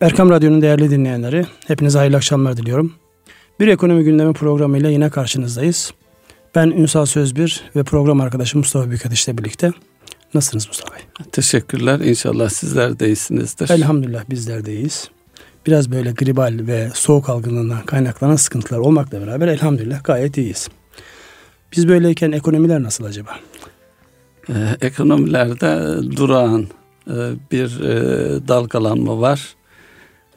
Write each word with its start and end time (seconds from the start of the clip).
Erkam 0.00 0.30
Radyo'nun 0.30 0.62
değerli 0.62 0.90
dinleyenleri, 0.90 1.46
hepinize 1.66 1.98
hayırlı 1.98 2.16
akşamlar 2.16 2.56
diliyorum. 2.56 2.94
Bir 3.60 3.68
ekonomi 3.68 4.04
gündemi 4.04 4.32
programıyla 4.32 4.90
yine 4.90 5.10
karşınızdayız. 5.10 5.92
Ben 6.54 6.66
Ünsal 6.66 7.06
Sözbir 7.06 7.62
ve 7.76 7.82
program 7.82 8.20
arkadaşım 8.20 8.60
Mustafa 8.60 8.88
Büyükateş 8.88 9.28
ile 9.28 9.38
birlikte. 9.38 9.72
Nasılsınız 10.34 10.68
Mustafa 10.68 10.94
Bey? 10.94 11.02
Teşekkürler. 11.32 12.00
İnşallah 12.00 12.48
sizler 12.48 12.98
de 12.98 13.06
iyisinizdir. 13.06 13.70
Elhamdülillah 13.70 14.30
bizler 14.30 14.66
de 14.66 14.74
iyiyiz. 14.74 15.10
Biraz 15.66 15.92
böyle 15.92 16.12
gribal 16.12 16.58
ve 16.60 16.90
soğuk 16.94 17.28
algınlığından 17.28 17.84
kaynaklanan 17.86 18.36
sıkıntılar 18.36 18.78
olmakla 18.78 19.20
beraber 19.20 19.48
elhamdülillah 19.48 20.04
gayet 20.04 20.38
iyiyiz. 20.38 20.68
Biz 21.72 21.88
böyleyken 21.88 22.32
ekonomiler 22.32 22.82
nasıl 22.82 23.04
acaba? 23.04 23.30
Ee, 24.48 24.52
ekonomilerde 24.80 25.98
durağan 26.16 26.66
e, 27.10 27.14
bir 27.52 27.80
e, 27.80 28.48
dalgalanma 28.48 29.20
var. 29.20 29.55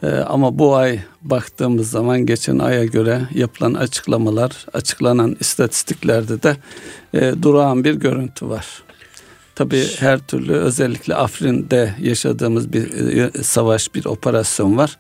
E, 0.04 0.08
ama 0.08 0.60
bu 0.60 0.76
ay 0.76 1.00
baktığımız 1.22 1.92
zaman 1.92 2.26
geçen 2.26 2.60
aya 2.60 2.86
göre 2.86 3.22
yapılan 3.34 3.74
açıklamalar, 3.74 4.66
açıklanan 4.74 5.38
istatistiklerde 5.40 6.44
de 6.44 6.58
e, 7.14 7.34
durağan 7.42 7.84
bir 7.84 7.94
görüntü 7.94 8.50
var. 8.50 8.84
Tabii 9.56 9.86
her 10.00 10.20
türlü 10.20 10.54
özellikle 10.54 11.16
Afrin'de 11.16 11.96
yaşadığımız 12.02 12.74
bir 12.74 13.18
e, 13.18 13.44
savaş, 13.44 13.96
bir 13.96 14.06
operasyon 14.06 14.78
var. 14.78 14.98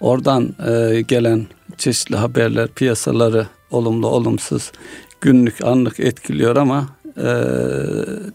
Oradan 0.00 0.54
e, 0.66 1.00
gelen 1.00 1.46
çeşitli 1.78 2.16
haberler 2.16 2.68
piyasaları 2.68 3.46
olumlu 3.70 4.06
olumsuz 4.06 4.72
günlük 5.20 5.64
anlık 5.64 6.00
etkiliyor 6.00 6.56
ama 6.56 6.88
e, 7.16 7.30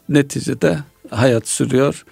neticede 0.09 0.78
hayat 1.09 1.48
sürüyor 1.48 2.06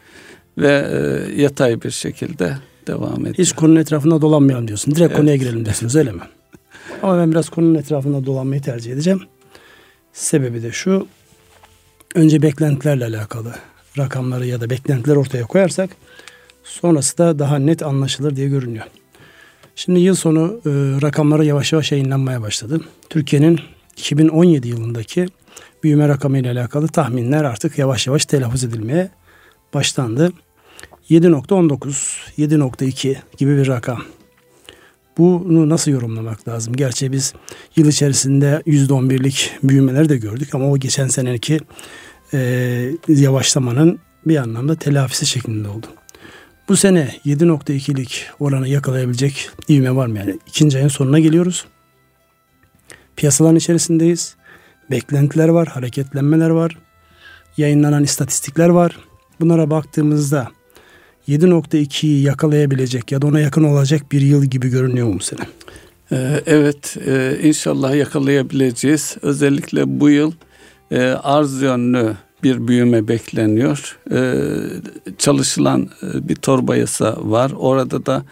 ve 0.57 0.87
e, 0.91 1.41
yatay 1.41 1.81
bir 1.81 1.91
şekilde 1.91 2.57
devam 2.87 3.19
ediyor. 3.19 3.35
Hiç 3.37 3.51
konunun 3.51 3.79
etrafında 3.79 4.21
dolanmayalım 4.21 4.67
diyorsun. 4.67 4.95
Direkt 4.95 5.11
evet. 5.11 5.17
konuya 5.17 5.35
girelim 5.35 5.65
diyorsunuz 5.65 5.95
öyle 5.95 6.11
mi? 6.11 6.21
Ama 7.03 7.17
ben 7.17 7.31
biraz 7.31 7.49
konunun 7.49 7.75
etrafında 7.75 8.25
dolanmayı 8.25 8.61
tercih 8.61 8.91
edeceğim. 8.91 9.21
Sebebi 10.13 10.63
de 10.63 10.71
şu. 10.71 11.07
Önce 12.15 12.41
beklentilerle 12.41 13.05
alakalı 13.05 13.55
rakamları 13.97 14.45
ya 14.45 14.61
da 14.61 14.69
beklentiler 14.69 15.15
ortaya 15.15 15.43
koyarsak 15.43 15.89
sonrası 16.63 17.17
da 17.17 17.39
daha 17.39 17.59
net 17.59 17.83
anlaşılır 17.83 18.35
diye 18.35 18.49
görünüyor. 18.49 18.85
Şimdi 19.75 19.99
yıl 19.99 20.15
sonu 20.15 20.61
e, 20.65 20.69
rakamları 21.01 21.45
yavaş 21.45 21.73
yavaş 21.73 21.91
yayınlanmaya 21.91 22.41
başladı. 22.41 22.81
Türkiye'nin 23.09 23.59
2017 23.97 24.67
yılındaki 24.67 25.25
büyüme 25.83 26.07
rakamı 26.07 26.37
ile 26.37 26.51
alakalı 26.51 26.87
tahminler 26.87 27.43
artık 27.43 27.77
yavaş 27.77 28.07
yavaş 28.07 28.25
telaffuz 28.25 28.63
edilmeye 28.63 29.09
başlandı. 29.73 30.33
7.19, 31.09 32.17
7.2 32.37 33.15
gibi 33.37 33.57
bir 33.57 33.67
rakam. 33.67 34.03
Bunu 35.17 35.69
nasıl 35.69 35.91
yorumlamak 35.91 36.47
lazım? 36.47 36.75
Gerçi 36.75 37.11
biz 37.11 37.33
yıl 37.75 37.87
içerisinde 37.87 38.61
%11'lik 38.67 39.51
büyümeler 39.63 40.09
de 40.09 40.17
gördük 40.17 40.55
ama 40.55 40.71
o 40.71 40.77
geçen 40.77 41.07
seneki 41.07 41.59
e, 42.33 42.39
yavaşlamanın 43.07 43.99
bir 44.25 44.37
anlamda 44.37 44.75
telafisi 44.75 45.25
şeklinde 45.25 45.69
oldu. 45.69 45.87
Bu 46.69 46.77
sene 46.77 47.15
7.2'lik 47.25 48.25
oranı 48.39 48.67
yakalayabilecek 48.67 49.49
ivme 49.69 49.95
var 49.95 50.07
mı? 50.07 50.17
Yani 50.17 50.39
ikinci 50.47 50.77
ayın 50.77 50.87
sonuna 50.87 51.19
geliyoruz. 51.19 51.65
Piyasaların 53.15 53.55
içerisindeyiz. 53.55 54.35
Beklentiler 54.91 55.47
var, 55.47 55.67
hareketlenmeler 55.67 56.49
var. 56.49 56.77
Yayınlanan 57.57 58.03
istatistikler 58.03 58.69
var. 58.69 58.97
Bunlara 59.39 59.69
baktığımızda 59.69 60.51
7.2'yi 61.27 62.21
yakalayabilecek 62.21 63.11
ya 63.11 63.21
da 63.21 63.27
ona 63.27 63.39
yakın 63.39 63.63
olacak 63.63 64.11
bir 64.11 64.21
yıl 64.21 64.45
gibi 64.45 64.69
görünüyor 64.69 65.07
mu 65.07 65.19
sene? 65.19 65.39
Ee, 66.11 66.41
evet 66.45 66.97
e, 67.07 67.39
inşallah 67.43 67.95
yakalayabileceğiz. 67.95 69.17
Özellikle 69.21 69.99
bu 69.99 70.09
yıl 70.09 70.31
e, 70.91 71.01
arz 71.01 71.61
yönlü 71.61 72.13
bir 72.43 72.67
büyüme 72.67 73.07
bekleniyor. 73.07 73.97
Ee, 74.11 74.43
çalışılan 75.17 75.89
e, 76.03 76.27
bir 76.29 76.35
torba 76.35 76.75
yasa 76.75 77.17
var. 77.19 77.51
Orada 77.57 78.05
da 78.05 78.23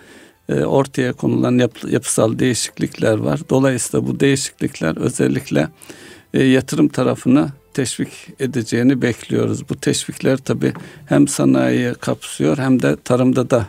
ortaya 0.65 1.13
konulan 1.13 1.69
yapısal 1.89 2.39
değişiklikler 2.39 3.17
var. 3.17 3.39
Dolayısıyla 3.49 4.07
bu 4.07 4.19
değişiklikler 4.19 4.97
özellikle 4.97 5.67
yatırım 6.33 6.87
tarafını 6.87 7.49
teşvik 7.73 8.27
edeceğini 8.39 9.01
bekliyoruz. 9.01 9.69
Bu 9.69 9.75
teşvikler 9.75 10.37
tabi 10.37 10.73
hem 11.05 11.27
sanayiyi 11.27 11.93
kapsıyor 11.93 12.57
hem 12.57 12.81
de 12.81 12.95
tarımda 13.03 13.49
da 13.49 13.67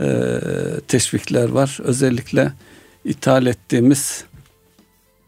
e, 0.00 0.40
teşvikler 0.88 1.48
var. 1.48 1.78
Özellikle 1.82 2.52
ithal 3.04 3.46
ettiğimiz 3.46 4.24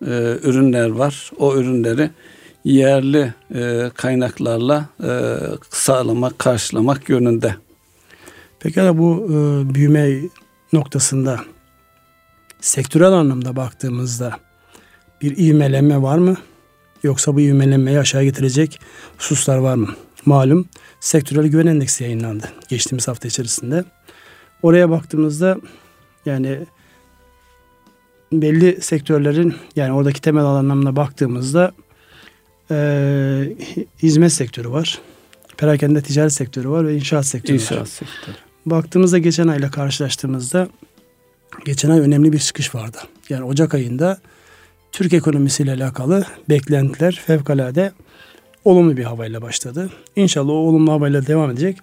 e, 0.02 0.38
ürünler 0.42 0.88
var. 0.88 1.30
O 1.38 1.56
ürünleri 1.56 2.10
yerli 2.64 3.34
e, 3.54 3.90
kaynaklarla 3.94 4.88
e, 5.04 5.10
sağlamak, 5.70 6.38
karşılamak 6.38 7.08
yönünde. 7.08 7.56
Pekala 8.60 8.98
bu 8.98 9.26
e, 9.30 9.34
büyüme 9.74 10.18
noktasında 10.72 11.40
sektörel 12.60 13.12
anlamda 13.12 13.56
baktığımızda 13.56 14.38
bir 15.22 15.36
ivmelenme 15.36 16.02
var 16.02 16.18
mı? 16.18 16.36
Yoksa 17.06 17.34
bu 17.34 17.40
ivmelenmeyi 17.40 17.98
aşağı 17.98 18.24
getirecek 18.24 18.80
hususlar 19.18 19.56
var 19.56 19.74
mı? 19.74 19.88
Malum 20.24 20.68
sektörel 21.00 21.46
güven 21.46 21.66
endeksi 21.66 22.04
yayınlandı 22.04 22.52
geçtiğimiz 22.68 23.08
hafta 23.08 23.28
içerisinde. 23.28 23.84
Oraya 24.62 24.90
baktığımızda 24.90 25.58
yani 26.26 26.58
belli 28.32 28.82
sektörlerin 28.82 29.54
yani 29.76 29.92
oradaki 29.92 30.20
temel 30.20 30.44
alanlarına 30.44 30.96
baktığımızda 30.96 31.72
e, 32.70 32.76
hizmet 34.02 34.32
sektörü 34.32 34.70
var. 34.70 34.98
Perakende 35.56 36.02
ticaret 36.02 36.32
sektörü 36.32 36.68
var 36.68 36.86
ve 36.86 36.94
inşaat 36.94 37.26
sektörü 37.26 37.56
inşaat 37.56 37.80
var. 37.80 37.86
Sektörü. 37.86 38.36
Baktığımızda 38.66 39.18
geçen 39.18 39.48
ayla 39.48 39.70
karşılaştığımızda 39.70 40.68
geçen 41.64 41.90
ay 41.90 42.00
önemli 42.00 42.32
bir 42.32 42.38
çıkış 42.38 42.74
vardı. 42.74 42.98
Yani 43.28 43.44
Ocak 43.44 43.74
ayında 43.74 44.20
Türk 44.96 45.12
ekonomisiyle 45.12 45.72
alakalı 45.72 46.24
beklentiler 46.48 47.22
fevkalade 47.26 47.92
olumlu 48.64 48.96
bir 48.96 49.04
havayla 49.04 49.42
başladı. 49.42 49.90
İnşallah 50.16 50.52
o 50.52 50.56
olumlu 50.56 50.92
havayla 50.92 51.26
devam 51.26 51.50
edecek. 51.50 51.76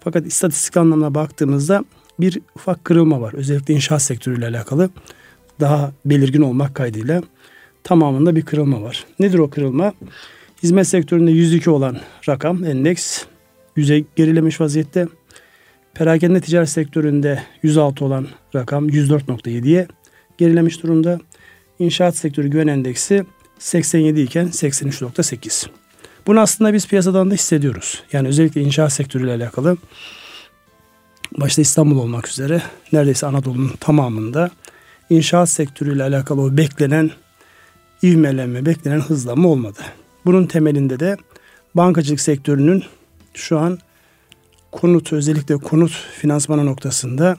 Fakat 0.00 0.26
istatistik 0.26 0.76
anlamına 0.76 1.14
baktığımızda 1.14 1.84
bir 2.20 2.40
ufak 2.56 2.84
kırılma 2.84 3.20
var. 3.20 3.34
Özellikle 3.34 3.74
inşaat 3.74 4.02
sektörüyle 4.02 4.46
alakalı 4.46 4.90
daha 5.60 5.92
belirgin 6.04 6.42
olmak 6.42 6.74
kaydıyla 6.74 7.22
tamamında 7.84 8.36
bir 8.36 8.42
kırılma 8.42 8.82
var. 8.82 9.04
Nedir 9.18 9.38
o 9.38 9.50
kırılma? 9.50 9.92
Hizmet 10.62 10.88
sektöründe 10.88 11.30
102 11.30 11.70
olan 11.70 11.98
rakam 12.28 12.64
endeks 12.64 13.24
yüze 13.76 14.04
gerilemiş 14.16 14.60
vaziyette. 14.60 15.06
Perakende 15.94 16.40
ticaret 16.40 16.68
sektöründe 16.68 17.42
106 17.62 18.04
olan 18.04 18.26
rakam 18.54 18.88
104.7'ye 18.88 19.86
gerilemiş 20.38 20.82
durumda. 20.82 21.20
İnşaat 21.78 22.16
sektörü 22.16 22.48
güven 22.48 22.66
endeksi 22.66 23.24
87 23.58 24.20
iken 24.20 24.46
83.8. 24.46 25.66
Bunu 26.26 26.40
aslında 26.40 26.72
biz 26.72 26.88
piyasadan 26.88 27.30
da 27.30 27.34
hissediyoruz. 27.34 28.02
Yani 28.12 28.28
özellikle 28.28 28.60
inşaat 28.60 28.92
sektörüyle 28.92 29.32
alakalı 29.32 29.76
başta 31.38 31.62
İstanbul 31.62 31.98
olmak 31.98 32.28
üzere 32.28 32.62
neredeyse 32.92 33.26
Anadolu'nun 33.26 33.72
tamamında 33.80 34.50
inşaat 35.10 35.50
sektörüyle 35.50 36.02
alakalı 36.02 36.40
o 36.40 36.56
beklenen 36.56 37.10
ivmelenme, 38.02 38.66
beklenen 38.66 39.00
hızlanma 39.00 39.48
olmadı. 39.48 39.78
Bunun 40.26 40.46
temelinde 40.46 41.00
de 41.00 41.16
bankacılık 41.74 42.20
sektörünün 42.20 42.84
şu 43.34 43.58
an 43.58 43.78
konut 44.72 45.12
özellikle 45.12 45.56
konut 45.56 45.92
finansmanı 45.92 46.66
noktasında 46.66 47.36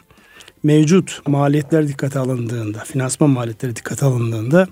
mevcut 0.63 1.21
maliyetler 1.27 1.88
dikkate 1.88 2.19
alındığında, 2.19 2.80
finansman 2.80 3.30
maliyetleri 3.30 3.75
dikkate 3.75 4.06
alındığında 4.06 4.68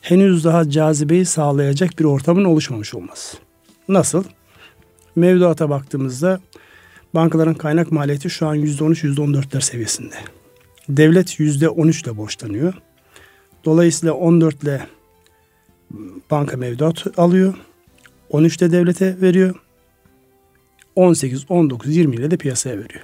henüz 0.00 0.44
daha 0.44 0.70
cazibeyi 0.70 1.24
sağlayacak 1.24 1.98
bir 1.98 2.04
ortamın 2.04 2.44
oluşmamış 2.44 2.94
olması. 2.94 3.36
Nasıl? 3.88 4.24
Mevduata 5.16 5.70
baktığımızda 5.70 6.40
bankaların 7.14 7.54
kaynak 7.54 7.92
maliyeti 7.92 8.30
şu 8.30 8.46
an 8.46 8.56
%13, 8.56 9.14
%14'ler 9.14 9.60
seviyesinde. 9.60 10.14
Devlet 10.88 11.40
%13 11.40 12.04
ile 12.04 12.16
borçlanıyor. 12.16 12.74
Dolayısıyla 13.64 14.14
14 14.14 14.62
ile 14.62 14.86
banka 16.30 16.56
mevduat 16.56 17.18
alıyor. 17.18 17.54
13 18.30 18.60
de 18.60 18.72
devlete 18.72 19.20
veriyor. 19.20 19.54
18, 20.96 21.44
19, 21.48 21.96
20 21.96 22.16
ile 22.16 22.30
de 22.30 22.36
piyasaya 22.36 22.78
veriyor. 22.78 23.02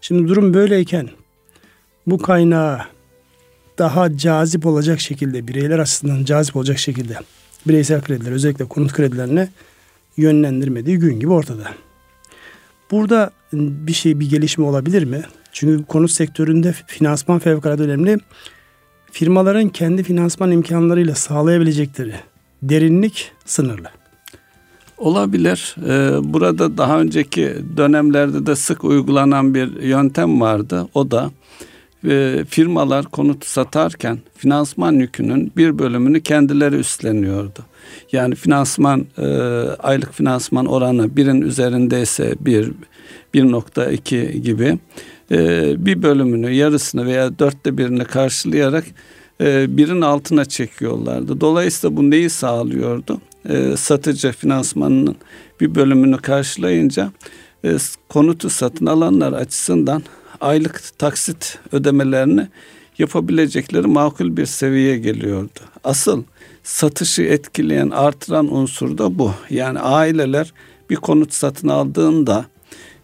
Şimdi 0.00 0.28
durum 0.28 0.54
böyleyken 0.54 1.08
bu 2.10 2.18
kaynağı 2.18 2.80
daha 3.78 4.16
cazip 4.16 4.66
olacak 4.66 5.00
şekilde 5.00 5.48
bireyler 5.48 5.78
açısından 5.78 6.24
cazip 6.24 6.56
olacak 6.56 6.78
şekilde 6.78 7.18
bireysel 7.66 8.02
krediler 8.02 8.32
özellikle 8.32 8.64
konut 8.64 8.92
kredilerine 8.92 9.48
yönlendirmediği 10.16 10.98
gün 10.98 11.20
gibi 11.20 11.32
ortada. 11.32 11.64
Burada 12.90 13.30
bir 13.52 13.92
şey 13.92 14.20
bir 14.20 14.30
gelişme 14.30 14.64
olabilir 14.64 15.04
mi? 15.04 15.22
Çünkü 15.52 15.84
konut 15.84 16.10
sektöründe 16.10 16.74
finansman 16.86 17.38
fevkalade 17.38 17.82
önemli. 17.82 18.18
Firmaların 19.12 19.68
kendi 19.68 20.02
finansman 20.02 20.50
imkanlarıyla 20.50 21.14
sağlayabilecekleri 21.14 22.14
derinlik 22.62 23.32
sınırlı. 23.44 23.88
Olabilir. 24.98 25.76
Ee, 25.86 26.32
burada 26.32 26.78
daha 26.78 27.00
önceki 27.00 27.56
dönemlerde 27.76 28.46
de 28.46 28.56
sık 28.56 28.84
uygulanan 28.84 29.54
bir 29.54 29.82
yöntem 29.82 30.40
vardı. 30.40 30.88
O 30.94 31.10
da 31.10 31.30
e, 32.04 32.44
firmalar 32.48 33.04
konut 33.04 33.44
satarken 33.44 34.18
finansman 34.36 34.92
yükünün 34.92 35.52
bir 35.56 35.78
bölümünü 35.78 36.20
kendileri 36.20 36.76
üstleniyordu. 36.76 37.60
Yani 38.12 38.34
finansman 38.34 39.06
e, 39.18 39.26
aylık 39.78 40.14
finansman 40.14 40.66
oranı 40.66 41.16
birin 41.16 41.42
üzerindeyse 41.42 42.34
bir 42.40 42.72
1.2 43.34 44.32
gibi 44.32 44.78
e, 45.30 45.74
bir 45.86 46.02
bölümünü 46.02 46.50
yarısını 46.50 47.06
veya 47.06 47.38
dörtte 47.38 47.78
birini 47.78 48.04
karşılayarak 48.04 48.84
birin 49.68 50.00
altına 50.00 50.44
çekiyorlardı. 50.44 51.40
Dolayısıyla 51.40 51.96
bu 51.96 52.10
neyi 52.10 52.30
sağlıyordu? 52.30 53.20
e, 53.48 53.76
satıcı 53.76 54.32
finansmanının 54.32 55.16
bir 55.60 55.74
bölümünü 55.74 56.16
karşılayınca 56.16 57.12
e, 57.64 57.76
konutu 58.08 58.50
satın 58.50 58.86
alanlar 58.86 59.32
açısından 59.32 60.02
aylık 60.40 60.98
taksit 60.98 61.58
ödemelerini 61.72 62.48
yapabilecekleri 62.98 63.86
makul 63.86 64.36
bir 64.36 64.46
seviyeye 64.46 64.98
geliyordu. 64.98 65.60
Asıl 65.84 66.22
satışı 66.62 67.22
etkileyen, 67.22 67.90
artıran 67.90 68.54
unsur 68.54 68.98
da 68.98 69.18
bu. 69.18 69.32
Yani 69.50 69.78
aileler 69.78 70.52
bir 70.90 70.96
konut 70.96 71.32
satın 71.32 71.68
aldığında 71.68 72.44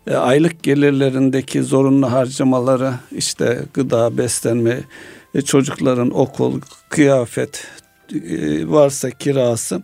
e, 0.06 0.14
aylık 0.14 0.62
gelirlerindeki 0.62 1.62
zorunlu 1.62 2.12
harcamaları 2.12 2.94
işte 3.12 3.62
gıda, 3.74 4.18
beslenme, 4.18 4.80
e, 5.34 5.42
çocukların 5.42 6.18
okul, 6.18 6.60
kıyafet 6.88 7.66
e, 8.12 8.68
varsa 8.68 9.10
kirası 9.10 9.82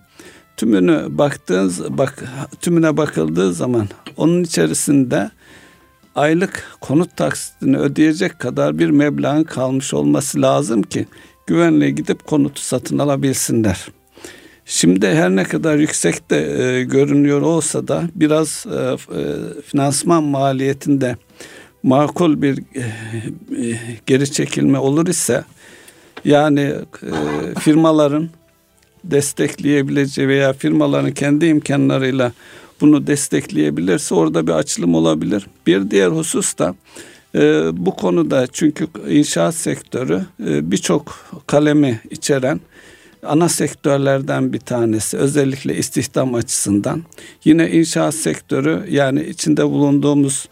tümünü 0.57 1.07
baktığınız 1.09 1.99
bak 1.99 2.25
tümüne 2.61 2.97
bakıldığı 2.97 3.53
zaman 3.53 3.89
onun 4.17 4.43
içerisinde 4.43 5.31
aylık 6.15 6.65
konut 6.81 7.17
taksitini 7.17 7.79
ödeyecek 7.79 8.39
kadar 8.39 8.79
bir 8.79 8.91
meblağın 8.91 9.45
kalmış 9.45 9.95
olması 9.95 10.43
lazım 10.43 10.83
ki 10.83 11.07
güvenle 11.47 11.91
gidip 11.91 12.27
konutu 12.27 12.63
satın 12.63 12.99
alabilsinler. 12.99 13.87
Şimdi 14.65 15.09
her 15.09 15.31
ne 15.31 15.45
kadar 15.45 15.77
yüksekte 15.77 16.37
e, 16.37 16.85
görünüyor 16.85 17.43
olsa 17.43 17.89
da 17.89 18.03
biraz 18.15 18.67
e, 18.67 18.77
e, 18.77 18.97
finansman 19.67 20.25
maliyetinde 20.25 21.17
makul 21.83 22.43
bir 22.43 22.59
e, 22.59 22.81
e, 23.67 23.79
geri 24.07 24.33
çekilme 24.33 24.79
olur 24.79 25.07
ise 25.07 25.45
yani 26.25 26.61
e, 27.03 27.13
firmaların 27.61 28.29
destekleyebileceği 29.05 30.29
veya 30.29 30.53
firmaların 30.53 31.13
kendi 31.13 31.47
imkanlarıyla 31.47 32.33
bunu 32.81 33.07
destekleyebilirse 33.07 34.15
orada 34.15 34.47
bir 34.47 34.53
açılım 34.53 34.95
olabilir. 34.95 35.47
Bir 35.67 35.91
diğer 35.91 36.09
husus 36.09 36.59
da 36.59 36.75
e, 37.35 37.71
bu 37.73 37.97
konuda 37.97 38.47
çünkü 38.53 38.87
inşaat 39.09 39.55
sektörü 39.55 40.23
e, 40.47 40.71
birçok 40.71 41.15
kalemi 41.47 42.01
içeren 42.11 42.61
ana 43.23 43.49
sektörlerden 43.49 44.53
bir 44.53 44.59
tanesi 44.59 45.17
özellikle 45.17 45.77
istihdam 45.77 46.35
açısından. 46.35 47.03
Yine 47.45 47.71
inşaat 47.71 48.15
sektörü 48.15 48.85
yani 48.91 49.25
içinde 49.25 49.65
bulunduğumuz 49.65 50.49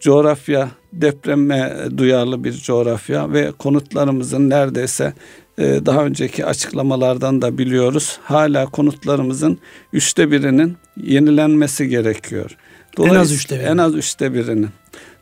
coğrafya 0.00 0.70
depreme 0.92 1.76
duyarlı 1.96 2.44
bir 2.44 2.52
coğrafya 2.52 3.32
ve 3.32 3.52
konutlarımızın 3.58 4.50
neredeyse 4.50 5.14
daha 5.58 6.04
önceki 6.04 6.46
açıklamalardan 6.46 7.42
da 7.42 7.58
biliyoruz. 7.58 8.18
Hala 8.22 8.66
konutlarımızın 8.66 9.58
üçte 9.92 10.30
birinin 10.30 10.76
yenilenmesi 10.96 11.88
gerekiyor. 11.88 12.56
En 12.98 13.14
az 13.14 13.32
üçte 13.32 13.54
birinin. 13.54 13.70
En 13.70 13.78
az 13.78 13.94
üçte 13.94 14.34
birinin. 14.34 14.70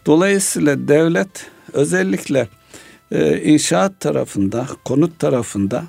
Dolayısıyla 0.06 0.88
devlet 0.88 1.46
özellikle 1.72 2.48
e, 3.10 3.42
inşaat 3.42 4.00
tarafında, 4.00 4.66
konut 4.84 5.18
tarafında 5.18 5.84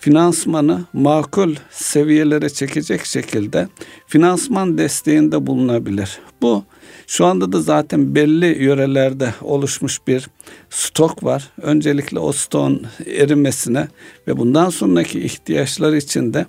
finansmanı 0.00 0.84
makul 0.92 1.54
seviyelere 1.70 2.50
çekecek 2.50 3.04
şekilde 3.04 3.68
finansman 4.06 4.78
desteğinde 4.78 5.46
bulunabilir. 5.46 6.18
Bu 6.42 6.64
şu 7.06 7.26
anda 7.26 7.52
da 7.52 7.60
zaten 7.60 8.14
belli 8.14 8.62
yörelerde 8.64 9.34
oluşmuş 9.40 10.00
bir 10.06 10.28
stok 10.70 11.24
var. 11.24 11.50
Öncelikle 11.62 12.18
o 12.18 12.32
stokun 12.32 12.86
erimesine 13.06 13.88
ve 14.28 14.38
bundan 14.38 14.70
sonraki 14.70 15.20
ihtiyaçlar 15.20 15.92
için 15.92 16.34
de 16.34 16.46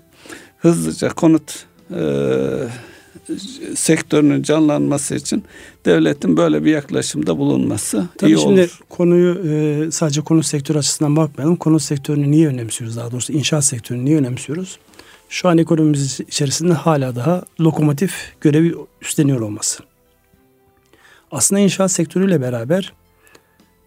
hızlıca 0.58 1.10
konut 1.10 1.66
e, 1.92 2.00
sektörünün 3.76 4.44
canlanması 4.44 5.16
için 5.16 5.44
devletin 5.86 6.38
böyle 6.38 6.66
bir 6.66 6.72
yaklaşımda 6.72 7.38
bulunması 7.38 8.08
Tabii 8.18 8.32
iyi 8.32 8.38
şimdi 8.40 8.62
olur. 8.62 8.80
konuyu 8.90 9.42
e, 9.48 9.92
sadece 9.92 10.22
konut 10.22 10.46
sektörü 10.46 10.78
açısından 10.78 11.16
bakmayalım. 11.16 11.56
Konut 11.56 11.82
sektörünü 11.82 12.32
niye 12.32 12.48
önemsiyoruz? 12.48 12.98
Daha 12.98 13.12
doğrusu 13.12 13.34
inşaat 13.34 13.66
sektörünü 13.66 14.06
niye 14.06 14.18
önemsiyoruz? 14.18 14.80
Şu 15.30 15.50
an 15.50 15.58
ekonomimiz 15.58 16.20
içerisinde 16.20 16.74
hala 16.74 17.16
daha 17.16 17.44
lokomotif 17.60 18.14
görevi 18.42 18.76
üstleniyor 19.02 19.40
olması. 19.40 19.84
Aslında 21.36 21.62
inşaat 21.62 21.92
sektörüyle 21.92 22.42
beraber 22.42 22.94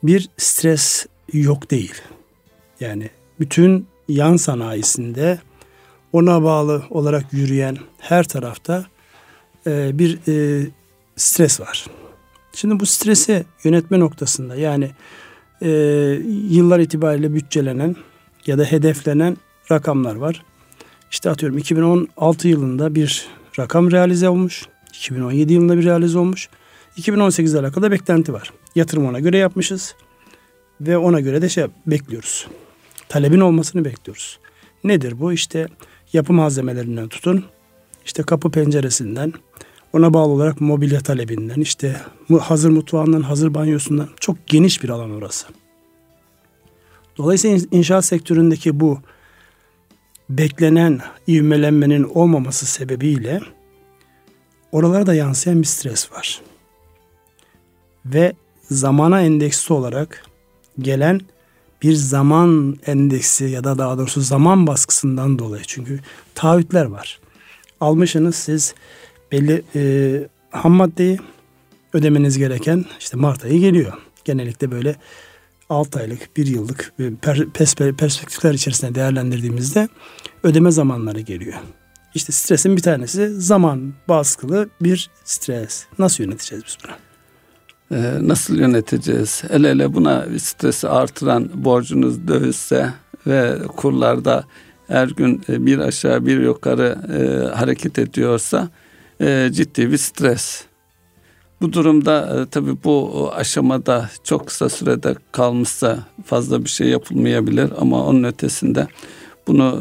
bir 0.02 0.28
stres 0.36 1.06
yok 1.32 1.70
değil. 1.70 1.94
Yani 2.80 3.10
bütün 3.40 3.86
yan 4.08 4.36
sanayisinde 4.36 5.38
ona 6.12 6.42
bağlı 6.42 6.82
olarak 6.90 7.32
yürüyen 7.32 7.78
her 7.98 8.24
tarafta 8.24 8.86
e, 9.66 9.98
bir 9.98 10.18
e, 10.28 10.66
stres 11.16 11.60
var. 11.60 11.86
Şimdi 12.52 12.80
bu 12.80 12.86
stresi 12.86 13.44
yönetme 13.64 14.00
noktasında 14.00 14.56
yani 14.56 14.90
e, 15.62 15.68
yıllar 16.48 16.78
itibariyle 16.78 17.34
bütçelenen 17.34 17.96
ya 18.46 18.58
da 18.58 18.64
hedeflenen 18.64 19.36
rakamlar 19.70 20.14
var. 20.14 20.44
İşte 21.10 21.30
atıyorum 21.30 21.58
2016 21.58 22.48
yılında 22.48 22.94
bir 22.94 23.28
rakam 23.58 23.90
realize 23.90 24.28
olmuş. 24.28 24.66
2017 24.88 25.52
yılında 25.52 25.76
bir 25.78 25.84
realize 25.84 26.18
olmuş. 26.18 26.48
2018 26.98 27.52
ile 27.52 27.60
alakalı 27.60 27.90
beklenti 27.90 28.32
var. 28.32 28.52
Yatırım 28.74 29.06
ona 29.06 29.20
göre 29.20 29.38
yapmışız 29.38 29.94
ve 30.80 30.98
ona 30.98 31.20
göre 31.20 31.42
de 31.42 31.48
şey 31.48 31.66
bekliyoruz. 31.86 32.46
Talebin 33.08 33.40
olmasını 33.40 33.84
bekliyoruz. 33.84 34.38
Nedir 34.84 35.20
bu? 35.20 35.32
İşte 35.32 35.66
yapı 36.12 36.32
malzemelerinden 36.32 37.08
tutun, 37.08 37.44
işte 38.04 38.22
kapı 38.22 38.50
penceresinden, 38.50 39.32
ona 39.92 40.14
bağlı 40.14 40.32
olarak 40.32 40.60
mobilya 40.60 41.00
talebinden, 41.00 41.60
işte 41.60 42.00
hazır 42.40 42.70
mutfağından, 42.70 43.22
hazır 43.22 43.54
banyosundan 43.54 44.08
çok 44.20 44.46
geniş 44.46 44.82
bir 44.82 44.88
alan 44.88 45.10
orası. 45.10 45.46
Dolayısıyla 47.16 47.58
inşaat 47.70 48.04
sektöründeki 48.04 48.80
bu 48.80 48.98
beklenen 50.30 51.00
ivmelenmenin 51.28 52.04
olmaması 52.04 52.66
sebebiyle 52.66 53.40
oralarda 54.72 55.14
yansıyan 55.14 55.60
bir 55.60 55.66
stres 55.66 56.12
var 56.12 56.40
ve 58.14 58.32
zamana 58.70 59.20
endeksli 59.20 59.72
olarak 59.72 60.26
gelen 60.78 61.20
bir 61.82 61.92
zaman 61.92 62.78
endeksi 62.86 63.44
ya 63.44 63.64
da 63.64 63.78
daha 63.78 63.98
doğrusu 63.98 64.20
zaman 64.20 64.66
baskısından 64.66 65.38
dolayı. 65.38 65.62
Çünkü 65.66 66.00
taahhütler 66.34 66.84
var. 66.84 67.20
Almışsınız 67.80 68.34
siz 68.34 68.74
belli 69.32 69.62
e, 69.74 69.82
ham 70.50 70.72
maddeyi 70.72 71.18
ödemeniz 71.92 72.38
gereken 72.38 72.84
işte 73.00 73.16
Mart 73.16 73.44
ayı 73.44 73.60
geliyor. 73.60 73.92
Genellikle 74.24 74.70
böyle 74.70 74.96
6 75.70 75.98
aylık, 75.98 76.36
1 76.36 76.46
yıllık 76.46 76.92
perspektifler 77.98 78.54
içerisinde 78.54 78.94
değerlendirdiğimizde 78.94 79.88
ödeme 80.42 80.70
zamanları 80.70 81.20
geliyor. 81.20 81.54
İşte 82.14 82.32
stresin 82.32 82.76
bir 82.76 82.82
tanesi 82.82 83.40
zaman 83.40 83.94
baskılı 84.08 84.68
bir 84.80 85.10
stres. 85.24 85.86
Nasıl 85.98 86.24
yöneteceğiz 86.24 86.64
biz 86.66 86.76
bunu? 86.84 87.07
Ee, 87.92 88.14
nasıl 88.20 88.56
yöneteceğiz? 88.56 89.42
El 89.50 89.64
ele 89.64 89.94
buna 89.94 90.26
stresi 90.38 90.88
artıran 90.88 91.50
borcunuz 91.54 92.28
dövizse 92.28 92.92
ve 93.26 93.58
kurlarda 93.76 94.44
her 94.88 95.08
gün 95.08 95.42
e, 95.48 95.66
bir 95.66 95.78
aşağı 95.78 96.26
bir 96.26 96.40
yukarı 96.40 96.98
e, 97.18 97.54
hareket 97.56 97.98
ediyorsa 97.98 98.68
e, 99.20 99.48
ciddi 99.52 99.92
bir 99.92 99.98
stres. 99.98 100.64
Bu 101.60 101.72
durumda 101.72 102.46
tabii 102.50 102.76
bu 102.84 103.30
aşamada 103.34 104.10
çok 104.24 104.46
kısa 104.46 104.68
sürede 104.68 105.14
kalmışsa 105.32 105.98
fazla 106.24 106.64
bir 106.64 106.70
şey 106.70 106.88
yapılmayabilir 106.88 107.72
ama 107.78 108.06
onun 108.06 108.24
ötesinde 108.24 108.86
bunu 109.46 109.78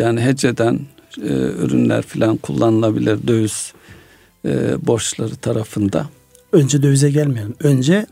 yani 0.00 0.20
heceden 0.20 0.80
ürünler 1.58 2.02
falan 2.02 2.36
kullanılabilir 2.36 3.28
döviz 3.28 3.72
borçları 4.86 5.36
tarafında 5.36 6.06
önce 6.56 6.82
dövize 6.82 7.10
gelmeyelim. 7.10 7.54
Önce 7.60 8.06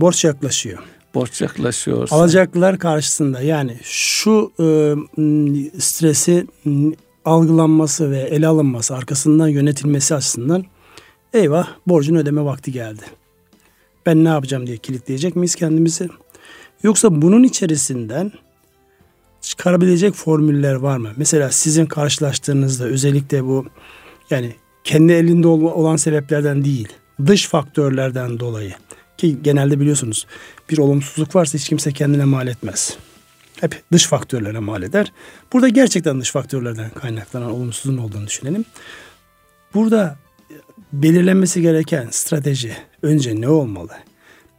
Borç 0.00 0.24
yaklaşıyor. 0.24 0.78
Borç 1.14 1.40
yaklaşıyor. 1.40 2.08
Alacaklılar 2.10 2.78
karşısında 2.78 3.40
yani 3.40 3.76
şu 3.82 4.52
e, 4.60 4.64
stresi 5.80 6.46
algılanması 7.24 8.10
ve 8.10 8.20
ele 8.20 8.46
alınması, 8.46 8.96
arkasından 8.96 9.48
yönetilmesi 9.48 10.14
açısından 10.14 10.64
eyvah 11.32 11.68
borcun 11.86 12.14
ödeme 12.14 12.44
vakti 12.44 12.72
geldi. 12.72 13.02
Ben 14.06 14.24
ne 14.24 14.28
yapacağım 14.28 14.66
diye 14.66 14.76
kilitleyecek 14.76 15.36
miyiz 15.36 15.54
kendimizi? 15.54 16.08
Yoksa 16.82 17.22
bunun 17.22 17.42
içerisinden 17.42 18.32
çıkarabilecek 19.40 20.14
formüller 20.14 20.74
var 20.74 20.96
mı? 20.96 21.10
Mesela 21.16 21.50
sizin 21.50 21.86
karşılaştığınızda 21.86 22.84
özellikle 22.84 23.44
bu 23.44 23.66
yani 24.30 24.54
kendi 24.84 25.12
elinde 25.12 25.48
olan 25.48 25.96
sebeplerden 25.96 26.64
değil, 26.64 26.88
dış 27.26 27.46
faktörlerden 27.46 28.40
dolayı 28.40 28.74
ki 29.18 29.42
genelde 29.42 29.80
biliyorsunuz 29.80 30.26
bir 30.70 30.78
olumsuzluk 30.78 31.34
varsa 31.36 31.58
hiç 31.58 31.68
kimse 31.68 31.92
kendine 31.92 32.24
mal 32.24 32.48
etmez. 32.48 32.96
Hep 33.60 33.82
dış 33.92 34.06
faktörlere 34.06 34.58
mal 34.58 34.82
eder. 34.82 35.12
Burada 35.52 35.68
gerçekten 35.68 36.20
dış 36.20 36.30
faktörlerden 36.30 36.90
kaynaklanan 36.90 37.50
olumsuzluğun 37.50 37.98
olduğunu 37.98 38.26
düşünelim. 38.26 38.64
Burada 39.74 40.16
belirlenmesi 40.92 41.62
gereken 41.62 42.08
strateji 42.10 42.76
önce 43.02 43.40
ne 43.40 43.48
olmalı? 43.48 43.92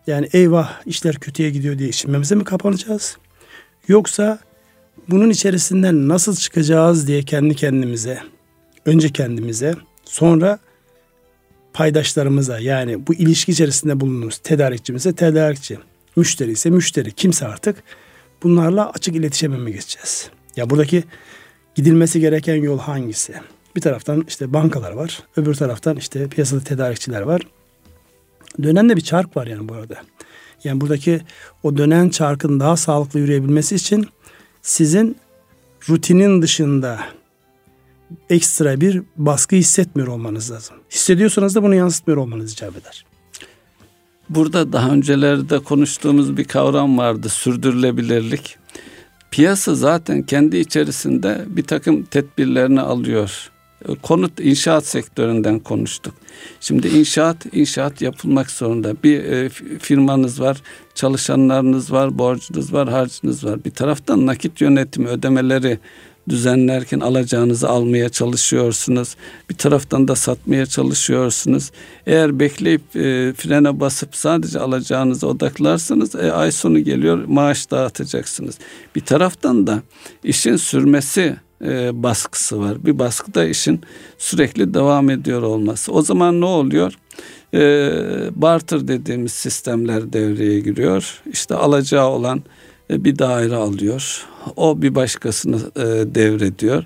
Yani 0.08 0.30
eyvah 0.34 0.82
işler 0.86 1.16
kötüye 1.16 1.50
gidiyor 1.50 1.78
diye 1.80 1.90
işinmemize 1.90 2.36
mi 2.36 2.44
kapanacağız? 2.44 3.18
Yoksa 3.88 4.40
bunun 5.10 5.30
içerisinden 5.30 6.08
nasıl 6.08 6.36
çıkacağız 6.36 7.08
diye 7.08 7.24
kendi 7.24 7.56
kendimize, 7.56 8.20
önce 8.86 9.10
kendimize, 9.10 9.76
sonra 10.06 10.60
paydaşlarımıza 11.74 12.60
yani 12.60 13.08
bu 13.08 13.14
ilişki 13.14 13.52
içerisinde 13.52 14.00
bulunduğumuz 14.00 14.38
tedarikçimize 14.38 15.14
tedarikçi, 15.14 15.80
müşteri 16.16 16.52
ise 16.52 16.70
müşteri, 16.70 17.12
kimse 17.12 17.48
artık 17.48 17.84
bunlarla 18.44 18.90
açık 18.90 19.16
iletişime 19.16 19.58
mi 19.58 19.74
geçeceğiz? 19.74 20.30
Ya 20.56 20.70
buradaki 20.70 21.04
gidilmesi 21.76 22.20
gereken 22.20 22.56
yol 22.56 22.80
hangisi? 22.80 23.34
Bir 23.76 23.82
taraftan 23.82 24.26
işte 24.28 24.54
bankalar 24.54 24.92
var, 24.92 25.24
öbür 25.36 25.54
taraftan 25.54 25.98
işte 25.98 26.28
piyasada 26.28 26.64
tedarikçiler 26.64 27.22
var. 27.22 27.42
Dönen 28.64 28.90
de 28.90 28.96
bir 28.96 29.02
çark 29.02 29.38
var 29.38 29.48
yani 29.48 29.70
bu 29.70 29.74
arada. 29.74 29.96
Yani 30.64 30.82
buradaki 30.82 31.22
o 31.64 31.78
dönen 31.78 32.10
çarkın 32.10 32.60
daha 32.60 32.78
sağlıklı 32.78 33.20
yürüyebilmesi 33.20 33.76
için 33.76 34.08
sizin 34.62 35.18
rutinin 35.90 36.42
dışında 36.42 37.00
ekstra 38.30 38.82
bir 38.82 39.02
baskı 39.18 39.56
hissetmiyor 39.56 40.08
olmanız 40.08 40.52
lazım. 40.52 40.76
Hissediyorsanız 40.92 41.56
da 41.56 41.64
bunu 41.64 41.76
yansıtmıyor 41.76 42.18
olmanız 42.18 42.54
icap 42.54 42.78
eder. 42.78 43.06
Burada 44.30 44.74
daha 44.74 44.90
öncelerde 44.90 45.60
konuştuğumuz 45.60 46.38
bir 46.38 46.44
kavram 46.44 46.98
vardı 46.98 47.30
sürdürülebilirlik. 47.30 48.58
Piyasa 49.32 49.76
zaten 49.76 50.22
kendi 50.22 50.58
içerisinde 50.58 51.46
bir 51.48 51.64
takım 51.64 52.04
tedbirlerini 52.04 52.82
alıyor. 52.82 53.52
Konut 54.02 54.40
inşaat 54.40 54.86
sektöründen 54.86 55.60
konuştuk. 55.60 56.14
Şimdi 56.60 56.88
inşaat 56.88 57.46
inşaat 57.54 58.02
yapılmak 58.02 58.52
zorunda. 58.52 58.96
Bir 59.04 59.24
e, 59.24 59.50
firmanız 59.80 60.42
var, 60.42 60.62
çalışanlarınız 60.96 61.92
var, 61.92 62.18
borcunuz 62.18 62.74
var, 62.74 62.90
harcınız 62.90 63.46
var. 63.46 63.66
Bir 63.66 63.72
taraftan 63.72 64.26
nakit 64.26 64.62
yönetimi, 64.62 65.08
ödemeleri 65.08 65.80
düzenlerken 66.32 67.00
alacağınızı 67.00 67.70
almaya 67.70 68.10
çalışıyorsunuz. 68.10 69.16
Bir 69.50 69.56
taraftan 69.56 70.08
da 70.08 70.16
satmaya 70.16 70.66
çalışıyorsunuz. 70.66 71.72
Eğer 72.08 72.40
bekleyip 72.40 72.82
e, 72.96 73.34
frene 73.34 73.80
basıp 73.80 74.16
sadece 74.16 74.60
alacağınıza 74.60 75.28
odaklarsanız 75.28 76.16
e, 76.16 76.32
ay 76.32 76.52
sonu 76.52 76.80
geliyor 76.80 77.26
maaş 77.26 77.72
dağıtacaksınız. 77.72 78.58
Bir 78.96 79.02
taraftan 79.02 79.68
da 79.68 79.82
işin 80.24 80.56
sürmesi 80.56 81.36
e, 81.66 82.04
baskısı 82.04 82.60
var. 82.60 82.86
Bir 82.86 83.00
baskı 83.00 83.34
da 83.34 83.46
işin 83.46 83.82
sürekli 84.18 84.74
devam 84.74 85.10
ediyor 85.10 85.42
olması. 85.42 85.92
O 85.92 86.02
zaman 86.02 86.42
ne 86.42 86.46
oluyor? 86.46 86.94
E, 87.54 87.60
barter 88.36 88.88
dediğimiz 88.88 89.32
sistemler 89.32 90.14
devreye 90.14 90.60
giriyor. 90.60 91.22
İşte 91.32 91.56
alacağı 91.56 92.08
olan 92.08 92.44
bir 92.92 93.20
daire 93.20 93.56
alıyor. 93.56 94.26
O 94.56 94.82
bir 94.82 94.96
başkasını 94.96 95.58
e, 95.76 96.16
devrediyor. 96.16 96.86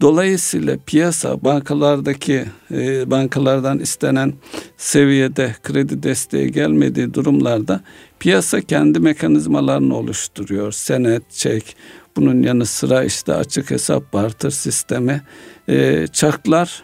Dolayısıyla 0.00 0.76
piyasa 0.86 1.44
bankalardaki 1.44 2.44
e, 2.70 3.10
bankalardan 3.10 3.78
istenen 3.78 4.32
seviyede 4.76 5.54
kredi 5.62 6.02
desteği 6.02 6.52
gelmediği 6.52 7.14
durumlarda 7.14 7.80
piyasa 8.18 8.60
kendi 8.60 9.00
mekanizmalarını 9.00 9.96
oluşturuyor. 9.96 10.72
Senet, 10.72 11.30
çek, 11.30 11.76
bunun 12.16 12.42
yanı 12.42 12.66
sıra 12.66 13.04
işte 13.04 13.34
açık 13.34 13.70
hesap 13.70 14.12
barter 14.12 14.50
sistemi 14.50 15.22
e, 15.68 16.06
çarklar 16.12 16.82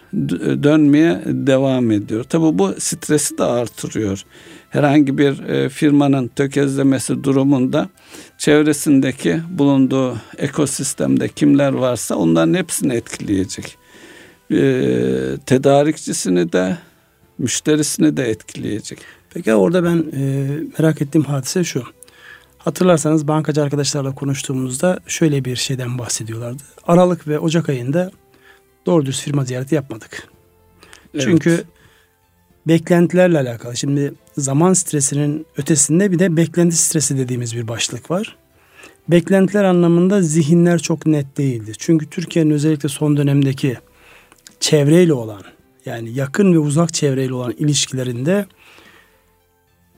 dönmeye 0.62 1.22
devam 1.26 1.90
ediyor. 1.90 2.24
Tabi 2.24 2.58
bu 2.58 2.74
stresi 2.78 3.38
de 3.38 3.44
artırıyor. 3.44 4.24
Herhangi 4.70 5.18
bir 5.18 5.42
e, 5.42 5.68
firmanın 5.68 6.28
tökezlemesi 6.28 7.24
durumunda 7.24 7.88
çevresindeki 8.44 9.40
bulunduğu 9.50 10.16
ekosistemde 10.38 11.28
kimler 11.28 11.72
varsa 11.72 12.14
onların 12.14 12.54
hepsini 12.54 12.94
etkileyecek. 12.94 13.76
E, 14.50 14.56
tedarikçisini 15.46 16.52
de 16.52 16.78
müşterisini 17.38 18.16
de 18.16 18.24
etkileyecek. 18.30 18.98
Peki 19.34 19.54
orada 19.54 19.84
ben 19.84 20.04
e, 20.16 20.48
merak 20.78 21.02
ettiğim 21.02 21.24
hadise 21.24 21.64
şu. 21.64 21.84
Hatırlarsanız 22.58 23.28
bankacı 23.28 23.62
arkadaşlarla 23.62 24.14
konuştuğumuzda 24.14 24.98
şöyle 25.06 25.44
bir 25.44 25.56
şeyden 25.56 25.98
bahsediyorlardı. 25.98 26.62
Aralık 26.86 27.28
ve 27.28 27.38
Ocak 27.38 27.68
ayında 27.68 28.10
doğru 28.86 29.06
düz 29.06 29.20
firma 29.20 29.44
ziyareti 29.44 29.74
yapmadık. 29.74 30.28
Evet. 31.14 31.24
Çünkü 31.24 31.64
beklentilerle 32.68 33.38
alakalı. 33.38 33.76
Şimdi 33.76 34.14
zaman 34.38 34.72
stresinin 34.72 35.46
ötesinde 35.56 36.12
bir 36.12 36.18
de 36.18 36.36
beklenti 36.36 36.76
stresi 36.76 37.18
dediğimiz 37.18 37.56
bir 37.56 37.68
başlık 37.68 38.10
var. 38.10 38.36
Beklentiler 39.08 39.64
anlamında 39.64 40.22
zihinler 40.22 40.78
çok 40.78 41.06
net 41.06 41.38
değildi. 41.38 41.72
Çünkü 41.78 42.10
Türkiye'nin 42.10 42.50
özellikle 42.50 42.88
son 42.88 43.16
dönemdeki 43.16 43.76
çevreyle 44.60 45.12
olan 45.12 45.42
yani 45.86 46.12
yakın 46.12 46.52
ve 46.52 46.58
uzak 46.58 46.94
çevreyle 46.94 47.34
olan 47.34 47.52
ilişkilerinde 47.58 48.46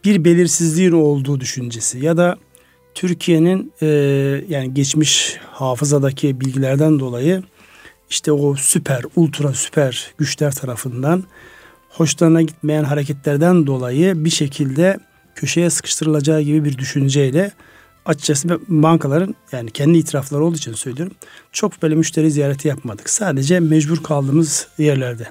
bir 0.05 0.25
belirsizliğin 0.25 0.93
olduğu 0.93 1.41
düşüncesi 1.41 1.99
ya 1.99 2.17
da 2.17 2.37
Türkiye'nin 2.95 3.73
e, 3.83 3.87
yani 4.49 4.75
geçmiş 4.75 5.37
hafızadaki 5.53 6.41
bilgilerden 6.41 7.01
dolayı 7.01 7.43
işte 8.11 8.33
o 8.33 8.57
süper, 8.57 9.03
ultra 9.17 9.55
süper 9.55 10.15
güçler 10.19 10.53
tarafından 10.53 11.25
hoşlarına 11.97 12.43
gitmeyen 12.43 12.85
hareketlerden 12.85 13.67
dolayı 13.67 14.25
bir 14.25 14.31
şekilde 14.31 14.99
köşeye 15.35 15.71
sıkıştırılacağı 15.71 16.41
gibi 16.41 16.65
bir 16.65 16.79
düşünceyle 16.79 17.53
açıkçası 18.07 18.61
bankaların 18.69 19.35
yani 19.53 19.71
kendi 19.71 19.99
itirafları 19.99 20.45
olduğu 20.45 20.57
için 20.57 20.73
söylüyorum. 20.73 21.15
Çok 21.53 21.83
böyle 21.83 21.95
müşteri 21.95 22.31
ziyareti 22.31 22.69
yapmadık. 22.69 23.11
Sadece 23.11 23.61
mecbur 23.61 24.03
kaldığımız 24.03 24.69
yerlerde. 24.79 25.27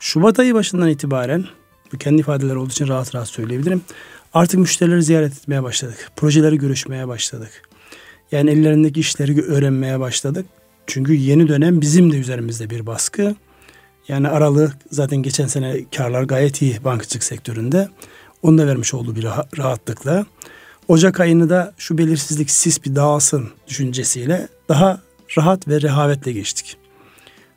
Şubat 0.00 0.38
ayı 0.38 0.54
başından 0.54 0.88
itibaren 0.88 1.44
bu 1.92 1.98
kendi 1.98 2.20
ifadeleri 2.20 2.58
olduğu 2.58 2.70
için 2.70 2.88
rahat 2.88 3.14
rahat 3.14 3.28
söyleyebilirim. 3.28 3.82
Artık 4.34 4.60
müşterileri 4.60 5.02
ziyaret 5.02 5.32
etmeye 5.32 5.62
başladık. 5.62 6.10
Projeleri 6.16 6.58
görüşmeye 6.58 7.08
başladık. 7.08 7.62
Yani 8.32 8.50
ellerindeki 8.50 9.00
işleri 9.00 9.42
öğrenmeye 9.42 10.00
başladık. 10.00 10.46
Çünkü 10.86 11.14
yeni 11.14 11.48
dönem 11.48 11.80
bizim 11.80 12.12
de 12.12 12.18
üzerimizde 12.18 12.70
bir 12.70 12.86
baskı. 12.86 13.34
Yani 14.10 14.28
aralık 14.28 14.76
zaten 14.90 15.22
geçen 15.22 15.46
sene 15.46 15.84
karlar 15.96 16.22
gayet 16.22 16.62
iyi 16.62 16.84
bankacılık 16.84 17.24
sektöründe. 17.24 17.88
Onu 18.42 18.58
da 18.58 18.66
vermiş 18.66 18.94
olduğu 18.94 19.16
bir 19.16 19.24
rahatlıkla. 19.58 20.26
Ocak 20.88 21.20
ayını 21.20 21.50
da 21.50 21.74
şu 21.78 21.98
belirsizlik 21.98 22.50
sis 22.50 22.84
bir 22.84 22.96
dağılsın 22.96 23.50
düşüncesiyle 23.68 24.48
daha 24.68 25.00
rahat 25.36 25.68
ve 25.68 25.80
rehavetle 25.80 26.32
geçtik. 26.32 26.76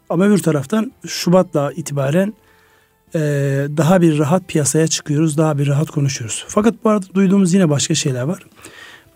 Ama 0.09 0.25
öbür 0.25 0.37
taraftan 0.37 0.91
Şubat'la 1.07 1.71
itibaren 1.71 2.33
e, 3.15 3.19
daha 3.77 4.01
bir 4.01 4.19
rahat 4.19 4.47
piyasaya 4.47 4.87
çıkıyoruz, 4.87 5.37
daha 5.37 5.57
bir 5.57 5.67
rahat 5.67 5.91
konuşuyoruz. 5.91 6.45
Fakat 6.47 6.73
bu 6.83 6.89
arada 6.89 7.05
duyduğumuz 7.13 7.53
yine 7.53 7.69
başka 7.69 7.95
şeyler 7.95 8.23
var. 8.23 8.45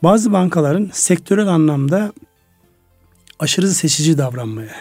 Bazı 0.04 0.34
bankaların 0.34 0.90
sektörel 0.94 1.48
anlamda 1.48 2.14
aşırı 3.40 3.68
seçici 3.68 4.18
davranmaya, 4.18 4.76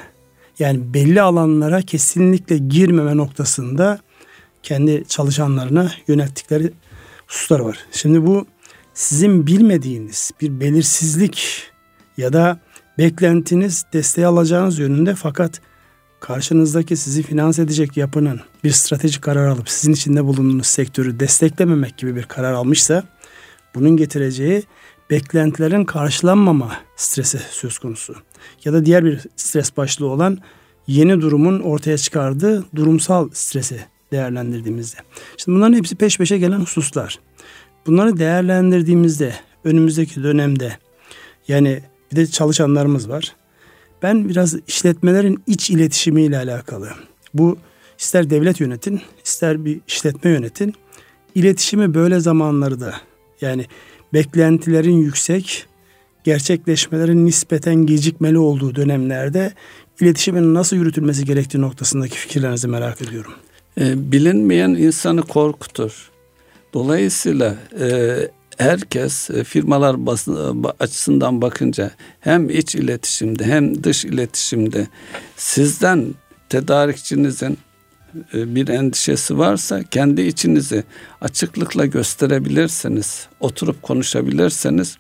yani 0.58 0.94
belli 0.94 1.22
alanlara 1.22 1.82
kesinlikle 1.82 2.58
girmeme 2.58 3.16
noktasında 3.16 3.98
kendi 4.62 5.04
çalışanlarına 5.08 5.92
yönelttikleri 6.08 6.72
hususlar 7.26 7.60
var. 7.60 7.78
Şimdi 7.92 8.26
bu 8.26 8.46
sizin 8.94 9.46
bilmediğiniz 9.46 10.30
bir 10.40 10.60
belirsizlik 10.60 11.62
ya 12.16 12.32
da 12.32 12.58
beklentiniz 12.98 13.84
desteği 13.92 14.26
alacağınız 14.26 14.78
yönünde 14.78 15.14
fakat 15.14 15.60
karşınızdaki 16.20 16.96
sizi 16.96 17.22
finanse 17.22 17.62
edecek 17.62 17.96
yapının 17.96 18.40
bir 18.64 18.70
stratejik 18.70 19.22
karar 19.22 19.48
alıp 19.48 19.68
sizin 19.68 19.92
içinde 19.92 20.24
bulunduğunuz 20.24 20.66
sektörü 20.66 21.20
desteklememek 21.20 21.98
gibi 21.98 22.16
bir 22.16 22.22
karar 22.22 22.52
almışsa 22.52 23.04
bunun 23.74 23.96
getireceği 23.96 24.62
beklentilerin 25.10 25.84
karşılanmama 25.84 26.76
stresi 26.96 27.38
söz 27.50 27.78
konusu. 27.78 28.14
Ya 28.64 28.72
da 28.72 28.86
diğer 28.86 29.04
bir 29.04 29.20
stres 29.36 29.76
başlığı 29.76 30.06
olan 30.06 30.38
yeni 30.86 31.20
durumun 31.20 31.60
ortaya 31.60 31.98
çıkardığı 31.98 32.64
durumsal 32.76 33.28
stresi 33.32 33.80
değerlendirdiğimizde. 34.12 34.98
Şimdi 35.36 35.56
bunların 35.58 35.76
hepsi 35.76 35.96
peş 35.96 36.18
peşe 36.18 36.38
gelen 36.38 36.60
hususlar. 36.60 37.18
Bunları 37.86 38.18
değerlendirdiğimizde 38.18 39.34
önümüzdeki 39.64 40.22
dönemde 40.22 40.78
yani 41.48 41.82
bir 42.12 42.16
de 42.16 42.26
çalışanlarımız 42.26 43.08
var. 43.08 43.36
Ben 44.02 44.28
biraz 44.28 44.56
işletmelerin 44.68 45.42
iç 45.46 45.70
iletişimiyle 45.70 46.38
alakalı. 46.38 46.90
Bu 47.34 47.58
ister 47.98 48.30
devlet 48.30 48.60
yönetin, 48.60 49.00
ister 49.24 49.64
bir 49.64 49.80
işletme 49.88 50.30
yönetin. 50.30 50.74
İletişimi 51.34 51.94
böyle 51.94 52.20
zamanları 52.20 52.80
da 52.80 52.94
yani 53.40 53.66
beklentilerin 54.12 54.96
yüksek, 54.96 55.66
gerçekleşmelerin 56.24 57.26
nispeten 57.26 57.86
gecikmeli 57.86 58.38
olduğu 58.38 58.74
dönemlerde 58.74 59.52
iletişimin 60.00 60.54
nasıl 60.54 60.76
yürütülmesi 60.76 61.24
gerektiği 61.24 61.60
noktasındaki 61.60 62.18
fikirlerinizi 62.18 62.68
merak 62.68 63.02
ediyorum. 63.02 63.32
E, 63.80 64.12
bilinmeyen 64.12 64.68
insanı 64.68 65.22
korkutur. 65.22 66.10
Dolayısıyla 66.74 67.56
e, 67.80 68.16
herkes 68.58 69.30
e, 69.30 69.44
firmalar 69.44 69.96
açısından 70.80 71.42
bakınca 71.42 71.90
hem 72.20 72.50
iç 72.50 72.74
iletişimde 72.74 73.44
hem 73.44 73.84
dış 73.84 74.04
iletişimde 74.04 74.86
sizden 75.36 76.14
tedarikçinizin 76.48 77.58
bir 78.34 78.68
endişesi 78.68 79.38
varsa 79.38 79.82
kendi 79.82 80.22
içinizi 80.22 80.84
açıklıkla 81.20 81.86
gösterebilirseniz, 81.86 83.28
oturup 83.40 83.82
konuşabilirseniz 83.82 84.98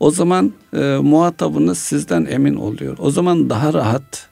o 0.00 0.10
zaman 0.10 0.52
e, 0.76 0.98
muhatabınız 1.02 1.78
sizden 1.78 2.26
emin 2.30 2.54
oluyor. 2.56 2.96
O 3.00 3.10
zaman 3.10 3.50
daha 3.50 3.72
rahat, 3.72 4.28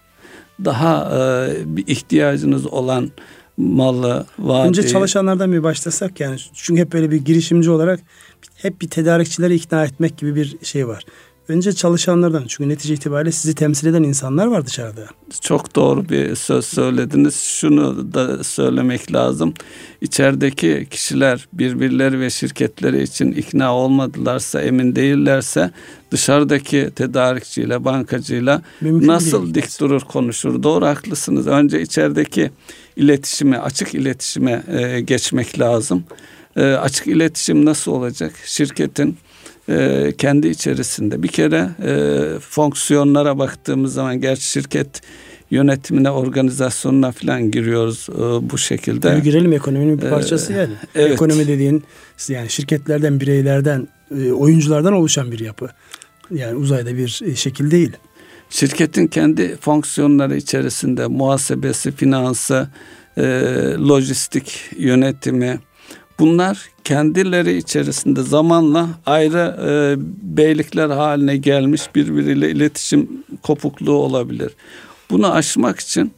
daha 0.64 1.18
e, 1.18 1.76
bir 1.76 1.87
ihtiyacınız 1.87 2.66
olan 2.66 3.11
malı, 3.56 4.26
vaadi. 4.38 4.68
Önce 4.68 4.88
çalışanlardan 4.88 5.52
bir 5.52 5.62
başlasak 5.62 6.21
yani 6.21 6.38
çünkü 6.54 6.80
hep 6.80 6.92
böyle 6.92 7.11
bir 7.11 7.16
girişimci 7.16 7.71
olarak 7.71 8.00
hep 8.56 8.80
bir 8.80 8.88
tedarikçileri 8.88 9.54
ikna 9.54 9.85
etmek 9.85 10.18
gibi 10.18 10.35
bir 10.35 10.56
şey 10.62 10.88
var. 10.88 11.04
Önce 11.49 11.73
çalışanlardan 11.73 12.45
çünkü 12.49 12.69
netice 12.69 12.95
itibariyle 12.95 13.33
sizi 13.33 13.55
temsil 13.55 13.87
eden 13.87 14.03
insanlar 14.03 14.47
var 14.47 14.67
dışarıda. 14.67 15.07
Çok 15.41 15.76
doğru 15.76 16.09
bir 16.09 16.35
söz 16.35 16.65
söylediniz. 16.65 17.37
Şunu 17.37 18.15
da 18.15 18.45
söylemek 18.45 19.12
lazım. 19.12 19.55
İçerideki 20.00 20.87
kişiler 20.91 21.49
birbirleri 21.53 22.21
ve 22.21 22.31
şirketleri 22.31 23.03
için 23.03 23.33
ikna 23.33 23.75
olmadılarsa, 23.75 24.61
emin 24.61 24.97
değillerse 24.97 25.71
dışarıdaki 26.11 26.91
tedarikçiyle, 26.97 27.85
bankacıyla 27.85 28.62
Mümkün 28.81 29.09
nasıl 29.09 29.55
dik 29.55 29.81
durur 29.81 30.00
konuşur? 30.00 30.62
Doğru 30.62 30.87
haklısınız. 30.87 31.47
Önce 31.47 31.83
içerideki 31.83 32.50
iletişime, 32.97 33.59
açık 33.59 33.95
iletişime 33.95 34.65
e, 34.69 35.00
geçmek 35.00 35.61
lazım. 35.61 36.05
E, 36.57 36.62
açık 36.62 37.07
iletişim 37.07 37.65
nasıl 37.65 37.93
olacak? 37.93 38.33
Şirketin 38.45 39.17
e, 39.69 40.13
kendi 40.19 40.49
içerisinde 40.49 41.23
bir 41.23 41.29
kere 41.29 41.69
e, 41.85 42.39
fonksiyonlara 42.41 43.39
baktığımız 43.39 43.95
zaman 43.95 44.21
gerçi 44.21 44.43
şirket 44.43 45.03
yönetimine, 45.51 46.11
organizasyonuna 46.11 47.13
falan 47.13 47.51
giriyoruz 47.51 48.07
e, 48.11 48.51
bu 48.51 48.59
şekilde. 48.59 49.01
Tabii 49.01 49.23
girelim 49.23 49.53
ekonominin 49.53 50.03
bir 50.03 50.11
parçası 50.11 50.53
yani. 50.53 50.73
Evet. 50.95 51.13
Ekonomi 51.13 51.49
dediğin 51.49 51.85
yani 52.29 52.51
şirketlerden, 52.51 53.21
bireylerden, 53.21 53.89
e, 54.19 54.33
oyunculardan 54.33 54.93
oluşan 54.93 55.33
bir 55.33 55.39
yapı. 55.39 55.69
Yani 56.31 56.57
uzayda 56.57 56.97
bir 56.97 57.21
e, 57.25 57.35
şekil 57.35 57.71
değil. 57.71 57.93
Şirketin 58.50 59.07
kendi 59.07 59.57
fonksiyonları 59.57 60.37
içerisinde 60.37 61.07
muhasebesi, 61.07 61.93
finansı, 61.93 62.69
e, 63.17 63.23
lojistik 63.89 64.61
yönetimi 64.79 65.59
bunlar 66.19 66.71
kendileri 66.85 67.57
içerisinde 67.57 68.23
zamanla 68.23 68.89
ayrı 69.07 69.57
e, 69.69 69.97
beylikler 70.37 70.89
haline 70.89 71.37
gelmiş 71.37 71.83
birbiriyle 71.95 72.50
iletişim 72.50 73.25
kopukluğu 73.43 73.97
olabilir. 73.97 74.52
Bunu 75.11 75.33
aşmak 75.33 75.81
için 75.81 76.13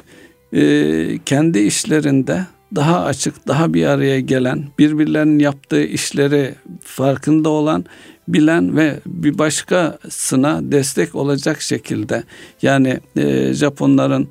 e, 0.53 1.19
kendi 1.27 1.59
işlerinde 1.59 2.47
daha 2.75 3.05
açık, 3.05 3.49
daha 3.49 3.75
bir 3.75 3.87
araya 3.87 4.21
gelen, 4.21 4.65
birbirlerinin 4.79 5.39
yaptığı 5.39 5.85
işleri 5.85 6.55
farkında 6.81 7.49
olan, 7.49 7.85
bilen 8.29 8.77
ve 8.77 9.01
bir 9.07 9.39
başkasına 9.39 10.61
destek 10.63 11.15
olacak 11.15 11.63
şekilde 11.63 12.23
yani 12.63 13.01
e, 13.17 13.53
Japonların 13.55 14.29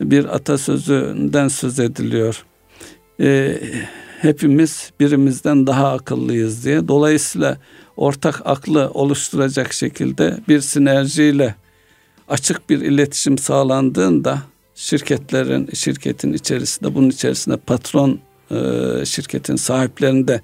bir 0.00 0.24
atasözünden 0.34 1.48
söz 1.48 1.80
ediliyor. 1.80 2.44
E, 3.20 3.58
hepimiz 4.24 4.90
birimizden 5.00 5.66
daha 5.66 5.92
akıllıyız 5.92 6.64
diye. 6.64 6.88
Dolayısıyla 6.88 7.58
ortak 7.96 8.42
aklı 8.44 8.90
oluşturacak 8.94 9.72
şekilde 9.72 10.38
bir 10.48 10.60
sinerjiyle 10.60 11.54
açık 12.28 12.70
bir 12.70 12.80
iletişim 12.80 13.38
sağlandığında 13.38 14.38
şirketlerin 14.74 15.68
şirketin 15.74 16.32
içerisinde 16.32 16.94
bunun 16.94 17.10
içerisinde 17.10 17.56
patron 17.56 18.20
şirketin 19.04 19.56
sahiplerinde 19.56 20.40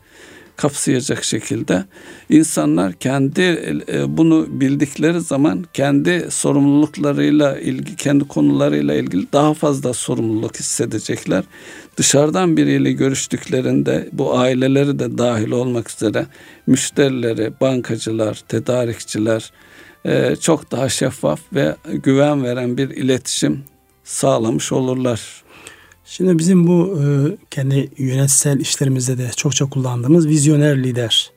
kapsayacak 0.60 1.24
şekilde 1.24 1.84
insanlar 2.30 2.92
kendi 2.92 3.42
e, 3.92 4.16
bunu 4.16 4.46
bildikleri 4.50 5.20
zaman 5.20 5.64
kendi 5.74 6.26
sorumluluklarıyla 6.30 7.58
ilgili 7.58 7.96
kendi 7.96 8.28
konularıyla 8.28 8.94
ilgili 8.94 9.32
daha 9.32 9.54
fazla 9.54 9.92
sorumluluk 9.92 10.56
hissedecekler. 10.56 11.44
Dışarıdan 11.96 12.56
biriyle 12.56 12.92
görüştüklerinde 12.92 14.08
bu 14.12 14.38
aileleri 14.38 14.98
de 14.98 15.18
dahil 15.18 15.50
olmak 15.50 15.90
üzere 15.90 16.26
müşterileri, 16.66 17.52
bankacılar, 17.60 18.34
tedarikçiler 18.48 19.52
e, 20.04 20.36
çok 20.36 20.70
daha 20.70 20.88
şeffaf 20.88 21.40
ve 21.52 21.76
güven 21.84 22.44
veren 22.44 22.76
bir 22.76 22.90
iletişim 22.90 23.64
sağlamış 24.04 24.72
olurlar. 24.72 25.42
Şimdi 26.04 26.38
bizim 26.38 26.66
bu 26.66 27.00
e, 27.02 27.04
kendi 27.50 27.90
yönetsel 27.98 28.60
işlerimizde 28.60 29.18
de 29.18 29.30
çokça 29.36 29.70
kullandığımız 29.70 30.28
vizyoner 30.28 30.82
lider 30.82 31.30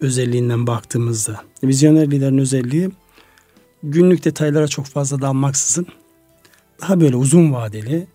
özelliğinden 0.00 0.66
baktığımızda. 0.66 1.40
Vizyoner 1.64 2.10
liderin 2.10 2.38
özelliği 2.38 2.90
günlük 3.82 4.24
detaylara 4.24 4.68
çok 4.68 4.86
fazla 4.86 5.20
dalmaksızın 5.20 5.86
daha 6.80 7.00
böyle 7.00 7.16
uzun 7.16 7.52
vadeli 7.52 8.06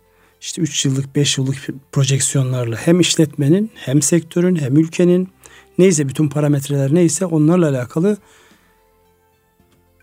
işte 0.41 0.61
3 0.61 0.85
yıllık 0.85 1.15
5 1.15 1.37
yıllık 1.37 1.67
projeksiyonlarla 1.91 2.75
hem 2.75 2.99
işletmenin 2.99 3.71
hem 3.75 4.01
sektörün 4.01 4.55
hem 4.55 4.77
ülkenin 4.77 5.29
neyse 5.77 6.09
bütün 6.09 6.29
parametreler 6.29 6.93
neyse 6.93 7.25
onlarla 7.25 7.69
alakalı 7.69 8.17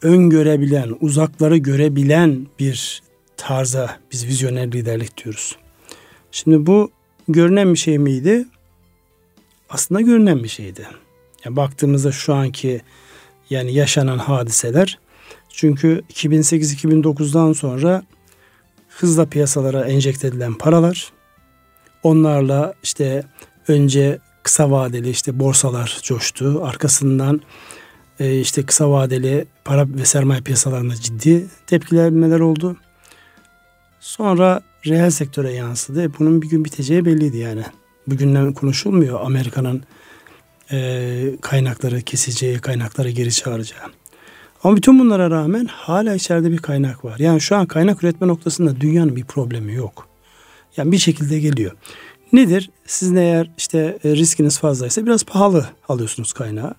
öngörebilen, 0.02 0.96
uzakları 1.00 1.56
görebilen 1.56 2.46
bir 2.58 3.02
tarza 3.36 3.98
biz 4.12 4.26
vizyoner 4.26 4.72
liderlik 4.72 5.24
diyoruz. 5.24 5.56
Şimdi 6.32 6.66
bu 6.66 6.90
görünen 7.28 7.74
bir 7.74 7.78
şey 7.78 7.98
miydi? 7.98 8.46
Aslında 9.70 10.00
görünen 10.00 10.42
bir 10.42 10.48
şeydi. 10.48 10.86
Yani 11.44 11.56
baktığımızda 11.56 12.12
şu 12.12 12.34
anki 12.34 12.80
yani 13.50 13.74
yaşanan 13.74 14.18
hadiseler 14.18 14.98
çünkü 15.48 16.02
2008-2009'dan 16.14 17.52
sonra 17.52 18.02
hızla 18.88 19.26
piyasalara 19.26 19.84
enjekte 19.84 20.28
edilen 20.28 20.54
paralar 20.54 21.12
onlarla 22.02 22.74
işte 22.82 23.24
önce 23.68 24.18
kısa 24.42 24.70
vadeli 24.70 25.10
işte 25.10 25.38
borsalar 25.38 26.00
coştu. 26.02 26.64
Arkasından 26.64 27.40
e, 28.20 28.40
işte 28.40 28.66
kısa 28.66 28.90
vadeli 28.90 29.46
para 29.64 29.88
ve 29.88 30.04
sermaye 30.04 30.40
piyasalarında 30.40 30.94
ciddi 30.94 31.46
tepkilenmeler 31.66 32.40
oldu. 32.40 32.76
Sonra 34.00 34.62
reel 34.86 35.10
sektöre 35.10 35.52
yansıdı. 35.52 36.12
Bunun 36.18 36.42
bir 36.42 36.48
gün 36.48 36.64
biteceği 36.64 37.04
belliydi 37.04 37.36
yani. 37.36 37.62
Bugünden 38.06 38.52
konuşulmuyor 38.52 39.20
Amerika'nın 39.20 39.82
e, 40.72 41.22
kaynakları 41.40 42.02
keseceği, 42.02 42.58
kaynakları 42.58 43.10
geri 43.10 43.32
çağıracağı. 43.32 43.82
Ama 44.64 44.76
bütün 44.76 44.98
bunlara 44.98 45.30
rağmen 45.30 45.64
hala 45.64 46.14
içeride 46.14 46.50
bir 46.50 46.58
kaynak 46.58 47.04
var. 47.04 47.18
Yani 47.18 47.40
şu 47.40 47.56
an 47.56 47.66
kaynak 47.66 48.04
üretme 48.04 48.28
noktasında 48.28 48.80
dünyanın 48.80 49.16
bir 49.16 49.24
problemi 49.24 49.74
yok. 49.74 50.08
Yani 50.76 50.92
bir 50.92 50.98
şekilde 50.98 51.40
geliyor. 51.40 51.72
Nedir? 52.32 52.70
Sizin 52.86 53.16
eğer 53.16 53.50
işte 53.58 53.98
e, 54.04 54.16
riskiniz 54.16 54.58
fazlaysa 54.58 55.06
biraz 55.06 55.24
pahalı 55.24 55.66
alıyorsunuz 55.88 56.32
kaynağı. 56.32 56.74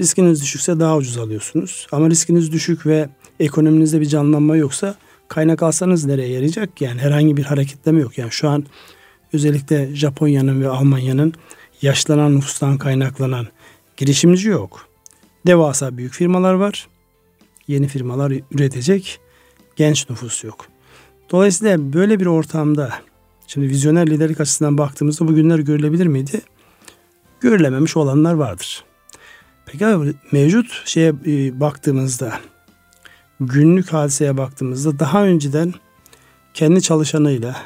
Riskiniz 0.00 0.42
düşükse 0.42 0.80
daha 0.80 0.96
ucuz 0.96 1.18
alıyorsunuz. 1.18 1.86
Ama 1.92 2.10
riskiniz 2.10 2.52
düşük 2.52 2.86
ve 2.86 3.08
ekonominizde 3.40 4.00
bir 4.00 4.06
canlanma 4.06 4.56
yoksa 4.56 4.94
kaynak 5.28 5.62
alsanız 5.62 6.04
nereye 6.04 6.28
yarayacak? 6.28 6.80
Yani 6.80 7.00
herhangi 7.00 7.36
bir 7.36 7.44
hareketleme 7.44 8.00
yok. 8.00 8.18
Yani 8.18 8.32
şu 8.32 8.48
an 8.48 8.64
özellikle 9.32 9.96
Japonya'nın 9.96 10.60
ve 10.60 10.68
Almanya'nın 10.68 11.34
yaşlanan 11.82 12.36
nüfustan 12.36 12.78
kaynaklanan 12.78 13.46
girişimci 13.96 14.48
yok. 14.48 14.88
Devasa 15.46 15.96
büyük 15.96 16.12
firmalar 16.12 16.54
var. 16.54 16.88
Yeni 17.68 17.88
firmalar 17.88 18.32
üretecek. 18.50 19.20
Genç 19.76 20.10
nüfus 20.10 20.44
yok. 20.44 20.66
Dolayısıyla 21.30 21.92
böyle 21.92 22.20
bir 22.20 22.26
ortamda 22.26 22.92
şimdi 23.46 23.68
vizyoner 23.68 24.06
liderlik 24.06 24.40
açısından 24.40 24.78
baktığımızda 24.78 25.28
bugünler 25.28 25.58
görülebilir 25.58 26.06
miydi? 26.06 26.40
Görülememiş 27.40 27.96
olanlar 27.96 28.34
vardır. 28.34 28.84
Peki 29.66 29.84
mevcut 30.32 30.82
şeye 30.84 31.08
e, 31.26 31.60
baktığımızda 31.60 32.40
günlük 33.40 33.92
hadiseye 33.92 34.36
baktığımızda 34.36 34.98
daha 34.98 35.24
önceden 35.24 35.74
kendi 36.54 36.82
çalışanıyla 36.82 37.56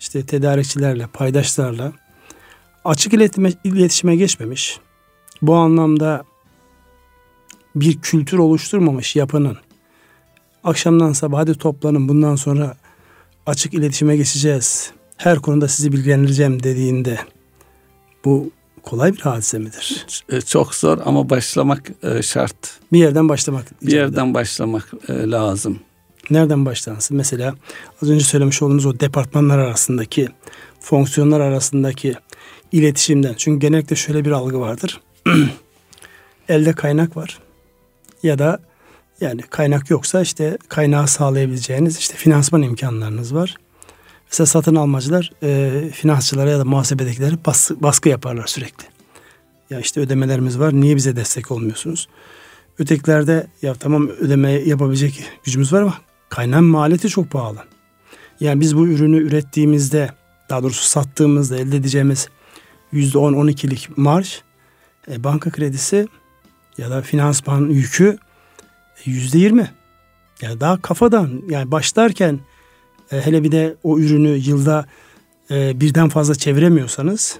işte 0.00 0.26
tedarikçilerle, 0.26 1.06
paydaşlarla 1.06 1.92
açık 2.84 3.12
iletişime, 3.12 3.52
iletişime 3.64 4.16
geçmemiş. 4.16 4.80
Bu 5.42 5.54
anlamda 5.54 6.24
bir 7.76 8.00
kültür 8.00 8.38
oluşturmamış 8.38 9.16
yapının 9.16 9.56
akşamdan 10.64 11.12
sabah 11.12 11.38
hadi 11.38 11.54
toplanın 11.54 12.08
bundan 12.08 12.36
sonra 12.36 12.76
açık 13.46 13.74
iletişime 13.74 14.16
geçeceğiz. 14.16 14.92
Her 15.16 15.38
konuda 15.38 15.68
sizi 15.68 15.92
bilgilendireceğim 15.92 16.62
dediğinde 16.62 17.18
bu 18.24 18.50
kolay 18.84 19.12
bir 19.12 19.20
hadise 19.20 19.58
midir? 19.58 20.06
E, 20.28 20.40
çok 20.40 20.74
zor 20.74 20.98
ama 21.04 21.30
başlamak 21.30 21.90
e, 22.02 22.22
şart. 22.22 22.56
Bir 22.92 22.98
yerden 22.98 23.28
başlamak. 23.28 23.82
Bir 23.82 23.92
yerden 23.92 24.34
başlamak 24.34 24.92
e, 25.08 25.30
lazım. 25.30 25.78
Nereden 26.30 26.66
başlansın? 26.66 27.16
Mesela 27.16 27.54
az 28.02 28.10
önce 28.10 28.24
söylemiş 28.24 28.62
olduğumuz 28.62 28.86
o 28.86 29.00
departmanlar 29.00 29.58
arasındaki, 29.58 30.28
fonksiyonlar 30.80 31.40
arasındaki 31.40 32.14
iletişimden. 32.72 33.34
Çünkü 33.36 33.66
genellikle 33.66 33.96
şöyle 33.96 34.24
bir 34.24 34.30
algı 34.30 34.60
vardır. 34.60 35.00
Elde 36.48 36.72
kaynak 36.72 37.16
var. 37.16 37.38
Ya 38.22 38.38
da 38.38 38.58
yani 39.20 39.42
kaynak 39.42 39.90
yoksa 39.90 40.20
işte 40.20 40.58
kaynağı 40.68 41.08
sağlayabileceğiniz 41.08 41.98
işte 41.98 42.14
finansman 42.16 42.62
imkanlarınız 42.62 43.34
var. 43.34 43.56
Mesela 44.34 44.46
satın 44.46 44.74
almacılar 44.74 45.32
e, 45.42 45.90
finansçılara 45.92 46.50
ya 46.50 46.58
da 46.58 46.64
muhasebedekilere 46.64 47.44
baskı, 47.46 47.82
baskı 47.82 48.08
yaparlar 48.08 48.46
sürekli. 48.46 48.84
Ya 49.70 49.80
işte 49.80 50.00
ödemelerimiz 50.00 50.58
var 50.58 50.72
niye 50.72 50.96
bize 50.96 51.16
destek 51.16 51.50
olmuyorsunuz? 51.50 52.08
Ötekilerde 52.78 53.46
ya 53.62 53.74
tamam 53.74 54.08
ödeme 54.08 54.50
yapabilecek 54.50 55.24
gücümüz 55.44 55.72
var 55.72 55.82
ama 55.82 55.94
kaynağın 56.28 56.64
maliyeti 56.64 57.08
çok 57.08 57.30
pahalı. 57.30 57.58
Yani 58.40 58.60
biz 58.60 58.76
bu 58.76 58.86
ürünü 58.86 59.16
ürettiğimizde 59.16 60.10
daha 60.50 60.62
doğrusu 60.62 60.84
sattığımızda 60.84 61.56
elde 61.56 61.76
edeceğimiz 61.76 62.28
%10-12'lik 62.92 63.88
marj 63.96 64.40
e, 65.10 65.24
banka 65.24 65.50
kredisi 65.50 66.08
ya 66.78 66.90
da 66.90 67.02
finansman 67.02 67.68
yükü 67.68 68.18
yüzde 69.04 69.38
yirmi. 69.38 69.70
Yani 70.42 70.60
daha 70.60 70.82
kafadan 70.82 71.42
yani 71.48 71.70
başlarken 71.70 72.40
e, 73.12 73.20
hele 73.20 73.42
bir 73.42 73.52
de 73.52 73.74
o 73.82 73.98
ürünü 73.98 74.28
yılda 74.28 74.86
e, 75.50 75.80
birden 75.80 76.08
fazla 76.08 76.34
çeviremiyorsanız 76.34 77.38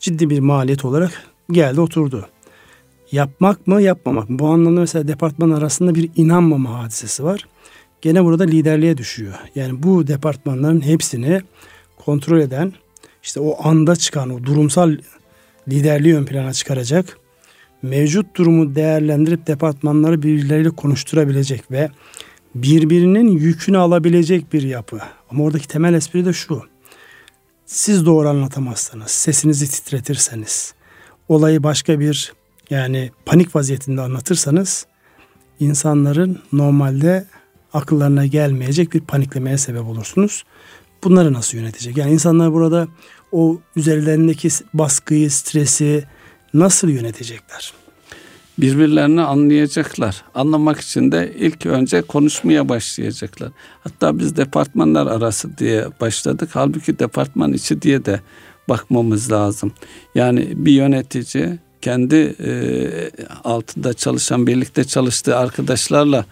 ciddi 0.00 0.30
bir 0.30 0.38
maliyet 0.38 0.84
olarak 0.84 1.22
geldi 1.50 1.80
oturdu. 1.80 2.28
Yapmak 3.12 3.66
mı 3.66 3.82
yapmamak 3.82 4.30
mı? 4.30 4.38
Bu 4.38 4.48
anlamda 4.48 4.80
mesela 4.80 5.08
departman 5.08 5.50
arasında 5.50 5.94
bir 5.94 6.10
inanmama 6.16 6.82
hadisesi 6.82 7.24
var. 7.24 7.46
Gene 8.02 8.24
burada 8.24 8.44
liderliğe 8.44 8.98
düşüyor. 8.98 9.34
Yani 9.54 9.82
bu 9.82 10.06
departmanların 10.06 10.80
hepsini 10.80 11.42
kontrol 12.04 12.40
eden 12.40 12.72
işte 13.22 13.40
o 13.40 13.68
anda 13.68 13.96
çıkan 13.96 14.30
o 14.30 14.44
durumsal 14.44 14.96
liderliği 15.68 16.16
ön 16.16 16.24
plana 16.24 16.52
çıkaracak 16.52 17.18
mevcut 17.84 18.36
durumu 18.36 18.74
değerlendirip 18.74 19.46
departmanları 19.46 20.22
birbirleriyle 20.22 20.70
konuşturabilecek 20.70 21.70
ve 21.70 21.90
birbirinin 22.54 23.28
yükünü 23.28 23.78
alabilecek 23.78 24.52
bir 24.52 24.62
yapı. 24.62 25.00
Ama 25.30 25.44
oradaki 25.44 25.68
temel 25.68 25.94
espri 25.94 26.24
de 26.24 26.32
şu. 26.32 26.62
Siz 27.66 28.06
doğru 28.06 28.28
anlatamazsanız, 28.28 29.10
sesinizi 29.10 29.70
titretirseniz, 29.70 30.74
olayı 31.28 31.62
başka 31.62 32.00
bir 32.00 32.32
yani 32.70 33.10
panik 33.26 33.56
vaziyetinde 33.56 34.00
anlatırsanız 34.00 34.86
insanların 35.60 36.42
normalde 36.52 37.26
akıllarına 37.72 38.26
gelmeyecek 38.26 38.92
bir 38.92 39.00
paniklemeye 39.00 39.58
sebep 39.58 39.84
olursunuz. 39.84 40.44
Bunları 41.04 41.32
nasıl 41.32 41.58
yönetecek? 41.58 41.96
Yani 41.96 42.12
insanlar 42.12 42.52
burada 42.52 42.88
o 43.32 43.58
üzerlerindeki 43.76 44.48
baskıyı, 44.74 45.30
stresi, 45.30 46.04
nasıl 46.54 46.88
yönetecekler? 46.88 47.72
Birbirlerini 48.58 49.20
anlayacaklar. 49.20 50.24
Anlamak 50.34 50.80
için 50.80 51.12
de 51.12 51.34
ilk 51.38 51.66
önce 51.66 52.02
konuşmaya 52.02 52.68
başlayacaklar. 52.68 53.50
Hatta 53.84 54.18
biz 54.18 54.36
departmanlar 54.36 55.06
arası 55.06 55.58
diye 55.58 55.86
başladık. 56.00 56.50
Halbuki 56.52 56.98
departman 56.98 57.52
içi 57.52 57.82
diye 57.82 58.04
de 58.04 58.20
bakmamız 58.68 59.32
lazım. 59.32 59.72
Yani 60.14 60.48
bir 60.54 60.72
yönetici 60.72 61.58
kendi 61.80 62.16
e, 62.44 62.50
altında 63.44 63.94
çalışan, 63.94 64.46
birlikte 64.46 64.84
çalıştığı 64.84 65.36
arkadaşlarla 65.36 66.24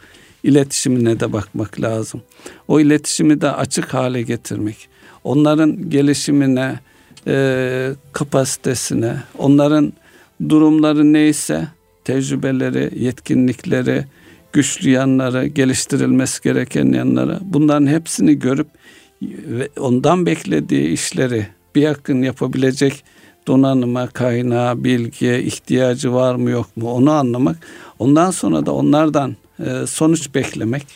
iletişimine 0.43 1.21
de 1.21 1.33
bakmak 1.33 1.81
lazım. 1.81 2.23
O 2.69 2.81
iletişimi 2.81 3.41
de 3.41 3.53
açık 3.53 3.95
hale 3.95 4.23
getirmek. 4.23 4.89
Onların 5.25 5.91
gelişimine, 5.91 6.81
e, 7.27 7.91
kapasitesine, 8.13 9.17
onların 9.39 9.93
durumları 10.49 11.13
neyse 11.13 11.69
tecrübeleri, 12.05 12.91
yetkinlikleri, 13.05 14.05
güçlü 14.53 14.91
yanları, 14.91 15.47
geliştirilmesi 15.47 16.43
gereken 16.43 16.93
yanları 16.93 17.38
bunların 17.43 17.87
hepsini 17.87 18.38
görüp 18.38 18.67
ondan 19.79 20.27
beklediği 20.27 20.88
işleri 20.88 21.47
bir 21.75 21.83
yakın 21.83 22.23
yapabilecek 22.23 23.05
donanıma, 23.47 24.07
kaynağı, 24.07 24.85
bilgiye 24.85 25.43
ihtiyacı 25.43 26.12
var 26.12 26.35
mı 26.35 26.51
yok 26.51 26.77
mu 26.77 26.93
onu 26.93 27.11
anlamak. 27.11 27.57
Ondan 27.99 28.31
sonra 28.31 28.67
da 28.67 28.73
onlardan 28.73 29.37
e, 29.59 29.87
sonuç 29.87 30.35
beklemek. 30.35 30.87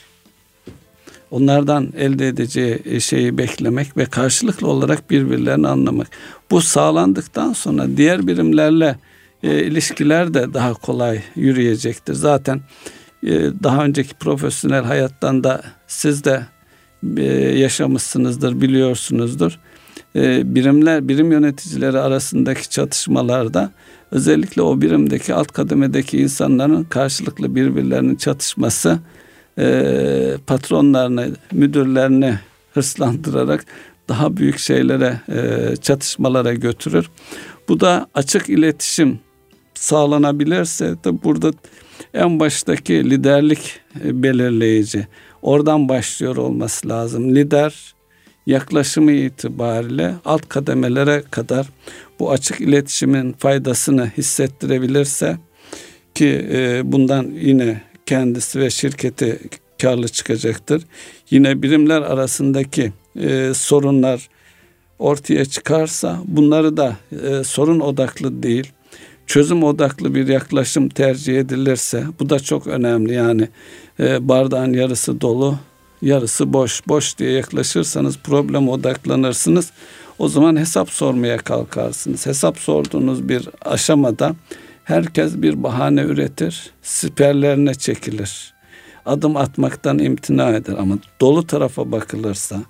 Onlardan 1.31 1.93
elde 1.97 2.29
edeceği 2.29 3.01
şeyi 3.01 3.39
beklemek 3.39 3.97
ve 3.97 4.05
karşılıklı 4.05 4.69
olarak 4.69 5.11
birbirlerini 5.11 5.69
anlamak. 5.69 6.11
Bu 6.51 6.61
sağlandıktan 6.61 7.53
sonra 7.53 7.97
diğer 7.97 8.27
birimlerle 8.27 8.97
e, 9.43 9.65
ilişkiler 9.65 10.35
de 10.35 10.55
daha 10.55 10.75
kolay 10.75 11.21
yürüyecektir. 11.37 12.15
Zaten 12.15 12.61
e, 13.23 13.31
daha 13.63 13.85
önceki 13.85 14.15
profesyonel 14.15 14.85
hayattan 14.85 15.45
da 15.45 15.63
siz 15.87 16.25
de 16.25 16.47
e, 17.17 17.23
yaşamışsınızdır, 17.59 18.61
biliyorsunuzdur. 18.61 19.59
E, 20.17 20.55
birimler, 20.55 21.09
birim 21.09 21.33
yöneticileri 21.33 21.99
arasındaki 21.99 22.71
çatışmalarda 22.71 23.71
özellikle 24.11 24.63
o 24.63 24.81
birimdeki 24.81 25.35
alt 25.35 25.53
kademedeki 25.53 26.19
insanların 26.19 26.85
karşılıklı 26.85 27.55
birbirlerinin 27.55 28.17
çatışması 28.17 28.99
e, 29.59 30.37
patronlarını, 30.47 31.31
müdürlerini 31.53 32.39
hırslandırarak 32.75 33.65
daha 34.09 34.37
büyük 34.37 34.59
şeylere, 34.59 35.21
e, 35.29 35.77
çatışmalara 35.77 36.55
götürür. 36.55 37.11
Bu 37.69 37.81
da 37.81 38.07
açık 38.15 38.49
iletişim 38.49 39.19
sağlanabilirse 39.75 40.85
de 41.05 41.23
burada 41.23 41.53
en 42.15 42.41
baştaki 42.41 43.11
liderlik 43.11 43.81
e, 44.05 44.23
belirleyici. 44.23 45.07
Oradan 45.43 45.89
başlıyor 45.89 46.37
olması 46.37 46.89
lazım. 46.89 47.35
Lider 47.35 47.95
yaklaşımı 48.47 49.13
itibariyle 49.13 50.15
alt 50.25 50.49
kademelere 50.49 51.23
kadar 51.31 51.67
bu 52.21 52.31
açık 52.31 52.61
iletişimin 52.61 53.33
faydasını 53.33 54.11
hissettirebilirse 54.19 55.37
ki 56.15 56.49
e, 56.53 56.81
bundan 56.85 57.25
yine 57.25 57.83
kendisi 58.07 58.61
ve 58.61 58.71
şirketi 58.71 59.41
karlı 59.83 60.09
çıkacaktır. 60.09 60.83
Yine 61.31 61.63
birimler 61.63 62.03
arasındaki 62.03 62.93
e, 63.21 63.53
sorunlar 63.55 64.29
ortaya 64.99 65.45
çıkarsa 65.45 66.21
bunları 66.25 66.77
da 66.77 66.97
e, 67.13 67.45
sorun 67.45 67.81
odaklı 67.81 68.43
değil 68.43 68.73
çözüm 69.27 69.65
odaklı 69.65 70.15
bir 70.15 70.29
yaklaşım 70.29 70.89
tercih 70.89 71.39
edilirse 71.39 72.05
bu 72.21 72.31
da 72.31 72.41
çok 72.41 72.67
önemli. 72.67 73.15
Yani 73.15 73.49
e, 74.01 74.29
bardağın 74.29 74.73
yarısı 74.73 75.21
dolu 75.21 75.59
yarısı 76.03 76.53
boş. 76.53 76.89
Boş 76.89 77.19
diye 77.19 77.31
yaklaşırsanız 77.31 78.19
problem 78.19 78.69
odaklanırsınız. 78.69 79.71
O 80.19 80.29
zaman 80.29 80.57
hesap 80.57 80.91
sormaya 80.91 81.39
kalkarsınız. 81.39 82.27
Hesap 82.27 82.59
sorduğunuz 82.59 83.29
bir 83.29 83.49
aşamada 83.65 84.35
herkes 84.85 85.35
bir 85.43 85.63
bahane 85.63 86.01
üretir 86.01 86.71
siperlerine 86.83 87.75
çekilir. 87.75 88.55
Adım 89.07 89.37
atmaktan 89.37 89.99
imtina 89.99 90.51
eder 90.51 90.75
ama 90.79 90.99
dolu 91.21 91.47
tarafa 91.47 91.93
bakılırsa 91.93 92.63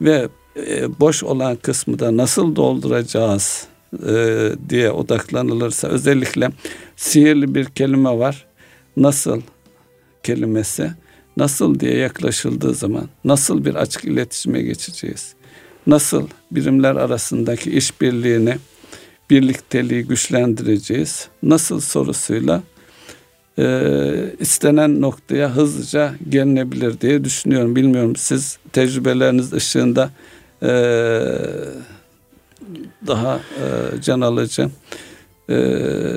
ve 0.00 0.28
e, 0.56 1.00
boş 1.00 1.22
olan 1.22 1.56
kısmı 1.56 1.98
da 1.98 2.16
nasıl 2.16 2.56
dolduracağız 2.56 3.66
e, 4.08 4.48
diye 4.68 4.90
odaklanılırsa 4.90 5.88
özellikle 5.88 6.50
sihirli 6.96 7.54
bir 7.54 7.64
kelime 7.64 8.18
var. 8.18 8.46
nasıl 8.96 9.40
kelimesi 10.22 10.92
nasıl 11.36 11.80
diye 11.80 11.96
yaklaşıldığı 11.96 12.74
zaman 12.74 13.08
nasıl 13.24 13.64
bir 13.64 13.74
açık 13.74 14.04
iletişime 14.04 14.62
geçeceğiz? 14.62 15.34
Nasıl 15.86 16.28
birimler 16.50 16.96
arasındaki 16.96 17.70
işbirliğini, 17.70 18.56
birlikteliği 19.30 20.02
güçlendireceğiz? 20.02 21.28
Nasıl 21.42 21.80
sorusuyla 21.80 22.62
e, 23.58 23.84
istenen 24.40 25.00
noktaya 25.00 25.56
hızlıca 25.56 26.14
gelinebilir 26.28 27.00
diye 27.00 27.24
düşünüyorum. 27.24 27.76
Bilmiyorum 27.76 28.16
siz 28.16 28.58
tecrübeleriniz 28.72 29.52
ışığında 29.52 30.10
e, 30.62 30.70
daha 33.06 33.36
e, 33.36 34.00
can 34.02 34.20
alıcı 34.20 34.68
e, 35.48 35.54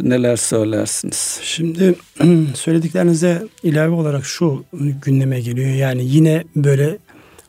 neler 0.02 0.36
söylersiniz? 0.36 1.40
Şimdi 1.44 1.96
söylediklerinize 2.56 3.44
ilave 3.64 3.96
olarak 3.96 4.26
şu 4.26 4.66
gündeme 5.02 5.42
geliyor. 5.42 5.70
Yani 5.70 6.06
yine 6.06 6.44
böyle 6.56 6.98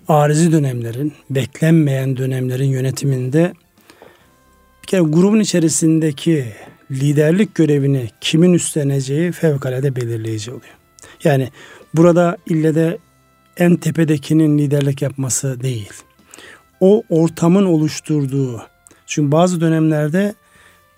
arizi 0.09 0.53
dönemlerin, 0.53 1.13
beklenmeyen 1.31 2.17
dönemlerin 2.17 2.69
yönetiminde 2.69 3.53
bir 4.83 4.87
kere 4.87 5.01
grubun 5.01 5.41
içerisindeki 5.41 6.47
liderlik 6.91 7.55
görevini 7.55 8.11
kimin 8.21 8.53
üstleneceği 8.53 9.33
fevkalade 9.33 9.97
belirleyici 9.97 10.51
oluyor. 10.51 10.75
Yani 11.25 11.49
burada 11.95 12.37
ille 12.47 12.75
de 12.75 12.99
en 13.57 13.77
tepedekinin 13.77 14.59
liderlik 14.59 15.03
yapması 15.03 15.61
değil. 15.61 15.93
O 16.81 17.03
ortamın 17.11 17.65
oluşturduğu. 17.65 18.62
Çünkü 19.07 19.33
bazı 19.33 19.61
dönemlerde 19.61 20.35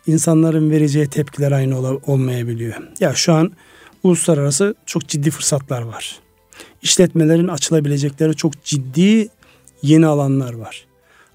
insanların 0.07 0.71
vereceği 0.71 1.07
tepkiler 1.07 1.53
aynı 1.53 1.79
ol- 1.79 2.01
olmayabiliyor. 2.07 2.75
Ya 3.01 3.15
şu 3.15 3.33
an 3.33 3.53
uluslararası 4.03 4.75
çok 4.87 5.09
ciddi 5.09 5.31
fırsatlar 5.31 5.83
var. 5.83 6.19
İşletmelerin 6.83 7.49
açılabilecekleri 7.49 8.37
çok 8.37 8.65
ciddi 8.65 9.29
yeni 9.83 10.07
alanlar 10.07 10.55
var. 10.55 10.87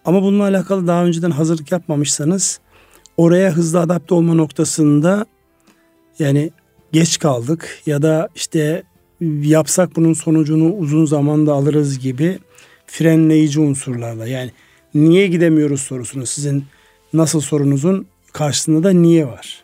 Ama 0.05 0.21
bununla 0.23 0.43
alakalı 0.43 0.87
daha 0.87 1.05
önceden 1.05 1.31
hazırlık 1.31 1.71
yapmamışsanız 1.71 2.59
oraya 3.17 3.51
hızlı 3.51 3.79
adapte 3.79 4.13
olma 4.15 4.33
noktasında 4.33 5.25
yani 6.19 6.51
geç 6.91 7.19
kaldık 7.19 7.81
ya 7.85 8.01
da 8.01 8.29
işte 8.35 8.83
yapsak 9.41 9.95
bunun 9.95 10.13
sonucunu 10.13 10.73
uzun 10.73 11.05
zamanda 11.05 11.53
alırız 11.53 11.99
gibi 11.99 12.39
frenleyici 12.87 13.59
unsurlarla 13.59 14.27
yani 14.27 14.51
niye 14.93 15.27
gidemiyoruz 15.27 15.81
sorusunu 15.81 16.25
sizin 16.25 16.65
nasıl 17.13 17.41
sorunuzun 17.41 18.07
karşısında 18.33 18.83
da 18.83 18.91
niye 18.91 19.27
var. 19.27 19.63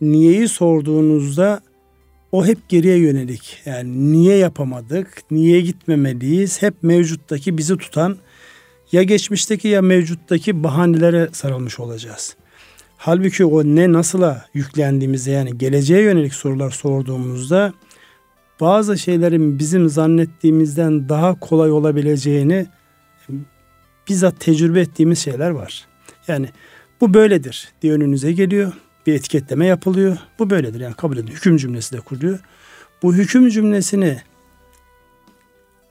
Niyeyi 0.00 0.48
sorduğunuzda 0.48 1.60
o 2.32 2.46
hep 2.46 2.68
geriye 2.68 2.98
yönelik. 2.98 3.62
Yani 3.64 4.12
niye 4.12 4.36
yapamadık, 4.36 5.22
niye 5.30 5.60
gitmemeliyiz? 5.60 6.62
Hep 6.62 6.74
mevcuttaki 6.82 7.58
bizi 7.58 7.76
tutan 7.76 8.16
ya 8.92 9.02
geçmişteki 9.02 9.68
ya 9.68 9.82
mevcuttaki 9.82 10.64
bahanelere 10.64 11.28
sarılmış 11.32 11.80
olacağız. 11.80 12.36
Halbuki 12.96 13.44
o 13.44 13.64
ne 13.64 13.92
nasıla 13.92 14.46
yüklendiğimizde 14.54 15.30
yani 15.30 15.58
geleceğe 15.58 16.02
yönelik 16.02 16.34
sorular 16.34 16.70
sorduğumuzda 16.70 17.72
bazı 18.60 18.98
şeylerin 18.98 19.58
bizim 19.58 19.88
zannettiğimizden 19.88 21.08
daha 21.08 21.40
kolay 21.40 21.70
olabileceğini 21.70 22.66
bizzat 24.08 24.40
tecrübe 24.40 24.80
ettiğimiz 24.80 25.18
şeyler 25.18 25.50
var. 25.50 25.86
Yani 26.28 26.48
bu 27.00 27.14
böyledir 27.14 27.68
diye 27.82 27.92
önünüze 27.92 28.32
geliyor. 28.32 28.72
Bir 29.06 29.14
etiketleme 29.14 29.66
yapılıyor. 29.66 30.18
Bu 30.38 30.50
böyledir 30.50 30.80
yani 30.80 30.94
kabul 30.94 31.16
edin. 31.16 31.26
Hüküm 31.26 31.56
cümlesi 31.56 31.96
de 31.96 32.00
kuruyor. 32.00 32.38
Bu 33.02 33.14
hüküm 33.14 33.48
cümlesini 33.48 34.18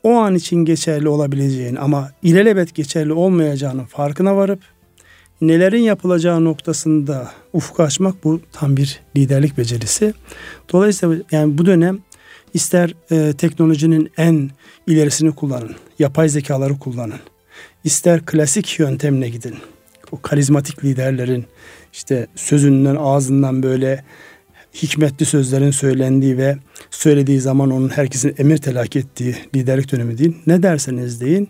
o 0.04 0.14
an 0.14 0.36
için 0.36 0.66
geçerli 0.66 1.10
olabileceğini 1.10 1.80
ama 1.80 2.12
ilelebet 2.24 2.76
geçerli 2.76 3.14
olmayacağının 3.14 3.86
farkına 3.86 4.36
varıp 4.36 4.60
nelerin 5.42 5.82
yapılacağı 5.82 6.44
noktasında 6.44 7.32
ufuk 7.54 7.80
açmak 7.80 8.24
bu 8.24 8.42
tam 8.52 8.78
bir 8.78 9.02
liderlik 9.18 9.58
becerisi. 9.58 10.14
Dolayısıyla 10.74 11.16
yani 11.32 11.58
bu 11.58 11.66
dönem 11.66 12.00
ister 12.56 12.94
e, 13.12 13.34
teknolojinin 13.34 14.12
en 14.18 14.50
ilerisini 14.88 15.36
kullanın, 15.36 15.76
yapay 16.00 16.30
zekaları 16.30 16.80
kullanın, 16.80 17.20
ister 17.84 18.26
klasik 18.26 18.80
yöntemle 18.80 19.30
gidin. 19.30 19.56
O 20.12 20.22
karizmatik 20.22 20.84
liderlerin 20.84 21.46
işte 21.94 22.28
sözünden 22.36 22.96
ağzından 22.96 23.64
böyle 23.64 24.04
hikmetli 24.74 25.26
sözlerin 25.26 25.72
söylendiği 25.72 26.38
ve 26.38 26.58
söylediği 26.92 27.42
zaman 27.42 27.72
onun 27.72 27.90
herkesin 27.90 28.36
emir 28.38 28.58
telak 28.58 28.96
ettiği 28.96 29.36
liderlik 29.56 29.92
dönemi 29.92 30.18
değil. 30.18 30.38
Ne 30.48 30.64
derseniz 30.64 31.22
deyin 31.22 31.50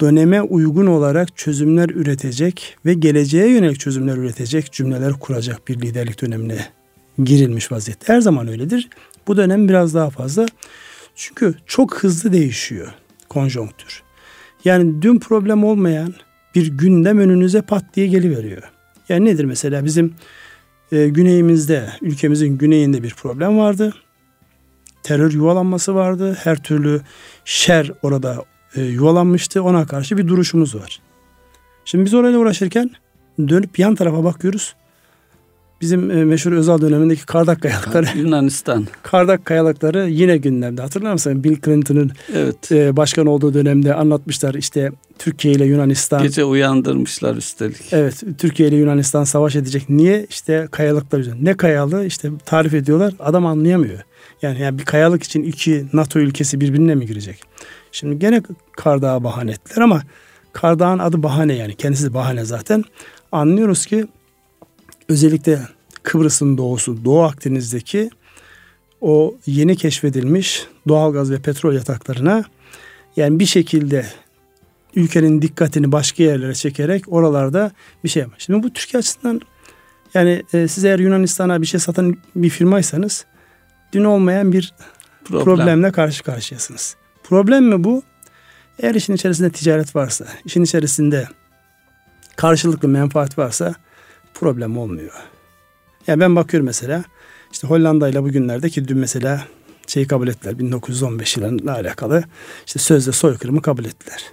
döneme 0.00 0.42
uygun 0.42 0.86
olarak 0.86 1.36
çözümler 1.36 1.88
üretecek 1.88 2.76
ve 2.86 2.94
geleceğe 2.94 3.48
yönelik 3.48 3.80
çözümler 3.80 4.16
üretecek 4.16 4.72
cümleler 4.72 5.12
kuracak 5.12 5.68
bir 5.68 5.80
liderlik 5.80 6.22
dönemine 6.22 6.66
girilmiş 7.24 7.72
vaziyette. 7.72 8.12
Her 8.12 8.20
zaman 8.20 8.48
öyledir. 8.48 8.88
Bu 9.28 9.36
dönem 9.36 9.68
biraz 9.68 9.94
daha 9.94 10.10
fazla. 10.10 10.46
Çünkü 11.16 11.54
çok 11.66 11.94
hızlı 11.94 12.32
değişiyor 12.32 12.92
konjonktür. 13.28 14.02
Yani 14.64 15.02
dün 15.02 15.18
problem 15.18 15.64
olmayan 15.64 16.14
bir 16.54 16.66
gündem 16.66 17.18
önünüze 17.18 17.62
pat 17.62 17.84
diye 17.94 18.06
geliveriyor. 18.06 18.62
Yani 19.08 19.24
nedir 19.24 19.44
mesela 19.44 19.84
bizim 19.84 20.14
e, 20.92 21.08
güneyimizde, 21.08 21.88
ülkemizin 22.02 22.58
güneyinde 22.58 23.02
bir 23.02 23.14
problem 23.14 23.58
vardı. 23.58 23.94
Terör 25.02 25.32
yuvalanması 25.32 25.94
vardı. 25.94 26.38
Her 26.42 26.62
türlü 26.62 27.00
şer 27.44 27.92
orada 28.02 28.44
e, 28.74 28.82
yuvalanmıştı. 28.82 29.62
Ona 29.62 29.86
karşı 29.86 30.18
bir 30.18 30.28
duruşumuz 30.28 30.74
var. 30.74 31.00
Şimdi 31.84 32.04
biz 32.04 32.14
orayla 32.14 32.38
uğraşırken 32.38 32.90
dönüp 33.38 33.78
yan 33.78 33.94
tarafa 33.94 34.24
bakıyoruz. 34.24 34.74
Bizim 35.80 36.10
e, 36.10 36.24
meşhur 36.24 36.52
özel 36.52 36.80
dönemindeki 36.80 37.26
Kardak 37.26 37.62
kayalıkları. 37.62 38.18
Yunanistan. 38.18 38.86
Kardak 39.02 39.44
kayalıkları 39.44 40.08
yine 40.08 40.36
gündemde. 40.36 40.82
Hatırlar 40.82 41.12
mısın? 41.12 41.44
Bill 41.44 41.56
Clinton'ın 41.64 42.12
Evet. 42.34 42.72
e, 42.72 42.96
başkan 42.96 43.26
olduğu 43.26 43.54
dönemde 43.54 43.94
anlatmışlar. 43.94 44.54
İşte 44.54 44.90
Türkiye 45.18 45.54
ile 45.54 45.64
Yunanistan. 45.64 46.22
Gece 46.22 46.44
uyandırmışlar 46.44 47.36
üstelik. 47.36 47.92
Evet 47.92 48.22
Türkiye 48.38 48.68
ile 48.68 48.76
Yunanistan 48.76 49.24
savaş 49.24 49.56
edecek. 49.56 49.88
Niye? 49.88 50.26
İşte 50.30 50.68
kayalıklar 50.70 51.18
yüzünden. 51.18 51.44
Ne 51.44 51.56
kayalığı? 51.56 52.04
İşte 52.04 52.30
tarif 52.44 52.74
ediyorlar. 52.74 53.14
Adam 53.20 53.46
anlayamıyor. 53.46 53.98
Yani, 54.42 54.60
yani 54.60 54.78
bir 54.78 54.84
kayalık 54.84 55.22
için 55.22 55.42
iki 55.42 55.86
NATO 55.92 56.18
ülkesi 56.18 56.60
birbirine 56.60 56.94
mi 56.94 57.06
girecek? 57.06 57.40
Şimdi 57.92 58.18
gene 58.18 58.42
Kardağ'a 58.72 59.24
bahane 59.24 59.50
ettiler 59.50 59.82
ama 59.82 60.02
Kardağ'ın 60.52 60.98
adı 60.98 61.22
bahane 61.22 61.54
yani. 61.54 61.74
Kendisi 61.74 62.14
bahane 62.14 62.44
zaten. 62.44 62.84
Anlıyoruz 63.32 63.86
ki 63.86 64.06
özellikle 65.08 65.60
Kıbrıs'ın 66.02 66.58
doğusu, 66.58 67.04
Doğu 67.04 67.22
Akdeniz'deki 67.22 68.10
o 69.00 69.36
yeni 69.46 69.76
keşfedilmiş 69.76 70.66
doğalgaz 70.88 71.30
ve 71.30 71.38
petrol 71.38 71.74
yataklarına 71.74 72.44
yani 73.16 73.38
bir 73.38 73.46
şekilde 73.46 74.06
ülkenin 74.94 75.42
dikkatini 75.42 75.92
başka 75.92 76.22
yerlere 76.22 76.54
çekerek 76.54 77.12
oralarda 77.12 77.72
bir 78.04 78.08
şey 78.08 78.20
yapmış. 78.22 78.44
Şimdi 78.44 78.62
bu 78.62 78.72
Türkiye 78.72 78.98
açısından 78.98 79.40
yani 80.14 80.42
e, 80.52 80.68
siz 80.68 80.84
eğer 80.84 80.98
Yunanistan'a 80.98 81.62
bir 81.62 81.66
şey 81.66 81.80
satan 81.80 82.16
bir 82.36 82.50
firmaysanız 82.50 83.24
dün 83.92 84.04
olmayan 84.04 84.52
bir 84.52 84.74
Problem. 85.24 85.44
problemle 85.44 85.92
karşı 85.92 86.22
karşıyasınız. 86.22 86.96
Problem 87.24 87.64
mi 87.64 87.84
bu? 87.84 88.02
Eğer 88.78 88.94
işin 88.94 89.14
içerisinde 89.14 89.50
ticaret 89.50 89.96
varsa, 89.96 90.26
işin 90.44 90.62
içerisinde 90.62 91.28
karşılıklı 92.36 92.88
menfaat 92.88 93.38
varsa 93.38 93.74
problem 94.40 94.78
olmuyor. 94.78 95.12
Yani 96.06 96.20
ben 96.20 96.36
bakıyorum 96.36 96.66
mesela 96.66 97.04
işte 97.52 97.68
Hollanda 97.68 98.08
ile 98.08 98.22
bugünlerde 98.22 98.70
ki 98.70 98.88
dün 98.88 98.98
mesela 98.98 99.44
şeyi 99.86 100.06
kabul 100.06 100.28
ettiler 100.28 100.58
1915 100.58 101.36
yılıyla 101.36 101.74
alakalı 101.74 102.24
işte 102.66 102.78
sözde 102.78 103.12
soykırımı 103.12 103.62
kabul 103.62 103.84
ettiler. 103.84 104.24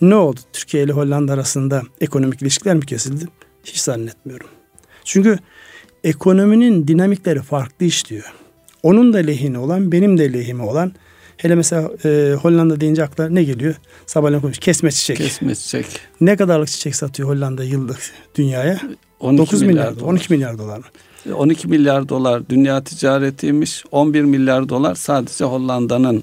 Ne 0.00 0.14
oldu? 0.14 0.40
Türkiye 0.52 0.82
ile 0.82 0.92
Hollanda 0.92 1.32
arasında 1.32 1.82
ekonomik 2.00 2.42
ilişkiler 2.42 2.76
mi 2.76 2.86
kesildi? 2.86 3.24
Hiç 3.64 3.78
zannetmiyorum. 3.78 4.46
Çünkü 5.04 5.38
ekonominin 6.04 6.88
dinamikleri 6.88 7.42
farklı 7.42 7.86
işliyor. 7.86 8.32
Onun 8.82 9.12
da 9.12 9.18
lehine 9.18 9.58
olan, 9.58 9.92
benim 9.92 10.18
de 10.18 10.32
lehime 10.32 10.62
olan 10.62 10.92
hele 11.36 11.54
mesela 11.54 11.90
e, 12.04 12.34
Hollanda 12.42 12.80
deyince 12.80 13.04
akla 13.04 13.28
ne 13.28 13.44
geliyor? 13.44 13.74
Sabahleyin 14.06 14.40
konuş. 14.40 14.58
Kesme 14.58 14.90
çiçek. 14.90 15.16
Kesme 15.16 15.54
çiçek. 15.54 15.86
Ne 16.20 16.36
kadarlık 16.36 16.68
çiçek 16.68 16.96
satıyor 16.96 17.28
Hollanda 17.28 17.64
yıllık 17.64 18.12
dünyaya? 18.34 18.80
12 19.20 19.38
9 19.38 19.62
milyar, 19.62 19.74
milyar 19.74 20.00
dolar. 20.00 20.08
12 20.08 20.32
milyar 20.32 20.58
dolar 20.58 20.78
mı? 20.78 20.84
12 21.34 21.68
milyar 21.68 22.08
dolar 22.08 22.48
dünya 22.48 22.84
ticaretiymiş. 22.84 23.84
11 23.90 24.22
milyar 24.22 24.68
dolar 24.68 24.94
sadece 24.94 25.44
Hollanda'nın 25.44 26.22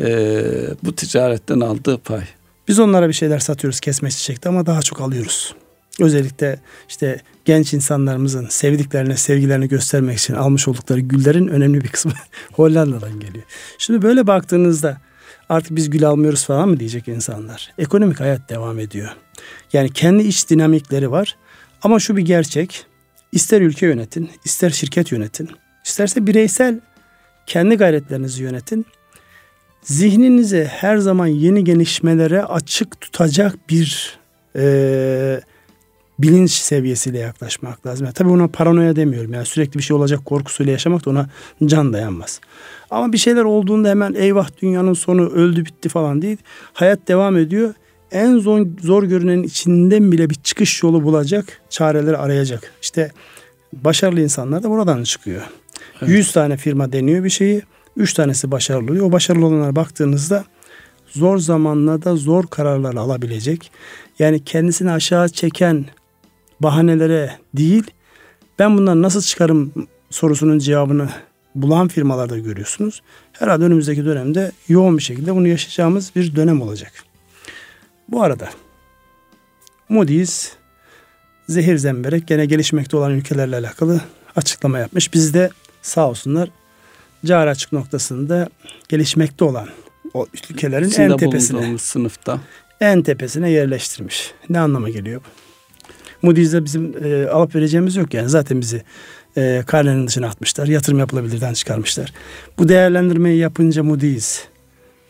e, 0.00 0.42
bu 0.84 0.94
ticaretten 0.94 1.60
aldığı 1.60 1.98
pay. 1.98 2.22
Biz 2.68 2.78
onlara 2.78 3.08
bir 3.08 3.12
şeyler 3.12 3.38
satıyoruz 3.38 3.80
kesme 3.80 4.10
çiçekte 4.10 4.48
ama 4.48 4.66
daha 4.66 4.82
çok 4.82 5.00
alıyoruz. 5.00 5.54
Özellikle 6.00 6.60
işte 6.88 7.20
genç 7.44 7.74
insanlarımızın 7.74 8.46
sevdiklerine 8.48 9.16
sevgilerini 9.16 9.68
göstermek 9.68 10.18
için 10.18 10.34
almış 10.34 10.68
oldukları 10.68 11.00
güllerin 11.00 11.48
önemli 11.48 11.84
bir 11.84 11.88
kısmı 11.88 12.12
Hollanda'dan 12.52 13.20
geliyor. 13.20 13.44
Şimdi 13.78 14.02
böyle 14.02 14.26
baktığınızda 14.26 15.00
artık 15.48 15.76
biz 15.76 15.90
gül 15.90 16.08
almıyoruz 16.08 16.44
falan 16.44 16.68
mı 16.68 16.80
diyecek 16.80 17.08
insanlar. 17.08 17.72
Ekonomik 17.78 18.20
hayat 18.20 18.50
devam 18.50 18.78
ediyor. 18.78 19.08
Yani 19.72 19.92
kendi 19.92 20.22
iç 20.22 20.50
dinamikleri 20.50 21.10
var. 21.10 21.36
Ama 21.84 21.98
şu 21.98 22.16
bir 22.16 22.22
gerçek. 22.22 22.86
İster 23.32 23.60
ülke 23.60 23.86
yönetin, 23.86 24.30
ister 24.44 24.70
şirket 24.70 25.12
yönetin, 25.12 25.48
isterse 25.84 26.26
bireysel 26.26 26.80
kendi 27.46 27.76
gayretlerinizi 27.76 28.42
yönetin. 28.42 28.86
Zihninizi 29.82 30.64
her 30.64 30.96
zaman 30.96 31.26
yeni 31.26 31.64
gelişmelere 31.64 32.44
açık 32.44 33.00
tutacak 33.00 33.68
bir 33.68 34.18
e, 34.56 35.40
bilinç 36.18 36.50
seviyesiyle 36.50 37.18
yaklaşmak 37.18 37.86
lazım. 37.86 38.04
Yani 38.04 38.14
tabii 38.14 38.30
ona 38.30 38.48
paranoya 38.48 38.96
demiyorum. 38.96 39.32
Yani 39.32 39.46
sürekli 39.46 39.78
bir 39.78 39.82
şey 39.82 39.96
olacak 39.96 40.24
korkusuyla 40.24 40.72
yaşamak 40.72 41.06
da 41.06 41.10
ona 41.10 41.28
can 41.64 41.92
dayanmaz. 41.92 42.40
Ama 42.90 43.12
bir 43.12 43.18
şeyler 43.18 43.44
olduğunda 43.44 43.88
hemen 43.88 44.14
eyvah 44.14 44.48
dünyanın 44.62 44.92
sonu 44.92 45.28
öldü 45.28 45.64
bitti 45.64 45.88
falan 45.88 46.22
değil. 46.22 46.38
Hayat 46.72 47.08
devam 47.08 47.36
ediyor. 47.36 47.74
En 48.14 48.38
zor, 48.38 48.66
zor 48.82 49.02
görünenin 49.02 49.42
içinden 49.42 50.12
bile 50.12 50.30
bir 50.30 50.34
çıkış 50.34 50.82
yolu 50.82 51.02
bulacak, 51.02 51.60
çareleri 51.70 52.16
arayacak. 52.16 52.72
İşte 52.82 53.10
başarılı 53.72 54.20
insanlar 54.20 54.62
da 54.62 54.70
buradan 54.70 55.02
çıkıyor. 55.02 55.42
Evet. 56.00 56.10
100 56.10 56.32
tane 56.32 56.56
firma 56.56 56.92
deniyor 56.92 57.24
bir 57.24 57.30
şeyi. 57.30 57.62
3 57.96 58.14
tanesi 58.14 58.50
başarılı 58.50 58.90
oluyor. 58.90 59.06
O 59.06 59.12
başarılı 59.12 59.46
olanlara 59.46 59.76
baktığınızda 59.76 60.44
zor 61.06 61.38
zamanlarda 61.38 62.16
zor 62.16 62.46
kararlar 62.46 62.94
alabilecek. 62.94 63.70
Yani 64.18 64.44
kendisini 64.44 64.90
aşağı 64.90 65.28
çeken 65.28 65.86
bahanelere 66.60 67.30
değil 67.54 67.84
ben 68.58 68.78
bundan 68.78 69.02
nasıl 69.02 69.22
çıkarım 69.22 69.72
sorusunun 70.10 70.58
cevabını 70.58 71.08
bulan 71.54 71.88
firmalarda 71.88 72.38
görüyorsunuz. 72.38 73.02
Herhalde 73.32 73.64
önümüzdeki 73.64 74.04
dönemde 74.04 74.52
yoğun 74.68 74.98
bir 74.98 75.02
şekilde 75.02 75.34
bunu 75.34 75.48
yaşayacağımız 75.48 76.12
bir 76.16 76.36
dönem 76.36 76.62
olacak. 76.62 76.92
Bu 78.08 78.22
arada 78.22 78.50
Moody's 79.88 80.52
zehir 81.48 81.76
zemberek 81.76 82.28
gene 82.28 82.46
gelişmekte 82.46 82.96
olan 82.96 83.12
ülkelerle 83.12 83.56
alakalı 83.56 84.00
açıklama 84.36 84.78
yapmış. 84.78 85.14
Biz 85.14 85.34
de 85.34 85.50
sağ 85.82 86.08
olsunlar 86.08 86.48
cari 87.24 87.50
açık 87.50 87.72
noktasında 87.72 88.48
gelişmekte 88.88 89.44
olan 89.44 89.68
o 90.14 90.26
ülkelerin 90.50 90.88
İçinde 90.88 91.04
en 91.04 91.16
tepesine 91.16 91.78
sınıfta 91.78 92.40
en 92.80 93.02
tepesine 93.02 93.50
yerleştirmiş. 93.50 94.32
Ne 94.48 94.60
anlama 94.60 94.90
geliyor 94.90 95.20
bu? 95.20 95.28
Moody's'de 96.26 96.64
bizim 96.64 96.94
e, 97.04 97.26
alıp 97.26 97.54
vereceğimiz 97.54 97.96
yok 97.96 98.14
yani. 98.14 98.28
Zaten 98.28 98.60
bizi 98.60 98.82
e, 99.36 99.62
karnenin 99.66 100.06
dışına 100.06 100.26
atmışlar. 100.26 100.66
Yatırım 100.66 100.98
yapılabilirden 100.98 101.52
çıkarmışlar. 101.52 102.12
Bu 102.58 102.68
değerlendirmeyi 102.68 103.38
yapınca 103.38 103.82
Moody's 103.82 104.44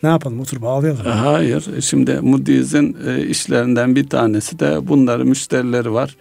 ne 0.05 0.09
yapalım 0.09 0.39
oturup 0.39 0.63
ağlayalım. 0.63 1.05
Hayır. 1.05 1.65
Şimdi 1.81 2.19
Moody's'in 2.21 2.97
e, 3.07 3.27
işlerinden 3.27 3.95
bir 3.95 4.09
tanesi 4.09 4.59
de 4.59 4.87
bunların 4.87 5.27
müşterileri 5.27 5.93
var. 5.93 6.15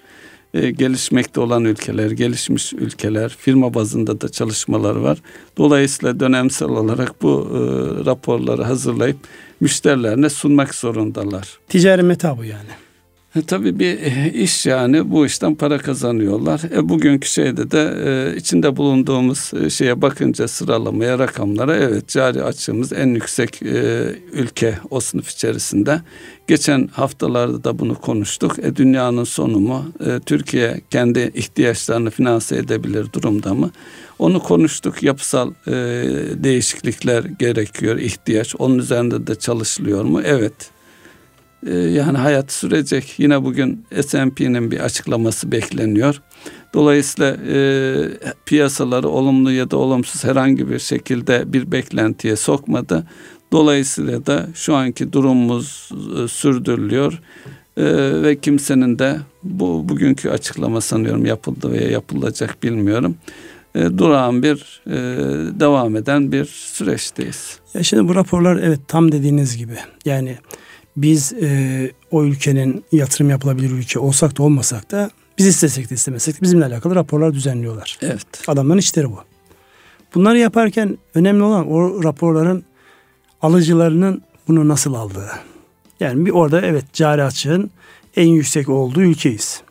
E, 0.55 0.71
gelişmekte 0.71 1.41
olan 1.41 1.65
ülkeler, 1.65 2.11
gelişmiş 2.11 2.73
ülkeler, 2.73 3.37
firma 3.39 3.75
bazında 3.75 4.21
da 4.21 4.29
çalışmalar 4.29 4.97
var. 4.97 5.19
Dolayısıyla 5.59 6.21
dönemsel 6.21 6.69
olarak 6.69 7.23
bu 7.23 7.49
e, 7.51 7.59
raporları 8.05 8.63
hazırlayıp 8.63 9.17
müşterilerine 9.61 10.31
sunmak 10.31 10.75
zorundalar. 10.75 11.59
Ticari 11.69 12.03
meta 12.03 12.39
bu 12.39 12.45
yani. 12.45 12.84
E, 13.37 13.43
tabii 13.43 13.79
bir 13.79 13.99
e, 13.99 14.33
iş 14.33 14.67
yani 14.67 15.11
bu 15.11 15.27
işten 15.27 15.55
para 15.55 15.79
kazanıyorlar. 15.79 16.61
E, 16.77 16.89
bugünkü 16.89 17.29
şeyde 17.29 17.71
de 17.71 17.95
e, 18.07 18.37
içinde 18.37 18.77
bulunduğumuz 18.77 19.51
e, 19.65 19.71
şeye 19.71 20.03
bakınca 20.03 20.49
sıralamaya 20.49 21.19
rakamlara 21.19 21.77
evet 21.77 22.09
cari 22.09 22.43
açığımız 22.43 22.93
en 22.93 23.07
yüksek 23.07 23.63
e, 23.63 24.07
ülke 24.33 24.79
o 24.91 25.01
sınıf 25.01 25.31
içerisinde. 25.31 26.01
Geçen 26.47 26.89
haftalarda 26.93 27.65
da 27.65 27.79
bunu 27.79 27.95
konuştuk. 27.95 28.59
E, 28.59 28.77
dünyanın 28.77 29.25
sonu 29.25 29.61
mu? 29.61 29.85
E, 30.07 30.21
Türkiye 30.27 30.81
kendi 30.91 31.31
ihtiyaçlarını 31.35 32.11
finanse 32.11 32.57
edebilir 32.57 33.07
durumda 33.13 33.55
mı? 33.55 33.71
Onu 34.19 34.43
konuştuk. 34.43 35.03
Yapısal 35.03 35.51
e, 35.67 35.73
değişiklikler 36.37 37.25
gerekiyor, 37.25 37.99
ihtiyaç. 37.99 38.55
Onun 38.59 38.79
üzerinde 38.79 39.27
de 39.27 39.35
çalışılıyor 39.35 40.05
mu? 40.05 40.21
Evet 40.25 40.74
ee, 41.67 41.75
yani 41.75 42.19
hayat 42.19 42.53
sürecek. 42.53 43.15
Yine 43.19 43.45
bugün 43.45 43.87
S&P'nin 44.01 44.71
bir 44.71 44.81
açıklaması 44.81 45.53
bekleniyor. 45.53 46.23
Dolayısıyla 46.75 47.37
e, 47.49 47.59
piyasaları 48.47 49.09
olumlu 49.09 49.53
ya 49.53 49.71
da 49.71 49.77
olumsuz 49.77 50.25
herhangi 50.25 50.71
bir 50.71 50.79
şekilde 50.79 51.53
bir 51.53 51.73
beklentiye 51.73 52.37
sokmadı. 52.37 53.07
Dolayısıyla 53.53 54.27
da 54.27 54.47
şu 54.55 54.75
anki 54.75 55.13
durumumuz 55.13 55.91
e, 56.25 56.29
sürdürülüyor. 56.29 57.21
E, 57.77 57.85
ve 58.23 58.41
kimsenin 58.41 58.99
de 58.99 59.17
bu 59.43 59.89
bugünkü 59.89 60.31
açıklama 60.31 60.81
sanıyorum 60.81 61.27
yapıldı 61.27 61.73
veya 61.73 61.91
yapılacak 61.91 62.63
bilmiyorum. 62.63 63.17
E, 63.75 63.99
durağan 63.99 64.43
bir 64.43 64.83
e, 64.87 64.97
devam 65.61 65.97
eden 65.97 66.33
bir 66.33 66.45
süreçteyiz. 66.45 67.59
Ya 67.75 67.83
şimdi 67.83 68.09
bu 68.09 68.15
raporlar 68.15 68.57
evet 68.57 68.81
tam 68.89 69.13
dediğiniz 69.13 69.57
gibi 69.57 69.77
yani 70.05 70.39
biz 70.97 71.33
e, 71.33 71.91
o 72.11 72.25
ülkenin 72.25 72.85
yatırım 72.93 73.31
yapılabilir 73.31 73.71
ülke 73.71 73.99
olsak 73.99 74.39
da 74.39 74.43
olmasak 74.43 74.91
da 74.91 75.11
biz 75.39 75.47
istesek 75.47 75.91
de 75.91 75.95
istemesek 75.95 76.37
de 76.37 76.43
bizimle 76.43 76.65
alakalı 76.65 76.95
raporlar 76.95 77.35
düzenliyorlar. 77.35 77.99
Evet. 78.03 78.27
Adamların 78.47 78.79
işleri 78.79 79.11
bu. 79.11 79.19
Bunları 80.15 80.39
yaparken 80.39 80.99
önemli 81.15 81.43
olan 81.43 81.71
o 81.71 82.05
raporların 82.05 82.65
alıcılarının 83.43 84.23
bunu 84.49 84.69
nasıl 84.69 84.95
aldığı. 84.95 85.31
Yani 86.01 86.27
bir 86.27 86.31
orada 86.31 86.61
evet 86.61 86.85
cari 86.93 87.23
açığın 87.23 87.71
en 88.17 88.29
yüksek 88.29 88.69
olduğu 88.69 89.03
ülkeyiz. 89.03 89.63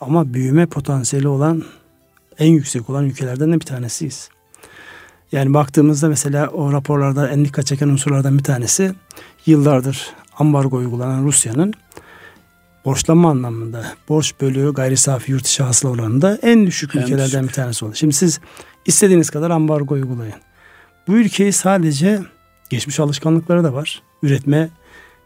Ama 0.00 0.34
büyüme 0.34 0.66
potansiyeli 0.66 1.28
olan 1.28 1.64
en 2.38 2.46
yüksek 2.46 2.90
olan 2.90 3.04
ülkelerden 3.04 3.52
de 3.52 3.54
bir 3.54 3.66
tanesiyiz. 3.66 4.28
Yani 5.32 5.54
baktığımızda 5.54 6.08
mesela 6.08 6.48
o 6.48 6.72
raporlarda 6.72 7.28
en 7.28 7.44
dikkat 7.44 7.66
çeken 7.66 7.88
unsurlardan 7.88 8.38
bir 8.38 8.44
tanesi 8.44 8.94
yıllardır 9.46 10.06
ambargo 10.38 10.76
uygulanan 10.76 11.24
Rusya'nın 11.24 11.74
borçlanma 12.84 13.30
anlamında 13.30 13.86
borç 14.08 14.34
bölüğü 14.40 14.74
gayri 14.74 14.96
safi 14.96 15.32
yurt 15.32 15.46
içi 15.46 15.62
hasıla 15.62 15.90
oranında 15.90 16.38
en 16.42 16.66
düşük 16.66 16.96
en 16.96 17.00
ülkelerden 17.00 17.42
düşük. 17.42 17.48
bir 17.48 17.52
tanesi 17.54 17.84
oldu. 17.84 17.94
Şimdi 17.94 18.14
siz 18.14 18.40
istediğiniz 18.86 19.30
kadar 19.30 19.50
ambargo 19.50 19.94
uygulayın. 19.94 20.34
Bu 21.08 21.16
ülkeyi 21.16 21.52
sadece 21.52 22.20
geçmiş 22.70 23.00
alışkanlıkları 23.00 23.64
da 23.64 23.74
var. 23.74 24.02
Üretme 24.22 24.70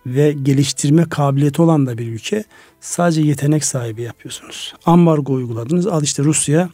ve 0.06 0.32
geliştirme 0.32 1.08
kabiliyeti 1.08 1.62
olan 1.62 1.86
da 1.86 1.98
bir 1.98 2.06
ülke. 2.06 2.44
Sadece 2.80 3.22
yetenek 3.22 3.64
sahibi 3.64 4.02
yapıyorsunuz. 4.02 4.74
Ambargo 4.86 5.32
uyguladınız. 5.32 5.86
Al 5.86 6.02
işte 6.02 6.22
Rusya 6.22 6.68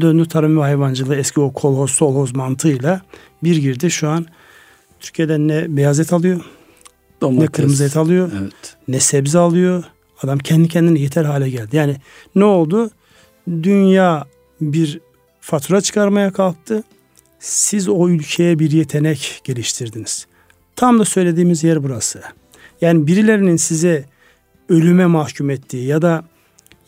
döndü 0.00 0.28
tarım 0.28 0.56
ve 0.56 0.60
hayvancılığı 0.60 1.16
eski 1.16 1.40
o 1.40 1.52
kolhoz 1.52 1.90
solhoz 1.90 2.34
mantığıyla 2.34 3.00
bir 3.42 3.56
girdi. 3.56 3.90
Şu 3.90 4.08
an 4.08 4.26
Türkiye'den 5.00 5.48
ne 5.48 5.76
beyaz 5.76 6.00
et 6.00 6.12
alıyor 6.12 6.40
Domates. 7.20 7.42
ne 7.42 7.46
kırmızı 7.46 7.84
et 7.84 7.96
alıyor 7.96 8.30
evet. 8.42 8.76
ne 8.88 9.00
sebze 9.00 9.38
alıyor. 9.38 9.84
Adam 10.22 10.38
kendi 10.38 10.68
kendine 10.68 10.98
yeter 10.98 11.24
hale 11.24 11.50
geldi. 11.50 11.76
Yani 11.76 11.96
ne 12.34 12.44
oldu? 12.44 12.90
Dünya 13.48 14.24
bir 14.60 15.00
fatura 15.40 15.80
çıkarmaya 15.80 16.32
kalktı. 16.32 16.82
Siz 17.38 17.88
o 17.88 18.08
ülkeye 18.08 18.58
bir 18.58 18.70
yetenek 18.70 19.40
geliştirdiniz. 19.44 20.26
Tam 20.76 20.98
da 20.98 21.04
söylediğimiz 21.04 21.64
yer 21.64 21.82
burası. 21.82 22.22
Yani 22.80 23.06
birilerinin 23.06 23.56
size 23.56 24.04
ölüme 24.68 25.06
mahkum 25.06 25.50
ettiği 25.50 25.86
ya 25.86 26.02
da 26.02 26.24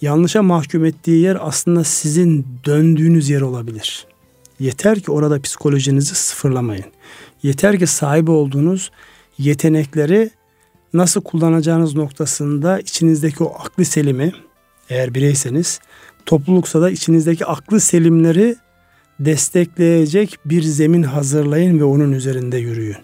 yanlışa 0.00 0.42
mahkum 0.42 0.84
ettiği 0.84 1.22
yer 1.22 1.38
aslında 1.40 1.84
sizin 1.84 2.46
döndüğünüz 2.64 3.30
yer 3.30 3.40
olabilir. 3.40 4.06
Yeter 4.60 5.00
ki 5.00 5.10
orada 5.10 5.40
psikolojinizi 5.40 6.14
sıfırlamayın. 6.14 6.84
Yeter 7.42 7.78
ki 7.78 7.86
sahip 7.86 8.28
olduğunuz 8.28 8.90
yetenekleri 9.38 10.30
nasıl 10.94 11.20
kullanacağınız 11.20 11.94
noktasında 11.94 12.80
içinizdeki 12.80 13.44
o 13.44 13.54
aklı 13.58 13.84
selimi 13.84 14.32
eğer 14.90 15.14
bireyseniz 15.14 15.80
topluluksa 16.26 16.80
da 16.80 16.90
içinizdeki 16.90 17.46
aklı 17.46 17.80
selimleri 17.80 18.56
destekleyecek 19.20 20.38
bir 20.44 20.62
zemin 20.62 21.02
hazırlayın 21.02 21.78
ve 21.78 21.84
onun 21.84 22.12
üzerinde 22.12 22.58
yürüyün. 22.58 22.96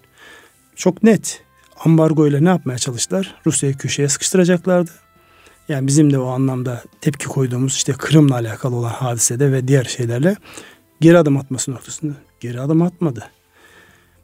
Çok 0.76 1.02
net 1.02 1.42
ambargo 1.84 2.26
ile 2.26 2.44
ne 2.44 2.48
yapmaya 2.48 2.78
çalıştılar? 2.78 3.34
Rusya'yı 3.46 3.76
köşeye 3.76 4.08
sıkıştıracaklardı. 4.08 4.90
Yani 5.68 5.86
bizim 5.86 6.12
de 6.12 6.18
o 6.18 6.26
anlamda 6.26 6.82
tepki 7.00 7.26
koyduğumuz 7.26 7.72
işte 7.72 7.92
Kırım'la 7.92 8.34
alakalı 8.34 8.76
olan 8.76 8.90
hadisede 8.90 9.52
ve 9.52 9.68
diğer 9.68 9.84
şeylerle 9.84 10.36
geri 11.00 11.18
adım 11.18 11.36
atması 11.36 11.72
noktasında 11.72 12.12
geri 12.40 12.60
adım 12.60 12.82
atmadı. 12.82 13.24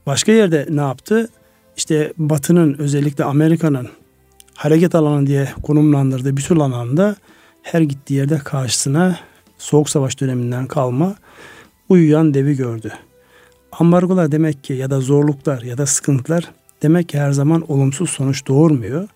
Başka 0.06 0.32
yerde 0.32 0.66
ne 0.70 0.80
yaptı? 0.80 1.28
İşte 1.76 2.12
Batı'nın 2.18 2.74
özellikle 2.78 3.24
Amerika'nın 3.24 3.88
hareket 4.54 4.94
alanı 4.94 5.26
diye 5.26 5.48
konumlandırdığı 5.62 6.36
bütün 6.36 6.60
alanda 6.60 7.16
her 7.62 7.80
gittiği 7.80 8.14
yerde 8.14 8.38
karşısına 8.38 9.18
Soğuk 9.58 9.90
Savaş 9.90 10.20
döneminden 10.20 10.66
kalma 10.66 11.14
uyuyan 11.88 12.34
devi 12.34 12.56
gördü. 12.56 12.92
Ambargolar 13.72 14.32
demek 14.32 14.64
ki 14.64 14.72
ya 14.72 14.90
da 14.90 15.00
zorluklar 15.00 15.62
ya 15.62 15.78
da 15.78 15.86
sıkıntılar 15.86 16.50
demek 16.82 17.08
ki 17.08 17.18
her 17.18 17.32
zaman 17.32 17.72
olumsuz 17.72 18.10
sonuç 18.10 18.46
doğurmuyor. 18.46 19.08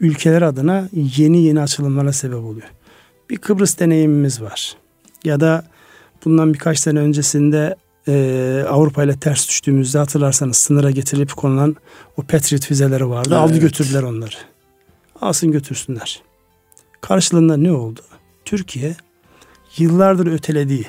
Ülkeler 0.00 0.42
adına 0.42 0.88
yeni 0.92 1.42
yeni 1.42 1.60
açılımlara 1.60 2.12
sebep 2.12 2.38
oluyor. 2.38 2.68
Bir 3.30 3.36
Kıbrıs 3.36 3.78
deneyimimiz 3.78 4.42
var. 4.42 4.76
Ya 5.24 5.40
da 5.40 5.64
bundan 6.24 6.54
birkaç 6.54 6.78
sene 6.78 6.98
öncesinde 6.98 7.76
e, 8.08 8.64
Avrupa 8.68 9.04
ile 9.04 9.18
ters 9.18 9.48
düştüğümüzde 9.48 9.98
hatırlarsanız 9.98 10.56
sınıra 10.56 10.90
getirilip 10.90 11.36
konulan 11.36 11.76
o 12.16 12.22
Patriot 12.22 12.66
füzeleri 12.66 13.08
vardı. 13.08 13.28
Evet. 13.32 13.40
Aldı 13.40 13.58
götürdüler 13.58 14.02
onları. 14.02 14.34
Alsın 15.20 15.52
götürsünler. 15.52 16.22
Karşılığında 17.00 17.56
ne 17.56 17.72
oldu? 17.72 18.00
Türkiye 18.44 18.96
yıllardır 19.78 20.32
ötelediği 20.32 20.86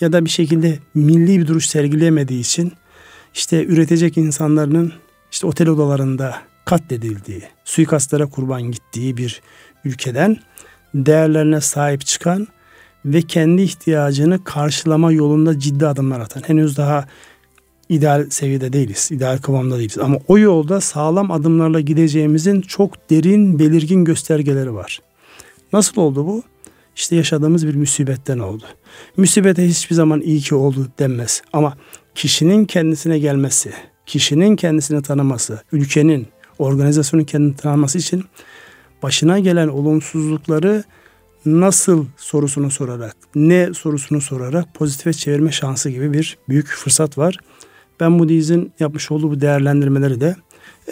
ya 0.00 0.12
da 0.12 0.24
bir 0.24 0.30
şekilde 0.30 0.78
milli 0.94 1.38
bir 1.38 1.46
duruş 1.46 1.66
sergileyemediği 1.66 2.40
için 2.40 2.72
işte 3.34 3.64
üretecek 3.64 4.16
insanların 4.16 4.92
işte 5.32 5.46
otel 5.46 5.68
odalarında 5.68 6.36
katledildiği, 6.68 7.42
suikastlara 7.64 8.26
kurban 8.26 8.62
gittiği 8.62 9.16
bir 9.16 9.42
ülkeden 9.84 10.36
değerlerine 10.94 11.60
sahip 11.60 12.06
çıkan 12.06 12.46
ve 13.04 13.22
kendi 13.22 13.62
ihtiyacını 13.62 14.44
karşılama 14.44 15.12
yolunda 15.12 15.58
ciddi 15.58 15.86
adımlar 15.86 16.20
atan. 16.20 16.42
Henüz 16.46 16.76
daha 16.76 17.04
ideal 17.88 18.30
seviyede 18.30 18.72
değiliz, 18.72 19.08
ideal 19.12 19.38
kıvamda 19.38 19.78
değiliz. 19.78 19.98
Ama 19.98 20.18
o 20.28 20.38
yolda 20.38 20.80
sağlam 20.80 21.30
adımlarla 21.30 21.80
gideceğimizin 21.80 22.60
çok 22.60 23.10
derin, 23.10 23.58
belirgin 23.58 24.04
göstergeleri 24.04 24.74
var. 24.74 25.00
Nasıl 25.72 26.00
oldu 26.02 26.26
bu? 26.26 26.42
İşte 26.96 27.16
yaşadığımız 27.16 27.66
bir 27.66 27.74
musibetten 27.74 28.38
oldu. 28.38 28.64
Musibete 29.16 29.68
hiçbir 29.68 29.94
zaman 29.94 30.20
iyi 30.20 30.40
ki 30.40 30.54
oldu 30.54 30.88
denmez. 30.98 31.42
Ama 31.52 31.76
kişinin 32.14 32.64
kendisine 32.64 33.18
gelmesi, 33.18 33.72
kişinin 34.06 34.56
kendisini 34.56 35.02
tanıması, 35.02 35.62
ülkenin, 35.72 36.28
organizasyonun 36.58 37.24
kendini 37.24 37.56
tanıması 37.56 37.98
için 37.98 38.24
başına 39.02 39.38
gelen 39.38 39.68
olumsuzlukları 39.68 40.84
nasıl 41.46 42.06
sorusunu 42.16 42.70
sorarak, 42.70 43.16
ne 43.34 43.74
sorusunu 43.74 44.20
sorarak 44.20 44.74
pozitife 44.74 45.12
çevirme 45.12 45.52
şansı 45.52 45.90
gibi 45.90 46.12
bir 46.12 46.38
büyük 46.48 46.66
fırsat 46.66 47.18
var. 47.18 47.38
Ben 48.00 48.28
dizin 48.28 48.72
yapmış 48.80 49.10
olduğu 49.10 49.30
bu 49.30 49.40
değerlendirmeleri 49.40 50.20
de 50.20 50.36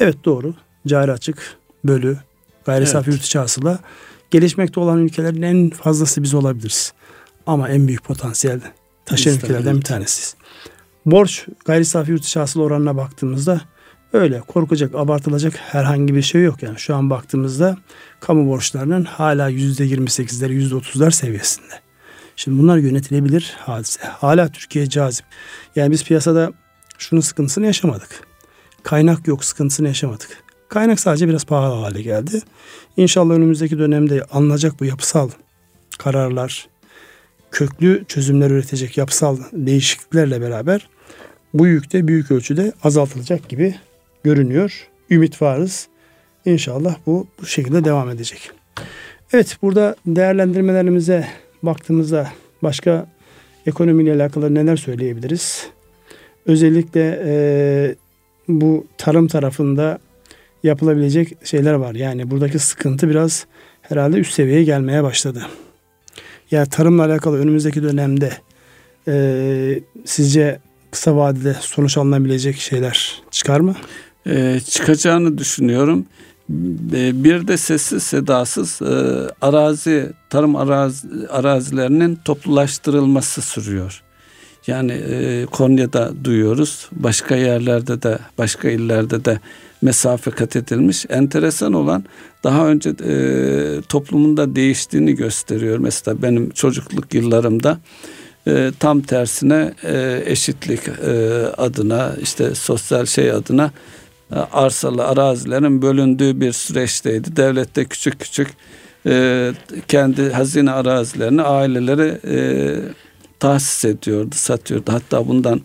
evet 0.00 0.24
doğru, 0.24 0.54
cari 0.86 1.12
açık, 1.12 1.56
bölü, 1.84 2.16
gayri 2.64 2.86
safi 2.86 3.10
evet. 3.10 3.16
yurt 3.18 3.26
içi 3.26 3.38
hasıla 3.38 3.78
gelişmekte 4.30 4.80
olan 4.80 4.98
ülkelerin 4.98 5.42
en 5.42 5.70
fazlası 5.70 6.22
biz 6.22 6.34
olabiliriz. 6.34 6.92
Ama 7.46 7.68
en 7.68 7.88
büyük 7.88 8.04
potansiyel 8.04 8.60
taşıyan 9.04 9.36
ülkelerden 9.36 9.76
bir 9.76 9.82
tanesiyiz. 9.82 10.36
Borç 11.06 11.46
gayri 11.64 11.84
safi 11.84 12.10
yurt 12.10 12.24
içi 12.24 12.38
hasıla 12.38 12.62
oranına 12.62 12.96
baktığımızda 12.96 13.60
öyle 14.12 14.40
korkacak, 14.40 14.94
abartılacak 14.94 15.57
herhangi 15.57 16.14
bir 16.14 16.22
şey 16.22 16.42
yok. 16.42 16.62
Yani 16.62 16.78
şu 16.78 16.96
an 16.96 17.11
baktığımızda 17.11 17.76
kamu 18.20 18.48
borçlarının 18.48 19.04
hala 19.04 19.50
%28'ler, 19.50 20.70
%30'lar 20.70 21.11
seviyesinde. 21.11 21.74
Şimdi 22.36 22.62
bunlar 22.62 22.76
yönetilebilir 22.76 23.57
hadise. 23.59 24.00
Hala 24.07 24.48
Türkiye 24.48 24.88
cazip. 24.88 25.26
Yani 25.76 25.90
biz 25.90 26.04
piyasada 26.04 26.52
şunun 26.98 27.20
sıkıntısını 27.20 27.66
yaşamadık. 27.66 28.26
Kaynak 28.82 29.26
yok 29.28 29.44
sıkıntısını 29.44 29.88
yaşamadık. 29.88 30.28
Kaynak 30.68 31.00
sadece 31.00 31.28
biraz 31.28 31.44
pahalı 31.44 31.74
hale 31.74 32.02
geldi. 32.02 32.42
İnşallah 32.96 33.34
önümüzdeki 33.34 33.78
dönemde 33.78 34.24
alınacak 34.24 34.80
bu 34.80 34.84
yapısal 34.84 35.30
kararlar, 35.98 36.68
köklü 37.50 38.04
çözümler 38.09 38.50
üretecek 38.50 38.98
yapısal 38.98 39.38
değişikliklerle 39.52 40.40
beraber 40.40 40.88
bu 41.54 41.66
yük 41.66 41.92
de 41.92 42.09
büyük 42.09 42.30
ölçüde 42.30 42.72
azaltılacak 42.82 43.48
gibi 43.48 43.74
görünüyor. 44.24 44.88
Ümit 45.10 45.42
varız. 45.42 45.88
İnşallah 46.44 46.96
bu 47.06 47.26
bu 47.40 47.46
şekilde 47.46 47.84
devam 47.84 48.10
edecek. 48.10 48.50
Evet 49.32 49.58
burada 49.62 49.96
değerlendirmelerimize 50.06 51.26
baktığımızda 51.62 52.28
başka 52.62 53.06
ekonomiyle 53.66 54.12
alakalı 54.14 54.54
neler 54.54 54.76
söyleyebiliriz? 54.76 55.66
Özellikle 56.46 57.22
e, 57.24 57.94
bu 58.48 58.86
tarım 58.98 59.28
tarafında 59.28 59.98
yapılabilecek 60.62 61.46
şeyler 61.46 61.74
var. 61.74 61.94
Yani 61.94 62.30
buradaki 62.30 62.58
sıkıntı 62.58 63.08
biraz 63.08 63.46
herhalde 63.82 64.16
üst 64.16 64.34
seviyeye 64.34 64.64
gelmeye 64.64 65.02
başladı. 65.02 65.46
Yani 66.50 66.68
tarımla 66.68 67.04
alakalı 67.04 67.38
önümüzdeki 67.38 67.82
dönemde 67.82 68.32
e, 69.08 69.80
sizce 70.04 70.60
kısa 70.90 71.16
vadede 71.16 71.54
sonuç 71.60 71.98
alınabilecek 71.98 72.56
şeyler 72.56 73.22
çıkar 73.30 73.60
mı? 73.60 73.76
Ee, 74.27 74.61
çıkacağını 74.70 75.39
düşünüyorum. 75.39 76.07
Bir 76.49 77.49
de 77.49 77.57
sessiz 77.57 78.03
sedasız 78.03 78.83
e, 78.83 78.87
arazi, 79.41 80.12
tarım 80.31 80.57
arazi, 80.57 81.09
arazilerinin 81.31 82.18
toplulaştırılması 82.24 83.43
sürüyor. 83.43 84.03
Yani 84.66 84.93
e, 84.93 85.47
Konya'da 85.47 86.12
duyuyoruz, 86.24 86.89
başka 86.93 87.37
yerlerde 87.37 88.03
de, 88.03 88.18
başka 88.39 88.68
illerde 88.68 89.24
de 89.24 89.41
mesafe 89.83 90.31
kat 90.31 90.57
edilmiş. 90.57 91.07
Enteresan 91.09 91.72
olan 91.72 92.05
daha 92.45 92.68
önce 92.68 92.91
e, 92.91 93.81
toplumunda 93.89 94.57
değiştiğini 94.57 95.14
gösteriyor. 95.14 95.79
Mesela 95.79 96.22
benim 96.22 96.51
çocukluk 96.51 97.14
yıllarımda 97.14 97.79
e, 98.47 98.72
tam 98.79 99.01
tersine 99.01 99.74
e, 99.83 100.22
eşitlik 100.27 100.89
e, 100.89 101.12
adına 101.57 102.12
işte 102.22 102.55
sosyal 102.55 103.07
şey 103.07 103.31
adına 103.31 103.64
e, 103.66 103.97
arsalı 104.31 105.05
arazilerin 105.07 105.83
bölündüğü 105.83 106.41
bir 106.41 106.53
süreçteydi. 106.53 107.37
Devlet 107.37 107.77
de 107.77 107.85
küçük 107.85 108.20
küçük 108.20 108.49
e, 109.07 109.53
kendi 109.89 110.31
hazine 110.31 110.70
arazilerini 110.70 111.43
ailelere 111.43 112.20
e, 112.29 112.37
tahsis 113.41 113.85
ediyordu, 113.85 114.35
satıyordu. 114.35 114.93
Hatta 114.93 115.29
bundan 115.29 115.61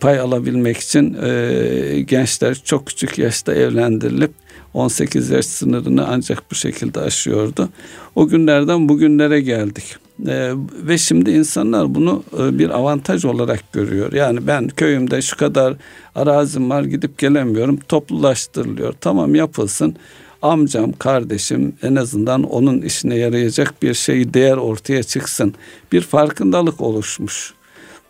pay 0.00 0.20
alabilmek 0.20 0.76
için 0.76 1.16
e, 1.22 2.00
gençler 2.00 2.54
çok 2.64 2.86
küçük 2.86 3.18
yaşta 3.18 3.54
evlendirilip 3.54 4.32
18 4.74 5.30
yaş 5.30 5.46
sınırını 5.46 6.06
ancak 6.08 6.50
bu 6.50 6.54
şekilde 6.54 7.00
aşıyordu. 7.00 7.68
O 8.14 8.28
günlerden 8.28 8.88
bugünlere 8.88 9.40
geldik. 9.40 9.96
E, 10.26 10.52
ve 10.72 10.98
şimdi 10.98 11.30
insanlar 11.30 11.94
bunu 11.94 12.22
e, 12.38 12.58
bir 12.58 12.70
avantaj 12.70 13.24
olarak 13.24 13.72
görüyor. 13.72 14.12
Yani 14.12 14.46
ben 14.46 14.68
köyümde 14.68 15.22
şu 15.22 15.36
kadar 15.36 15.74
arazim 16.14 16.70
var 16.70 16.82
gidip 16.82 17.18
gelemiyorum 17.18 17.78
toplulaştırılıyor. 17.88 18.94
Tamam 19.00 19.34
yapılsın 19.34 19.96
amcam, 20.42 20.92
kardeşim 20.92 21.72
en 21.82 21.94
azından 21.94 22.42
onun 22.42 22.82
işine 22.82 23.16
yarayacak 23.16 23.82
bir 23.82 23.94
şey 23.94 24.34
değer 24.34 24.56
ortaya 24.56 25.02
çıksın. 25.02 25.54
Bir 25.92 26.00
farkındalık 26.00 26.80
oluşmuş. 26.80 27.54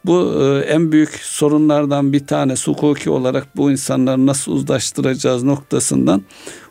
Bu 0.04 0.42
e, 0.42 0.58
en 0.58 0.92
büyük 0.92 1.14
sorunlardan 1.22 2.12
bir 2.12 2.26
tanesi 2.26 2.70
hukuki 2.70 3.10
olarak 3.10 3.56
bu 3.56 3.70
insanları 3.70 4.26
nasıl 4.26 4.52
uzlaştıracağız 4.52 5.42
noktasından 5.42 6.22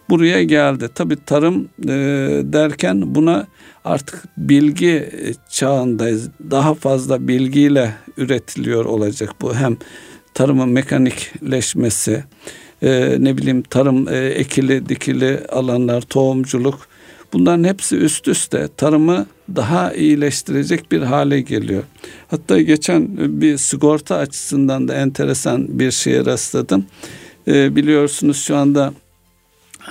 buraya 0.09 0.43
geldi. 0.43 0.89
Tabi 0.95 1.25
tarım 1.25 1.69
e, 1.83 1.89
derken 2.43 3.15
buna 3.15 3.47
artık 3.85 4.23
bilgi 4.37 5.09
çağındayız. 5.49 6.29
Daha 6.51 6.73
fazla 6.73 7.27
bilgiyle 7.27 7.93
üretiliyor 8.17 8.85
olacak 8.85 9.35
bu. 9.41 9.55
Hem 9.55 9.77
tarımın 10.33 10.69
mekanikleşmesi, 10.69 12.23
e, 12.81 13.17
ne 13.19 13.37
bileyim 13.37 13.61
tarım 13.61 14.07
e, 14.07 14.17
ekili 14.17 14.89
dikili 14.89 15.39
alanlar, 15.49 16.01
tohumculuk 16.01 16.87
bunların 17.33 17.63
hepsi 17.63 17.97
üst 17.97 18.27
üste 18.27 18.67
tarımı 18.77 19.25
daha 19.55 19.93
iyileştirecek 19.93 20.91
bir 20.91 21.01
hale 21.01 21.41
geliyor. 21.41 21.83
Hatta 22.27 22.61
geçen 22.61 23.17
bir 23.41 23.57
sigorta 23.57 24.17
açısından 24.17 24.87
da 24.87 24.95
enteresan 24.95 25.79
bir 25.79 25.91
şeye 25.91 26.25
rastladım. 26.25 26.85
E, 27.47 27.75
biliyorsunuz 27.75 28.37
şu 28.37 28.55
anda 28.55 28.93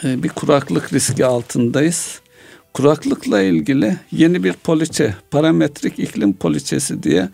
e, 0.05 0.23
bir 0.23 0.29
kuraklık 0.29 0.93
riski 0.93 1.27
altındayız. 1.27 2.21
Kuraklıkla 2.73 3.43
ilgili 3.43 3.97
yeni 4.13 4.45
bir 4.45 4.53
poliçe, 4.53 5.15
parametrik 5.31 5.99
iklim 5.99 6.33
poliçesi 6.33 7.03
diye 7.03 7.29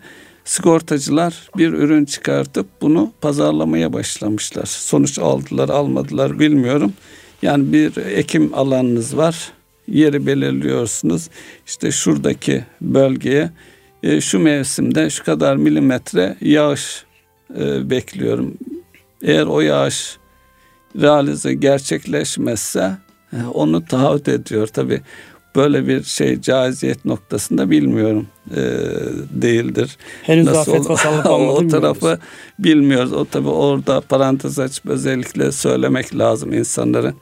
sigortacılar 0.45 1.49
bir 1.57 1.73
ürün 1.73 2.05
çıkartıp 2.05 2.67
bunu 2.81 3.11
pazarlamaya 3.21 3.93
başlamışlar. 3.93 4.65
Sonuç 4.65 5.19
aldılar, 5.19 5.69
almadılar 5.69 6.39
bilmiyorum. 6.39 6.93
Yani 7.41 7.73
bir 7.73 7.97
ekim 7.97 8.53
alanınız 8.53 9.17
var. 9.17 9.51
Yeri 9.87 10.27
belirliyorsunuz. 10.27 11.29
İşte 11.67 11.91
şuradaki 11.91 12.65
bölgeye 12.81 13.51
e, 14.03 14.21
şu 14.21 14.39
mevsimde 14.39 15.09
şu 15.09 15.23
kadar 15.23 15.55
milimetre 15.55 16.35
yağış 16.41 17.05
e, 17.59 17.89
bekliyorum. 17.89 18.53
Eğer 19.21 19.45
o 19.45 19.61
yağış 19.61 20.17
realize 21.01 21.53
gerçekleşmezse 21.53 22.91
onu 23.53 23.85
taahhüt 23.85 24.27
ediyor. 24.27 24.67
Tabi 24.67 25.01
böyle 25.55 25.87
bir 25.87 26.03
şey 26.03 26.41
caiziyet 26.41 27.05
noktasında 27.05 27.69
bilmiyorum 27.69 28.27
e, 28.51 28.61
değildir. 29.31 29.97
Henüz 30.23 30.45
Nasıl 30.45 30.71
daha 30.71 30.77
fetva 30.77 30.97
sallıp 30.97 31.25
O 31.29 31.67
tarafı 31.67 32.19
bilmiyoruz. 32.59 33.13
O 33.13 33.25
tabi 33.25 33.47
orada 33.49 34.01
parantez 34.01 34.59
açıp 34.59 34.85
özellikle 34.85 35.51
söylemek 35.51 36.17
lazım 36.17 36.53
insanların 36.53 37.15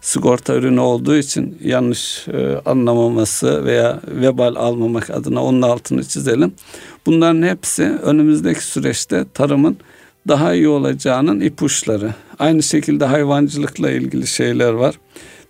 sigorta 0.00 0.54
ürünü 0.54 0.80
olduğu 0.80 1.16
için 1.16 1.58
yanlış 1.64 2.28
e, 2.28 2.60
anlamaması 2.64 3.64
veya 3.64 4.00
vebal 4.06 4.54
almamak 4.54 5.10
adına 5.10 5.44
onun 5.44 5.62
altını 5.62 6.04
çizelim. 6.04 6.52
Bunların 7.06 7.42
hepsi 7.42 7.82
önümüzdeki 7.82 8.64
süreçte 8.64 9.24
tarımın 9.34 9.76
daha 10.28 10.54
iyi 10.54 10.68
olacağının 10.68 11.40
ipuçları. 11.40 12.14
Aynı 12.38 12.62
şekilde 12.62 13.04
hayvancılıkla 13.04 13.90
ilgili 13.90 14.26
şeyler 14.26 14.72
var. 14.72 14.94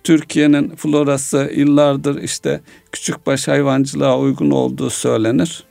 Türkiye'nin 0.05 0.68
florası 0.76 1.50
yıllardır 1.55 2.22
işte 2.22 2.61
küçükbaş 2.92 3.48
hayvancılığa 3.48 4.18
uygun 4.18 4.50
olduğu 4.50 4.90
söylenir. 4.90 5.64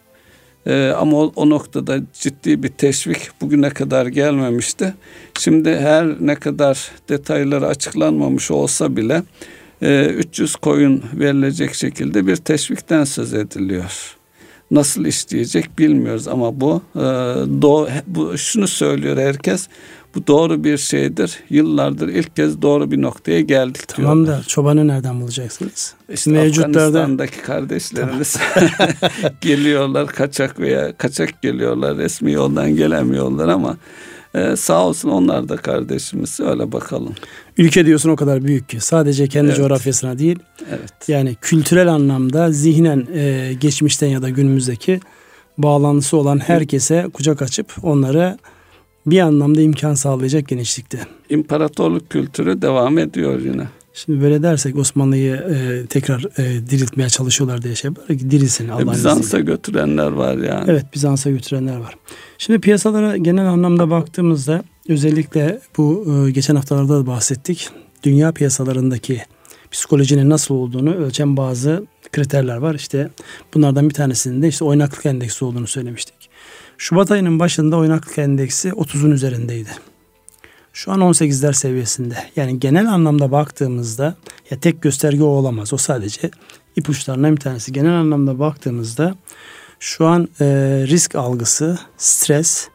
Ee, 0.68 0.94
ama 0.98 1.18
o, 1.18 1.34
o 1.36 1.50
noktada 1.50 2.00
ciddi 2.14 2.64
bir 2.64 2.70
teşvik 2.70 3.42
bugüne 3.42 3.70
kadar 3.70 4.06
gelmemişti. 4.06 4.94
Şimdi 5.40 5.76
her 5.76 6.08
ne 6.20 6.36
kadar 6.36 6.92
detayları 7.10 7.68
açıklanmamış 7.68 8.52
olsa 8.52 8.98
bile 8.98 9.24
e, 9.82 10.06
300 10.06 10.56
koyun 10.56 11.04
verilecek 11.14 11.74
şekilde 11.74 12.28
bir 12.28 12.36
teşvikten 12.36 13.04
söz 13.04 13.34
ediliyor. 13.34 14.18
Nasıl 14.72 15.06
işleyecek 15.06 15.80
bilmiyoruz 15.80 16.28
ama 16.28 16.62
bu 16.62 16.82
e, 16.96 17.00
do, 17.62 17.88
bu 18.08 18.38
şunu 18.38 18.68
söylüyor 18.68 19.18
herkes 19.18 19.68
bu 20.16 20.28
doğru 20.28 20.64
bir 20.64 20.78
şeydir. 20.78 21.40
Yıllardır 21.50 22.08
ilk 22.08 22.36
kez 22.36 22.62
doğru 22.62 22.92
bir 22.92 23.02
noktaya 23.02 23.42
geldik 23.42 23.88
Tamam 23.88 24.26
diyorlar. 24.26 24.44
da 24.44 24.48
çobanı 24.48 24.88
nereden 24.88 25.22
bulacaksınız? 25.22 25.94
İşte 26.14 26.32
Mevcutlarda... 26.32 26.80
Afganistan'daki 26.80 27.42
kardeşlerimiz 27.42 28.38
geliyorlar 29.42 30.08
kaçak 30.08 30.60
veya 30.60 30.98
kaçak 30.98 31.42
geliyorlar 31.42 31.98
resmi 31.98 32.32
yoldan 32.32 32.76
gelemiyorlar 32.76 33.48
ama 33.48 33.78
ee, 34.36 34.56
sağ 34.56 34.88
olsun 34.88 35.10
onlar 35.10 35.50
da 35.50 35.58
kardeşimiz 35.58 36.40
öyle 36.40 36.72
bakalım. 36.72 37.14
Ülke 37.58 37.86
diyorsun 37.86 38.10
o 38.10 38.16
kadar 38.16 38.44
büyük 38.44 38.70
ki 38.70 38.80
sadece 38.80 39.28
kendi 39.28 39.48
evet. 39.48 39.58
coğrafyasına 39.58 40.20
değil. 40.20 40.40
Evet. 40.70 40.94
Yani 41.10 41.36
kültürel 41.42 41.88
anlamda 41.88 42.52
zihnen 42.52 43.08
e, 43.14 43.54
geçmişten 43.60 44.08
ya 44.08 44.22
da 44.22 44.30
günümüzdeki 44.30 45.00
bağlantısı 45.58 46.18
olan 46.18 46.40
herkese 46.40 47.08
kucak 47.14 47.42
açıp 47.42 47.74
onları 47.84 48.38
bir 49.06 49.20
anlamda 49.20 49.62
imkan 49.62 49.94
sağlayacak 49.94 50.48
genişlikte. 50.48 51.00
İmparatorluk 51.30 52.10
kültürü 52.10 52.62
devam 52.62 52.98
ediyor 52.98 53.40
yine. 53.40 53.68
Şimdi 53.94 54.22
böyle 54.22 54.44
dersek 54.44 54.78
Osmanlı'yı 54.78 55.36
e, 55.36 55.86
tekrar 55.86 56.26
e, 56.40 56.70
diriltmeye 56.70 57.10
çalışıyorlar 57.10 57.62
diye 57.62 57.76
şey 57.76 57.92
belki 58.10 58.32
dirilsin 58.32 58.70
Allah'ın 58.70 58.88
e, 58.88 58.92
Bizans'a 58.92 59.20
izniyle. 59.22 59.46
götürenler 59.46 60.12
var 60.12 60.38
yani. 60.38 60.66
Evet 60.68 60.86
Bizans'a 60.94 61.30
götürenler 61.30 61.78
var. 61.78 61.96
Şimdi 62.38 62.60
piyasalara 62.60 63.18
genel 63.18 63.46
anlamda 63.46 63.90
baktığımızda 63.90 64.64
özellikle 64.90 65.60
bu 65.78 66.06
e, 66.28 66.32
geçen 66.32 66.56
haftalarda 66.56 67.00
da 67.00 67.08
bahsettik. 67.08 67.70
Dünya 68.04 68.32
piyasalarındaki 68.32 69.22
psikolojinin 69.72 70.30
nasıl 70.30 70.56
olduğunu 70.56 70.94
ölçen 70.94 71.38
bazı 71.38 71.86
kriterler 72.12 72.58
var. 72.58 72.76
İşte 72.76 73.10
bunlardan 73.54 73.90
bir 73.90 73.94
tanesinin 73.94 74.42
de 74.42 74.48
işte 74.48 74.66
oynaklık 74.66 75.06
endeksi 75.06 75.46
olduğunu 75.46 75.68
söylemiştik. 75.68 76.21
Şubat 76.82 77.12
ayının 77.12 77.40
başında 77.40 77.78
oynaklık 77.78 78.18
endeksi 78.18 78.70
30'un 78.70 79.12
üzerindeydi. 79.12 79.70
Şu 80.74 80.92
an 80.92 81.00
18'ler 81.00 81.54
seviyesinde. 81.54 82.16
Yani 82.36 82.60
genel 82.60 82.90
anlamda 82.90 83.32
baktığımızda 83.32 84.16
ya 84.52 84.60
tek 84.60 84.82
gösterge 84.82 85.24
o 85.24 85.28
olamaz. 85.28 85.74
O 85.74 85.78
sadece 85.78 86.32
ipuçlarından 86.76 87.36
bir 87.36 87.42
tanesi. 87.42 87.74
Genel 87.74 87.94
anlamda 87.94 88.40
baktığımızda 88.40 89.16
şu 89.80 90.06
an 90.06 90.28
e, 90.40 90.46
risk 90.88 91.16
algısı, 91.16 91.80
stres, 91.98 92.70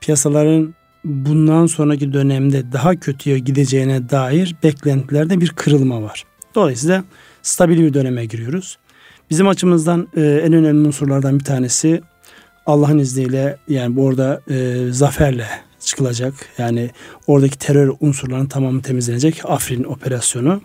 piyasaların 0.00 0.74
bundan 1.04 1.66
sonraki 1.66 2.12
dönemde 2.12 2.72
daha 2.72 2.96
kötüye 2.96 3.38
gideceğine 3.38 4.10
dair 4.10 4.56
beklentilerde 4.62 5.40
bir 5.40 5.50
kırılma 5.50 6.02
var. 6.02 6.24
Dolayısıyla 6.54 7.04
stabil 7.42 7.78
bir 7.78 7.94
döneme 7.94 8.24
giriyoruz. 8.24 8.78
Bizim 9.30 9.48
açımızdan 9.48 10.08
e, 10.16 10.20
en 10.20 10.52
önemli 10.52 10.88
unsurlardan 10.88 11.38
bir 11.38 11.44
tanesi 11.44 12.02
Allah'ın 12.66 12.98
izniyle 12.98 13.56
yani 13.68 14.00
orada 14.00 14.40
e, 14.50 14.86
zaferle 14.90 15.46
çıkılacak. 15.80 16.34
Yani 16.58 16.90
oradaki 17.26 17.58
terör 17.58 17.92
unsurlarının 18.00 18.46
tamamı 18.46 18.82
temizlenecek. 18.82 19.40
Afrin 19.44 19.84
operasyonu. 19.84 20.60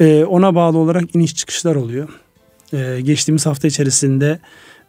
E, 0.00 0.24
ona 0.24 0.54
bağlı 0.54 0.78
olarak 0.78 1.14
iniş 1.14 1.36
çıkışlar 1.36 1.74
oluyor. 1.74 2.08
E, 2.72 3.00
geçtiğimiz 3.00 3.46
hafta 3.46 3.68
içerisinde 3.68 4.38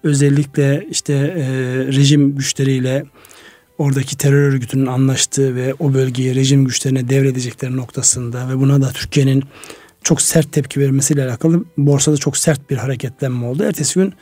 özellikle 0.03 0.87
işte 0.91 1.13
e, 1.13 1.45
rejim 1.87 2.35
güçleriyle 2.35 3.05
oradaki 3.77 4.17
terör 4.17 4.41
örgütünün 4.41 4.85
anlaştığı 4.85 5.55
ve 5.55 5.73
o 5.79 5.93
bölgeyi 5.93 6.35
rejim 6.35 6.65
güçlerine 6.65 7.09
devredecekleri 7.09 7.77
noktasında 7.77 8.49
ve 8.49 8.59
buna 8.59 8.81
da 8.81 8.89
Türkiye'nin 8.89 9.43
çok 10.03 10.21
sert 10.21 10.51
tepki 10.51 10.79
vermesiyle 10.79 11.23
alakalı 11.23 11.63
borsada 11.77 12.17
çok 12.17 12.37
sert 12.37 12.69
bir 12.69 12.77
hareketlenme 12.77 13.45
oldu. 13.45 13.63
Ertesi 13.63 13.99
gün 13.99 14.13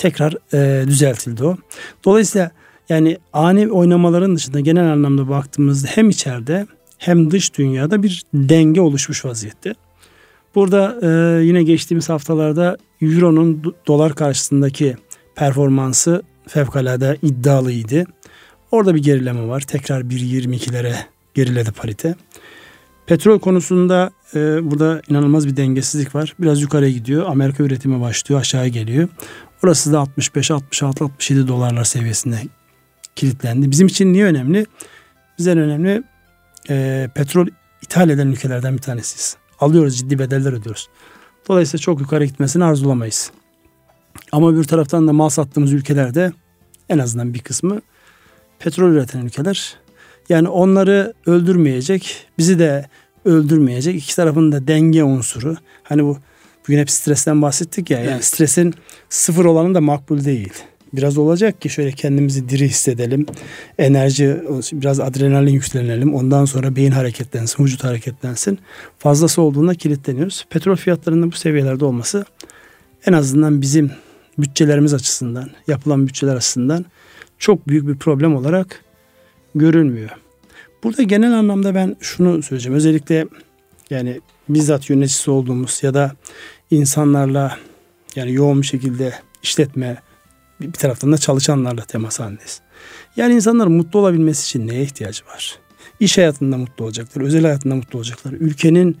tekrar 0.00 0.34
e, 0.52 0.86
düzeltildi 0.86 1.44
o. 1.44 1.56
Dolayısıyla 2.04 2.50
yani 2.88 3.18
ani 3.32 3.68
oynamaların 3.68 4.36
dışında 4.36 4.60
genel 4.60 4.92
anlamda 4.92 5.28
baktığımızda 5.28 5.88
hem 5.88 6.10
içeride 6.10 6.66
hem 6.98 7.30
dış 7.30 7.58
dünyada 7.58 8.02
bir 8.02 8.22
denge 8.34 8.80
oluşmuş 8.80 9.24
vaziyette. 9.24 9.74
Burada 10.54 10.98
e, 11.02 11.42
yine 11.44 11.62
geçtiğimiz 11.62 12.08
haftalarda 12.08 12.76
Euro'nun 13.02 13.74
dolar 13.86 14.14
karşısındaki 14.14 14.96
performansı 15.34 16.22
fevkalade 16.48 17.16
iddialıydı. 17.22 18.04
Orada 18.70 18.94
bir 18.94 19.02
gerileme 19.02 19.48
var. 19.48 19.60
Tekrar 19.60 20.00
1.22'lere 20.00 20.94
geriledi 21.34 21.72
parite. 21.72 22.14
Petrol 23.06 23.38
konusunda 23.38 24.10
e, 24.34 24.70
burada 24.70 25.02
inanılmaz 25.08 25.46
bir 25.46 25.56
dengesizlik 25.56 26.14
var. 26.14 26.34
Biraz 26.38 26.62
yukarıya 26.62 26.90
gidiyor. 26.90 27.26
Amerika 27.26 27.62
üretimi 27.62 28.00
başlıyor, 28.00 28.40
aşağıya 28.40 28.68
geliyor. 28.68 29.08
Orası 29.64 29.92
da 29.92 30.00
65, 30.00 30.50
66, 30.50 31.04
67 31.04 31.48
dolarlar 31.48 31.84
seviyesinde 31.84 32.42
kilitlendi. 33.16 33.70
Bizim 33.70 33.86
için 33.86 34.12
niye 34.12 34.24
önemli? 34.24 34.66
Bize 35.38 35.50
önemli 35.50 36.02
e, 36.70 37.08
petrol 37.14 37.46
ithal 37.82 38.10
eden 38.10 38.26
ülkelerden 38.26 38.74
bir 38.76 38.82
tanesiyiz. 38.82 39.36
Alıyoruz 39.60 39.98
ciddi 39.98 40.18
bedeller 40.18 40.52
ödüyoruz. 40.52 40.88
Dolayısıyla 41.48 41.82
çok 41.82 42.00
yukarı 42.00 42.24
gitmesini 42.24 42.64
arzulamayız. 42.64 43.30
Ama 44.32 44.56
bir 44.56 44.64
taraftan 44.64 45.08
da 45.08 45.12
mal 45.12 45.28
sattığımız 45.28 45.72
ülkelerde 45.72 46.32
en 46.88 46.98
azından 46.98 47.34
bir 47.34 47.38
kısmı 47.38 47.80
petrol 48.58 48.92
üreten 48.92 49.20
ülkeler. 49.20 49.76
Yani 50.28 50.48
onları 50.48 51.14
öldürmeyecek, 51.26 52.26
bizi 52.38 52.58
de 52.58 52.86
öldürmeyecek. 53.24 53.96
İki 53.96 54.16
tarafın 54.16 54.52
da 54.52 54.66
denge 54.66 55.04
unsuru. 55.04 55.56
Hani 55.82 56.04
bu 56.04 56.18
bugün 56.70 56.80
hep 56.80 56.90
stresten 56.90 57.42
bahsettik 57.42 57.90
ya. 57.90 57.98
Yani 57.98 58.10
evet. 58.10 58.24
stresin 58.24 58.74
sıfır 59.08 59.44
olanı 59.44 59.74
da 59.74 59.80
makbul 59.80 60.24
değil 60.24 60.52
biraz 60.92 61.18
olacak 61.18 61.60
ki 61.60 61.68
şöyle 61.68 61.92
kendimizi 61.92 62.48
diri 62.48 62.68
hissedelim. 62.68 63.26
Enerji, 63.78 64.36
biraz 64.72 65.00
adrenalin 65.00 65.52
yüklenelim. 65.52 66.14
Ondan 66.14 66.44
sonra 66.44 66.76
beyin 66.76 66.90
hareketlensin, 66.90 67.64
vücut 67.64 67.84
hareketlensin. 67.84 68.58
Fazlası 68.98 69.42
olduğunda 69.42 69.74
kilitleniyoruz. 69.74 70.46
Petrol 70.50 70.76
fiyatlarının 70.76 71.32
bu 71.32 71.36
seviyelerde 71.36 71.84
olması 71.84 72.24
en 73.06 73.12
azından 73.12 73.62
bizim 73.62 73.90
bütçelerimiz 74.38 74.94
açısından, 74.94 75.50
yapılan 75.68 76.06
bütçeler 76.06 76.36
açısından 76.36 76.84
çok 77.38 77.68
büyük 77.68 77.88
bir 77.88 77.96
problem 77.96 78.36
olarak 78.36 78.84
görülmüyor. 79.54 80.10
Burada 80.84 81.02
genel 81.02 81.32
anlamda 81.32 81.74
ben 81.74 81.96
şunu 82.00 82.42
söyleyeceğim. 82.42 82.76
Özellikle 82.76 83.26
yani 83.90 84.20
bizzat 84.48 84.90
yöneticisi 84.90 85.30
olduğumuz 85.30 85.80
ya 85.82 85.94
da 85.94 86.12
insanlarla 86.70 87.58
yani 88.16 88.32
yoğun 88.32 88.62
bir 88.62 88.66
şekilde 88.66 89.14
işletme, 89.42 90.02
bir 90.60 90.72
taraftan 90.72 91.12
da 91.12 91.18
çalışanlarla 91.18 91.84
temas 91.84 92.20
halindeyiz. 92.20 92.60
Yani 93.16 93.34
insanların 93.34 93.72
mutlu 93.72 93.98
olabilmesi 93.98 94.44
için 94.44 94.68
neye 94.68 94.82
ihtiyacı 94.82 95.26
var? 95.26 95.58
İş 96.00 96.18
hayatında 96.18 96.56
mutlu 96.56 96.84
olacaklar, 96.84 97.22
özel 97.22 97.42
hayatında 97.42 97.74
mutlu 97.74 97.98
olacaklar. 97.98 98.32
Ülkenin 98.32 98.96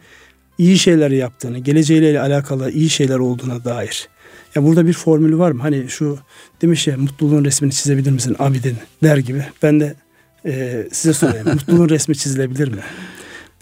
iyi 0.58 0.78
şeyler 0.78 1.10
yaptığını, 1.10 1.58
geleceğiyle 1.58 2.20
alakalı 2.20 2.70
iyi 2.70 2.90
şeyler 2.90 3.18
olduğuna 3.18 3.64
dair. 3.64 4.08
Ya 4.54 4.64
burada 4.64 4.86
bir 4.86 4.92
formülü 4.92 5.38
var 5.38 5.50
mı? 5.50 5.62
Hani 5.62 5.88
şu 5.88 6.18
demiş 6.62 6.86
ya 6.86 6.96
mutluluğun 6.96 7.44
resmini 7.44 7.72
çizebilir 7.72 8.10
misin 8.10 8.36
Abidin 8.38 8.76
der 9.02 9.16
gibi. 9.16 9.44
Ben 9.62 9.80
de 9.80 9.94
e, 10.46 10.84
size 10.92 11.12
sorayım. 11.12 11.48
mutluluğun 11.52 11.88
resmi 11.88 12.16
çizilebilir 12.16 12.68
mi? 12.68 12.80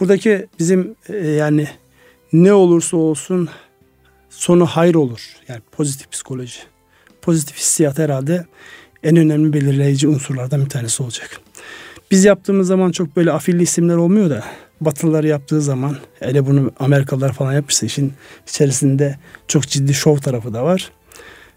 Buradaki 0.00 0.46
bizim 0.58 0.94
e, 1.08 1.26
yani 1.26 1.68
ne 2.32 2.52
olursa 2.52 2.96
olsun 2.96 3.48
sonu 4.30 4.66
hayır 4.66 4.94
olur. 4.94 5.36
Yani 5.48 5.60
pozitif 5.72 6.10
psikoloji 6.10 6.60
pozitif 7.22 7.56
hissiyat 7.56 7.98
herhalde 7.98 8.46
en 9.02 9.16
önemli 9.16 9.52
belirleyici 9.52 10.08
unsurlardan 10.08 10.64
bir 10.64 10.68
tanesi 10.68 11.02
olacak. 11.02 11.40
Biz 12.10 12.24
yaptığımız 12.24 12.68
zaman 12.68 12.90
çok 12.90 13.16
böyle 13.16 13.32
afilli 13.32 13.62
isimler 13.62 13.96
olmuyor 13.96 14.30
da 14.30 14.44
Batılılar 14.80 15.24
yaptığı 15.24 15.62
zaman 15.62 15.96
hele 16.20 16.46
bunu 16.46 16.72
Amerikalılar 16.80 17.32
falan 17.32 17.52
yapmışsa 17.52 17.86
işin 17.86 18.12
içerisinde 18.48 19.18
çok 19.48 19.68
ciddi 19.68 19.94
şov 19.94 20.16
tarafı 20.16 20.54
da 20.54 20.64
var. 20.64 20.90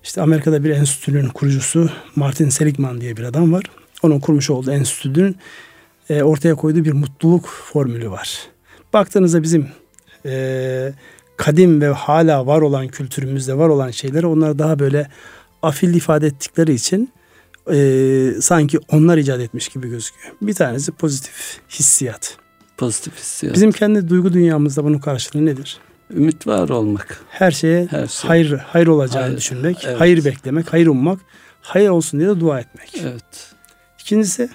İşte 0.03 0.21
Amerika'da 0.21 0.63
bir 0.63 0.69
enstitünün 0.69 1.27
kurucusu 1.27 1.89
Martin 2.15 2.49
Seligman 2.49 3.01
diye 3.01 3.17
bir 3.17 3.23
adam 3.23 3.53
var. 3.53 3.63
Onun 4.03 4.19
kurmuş 4.19 4.49
olduğu 4.49 4.71
enstitünün 4.71 5.35
e, 6.09 6.23
ortaya 6.23 6.55
koyduğu 6.55 6.85
bir 6.85 6.93
mutluluk 6.93 7.47
formülü 7.47 8.11
var. 8.11 8.39
Baktığınızda 8.93 9.43
bizim 9.43 9.67
e, 10.25 10.93
kadim 11.37 11.81
ve 11.81 11.87
hala 11.87 12.47
var 12.47 12.61
olan 12.61 12.87
kültürümüzde 12.87 13.57
var 13.57 13.69
olan 13.69 13.91
şeyleri 13.91 14.25
onlar 14.25 14.59
daha 14.59 14.79
böyle 14.79 15.07
afil 15.61 15.93
ifade 15.93 16.27
ettikleri 16.27 16.73
için 16.73 17.09
e, 17.71 18.31
sanki 18.41 18.79
onlar 18.91 19.17
icat 19.17 19.39
etmiş 19.39 19.67
gibi 19.67 19.89
gözüküyor. 19.89 20.33
Bir 20.41 20.53
tanesi 20.53 20.91
pozitif 20.91 21.59
hissiyat. 21.69 22.37
Pozitif 22.77 23.17
hissiyat. 23.17 23.55
Bizim 23.55 23.71
kendi 23.71 24.09
duygu 24.09 24.33
dünyamızda 24.33 24.83
bunun 24.83 24.99
karşılığı 24.99 25.45
nedir? 25.45 25.77
Ümit 26.13 26.47
var 26.47 26.69
olmak. 26.69 27.21
Her 27.29 27.51
şeye 27.51 27.85
Her 27.85 28.07
şey. 28.07 28.27
hayır 28.27 28.51
hayır 28.51 28.87
olacağını 28.87 29.25
hayır, 29.25 29.37
düşünmek, 29.37 29.85
evet. 29.85 29.99
hayır 29.99 30.25
beklemek, 30.25 30.73
hayır 30.73 30.87
ummak, 30.87 31.19
hayır 31.61 31.89
olsun 31.89 32.19
diye 32.19 32.29
de 32.29 32.39
dua 32.39 32.59
etmek. 32.59 33.01
Evet. 33.03 33.53
İkincisi 33.99 34.49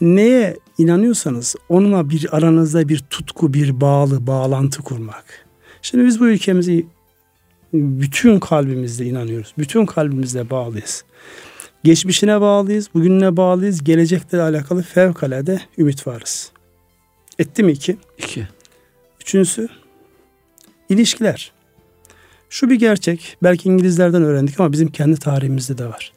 neye 0.00 0.56
inanıyorsanız 0.78 1.56
onunla 1.68 2.10
bir 2.10 2.36
aranızda 2.36 2.88
bir 2.88 2.98
tutku, 2.98 3.54
bir 3.54 3.80
bağlı, 3.80 4.26
bağlantı 4.26 4.82
kurmak. 4.82 5.49
Şimdi 5.82 6.04
biz 6.04 6.20
bu 6.20 6.28
ülkemizi 6.28 6.86
bütün 7.72 8.40
kalbimizle 8.40 9.06
inanıyoruz. 9.06 9.54
Bütün 9.58 9.86
kalbimizle 9.86 10.50
bağlıyız. 10.50 11.04
Geçmişine 11.84 12.40
bağlıyız, 12.40 12.88
bugününe 12.94 13.36
bağlıyız. 13.36 13.84
Gelecekle 13.84 14.42
alakalı 14.42 14.82
fevkalade 14.82 15.60
ümit 15.78 16.06
varız. 16.06 16.52
Etti 17.38 17.62
mi 17.62 17.72
iki? 17.72 17.96
İki. 18.18 18.48
Üçüncüsü 19.20 19.68
ilişkiler. 20.88 21.52
Şu 22.50 22.70
bir 22.70 22.74
gerçek. 22.74 23.36
Belki 23.42 23.68
İngilizlerden 23.68 24.22
öğrendik 24.22 24.60
ama 24.60 24.72
bizim 24.72 24.88
kendi 24.88 25.18
tarihimizde 25.18 25.78
de 25.78 25.86
var. 25.86 26.12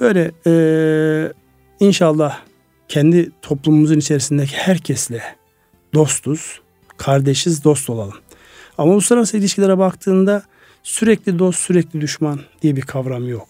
Böyle 0.00 0.30
e, 0.46 0.52
inşallah 1.80 2.38
kendi 2.88 3.30
toplumumuzun 3.42 3.98
içerisindeki 3.98 4.56
herkesle 4.56 5.22
dostuz, 5.94 6.60
kardeşiz, 6.96 7.64
dost 7.64 7.90
olalım. 7.90 8.14
Ama 8.78 8.92
uluslararası 8.92 9.36
ilişkilere 9.36 9.78
baktığında 9.78 10.42
sürekli 10.82 11.38
dost, 11.38 11.60
sürekli 11.60 12.00
düşman 12.00 12.40
diye 12.62 12.76
bir 12.76 12.82
kavram 12.82 13.28
yok. 13.28 13.48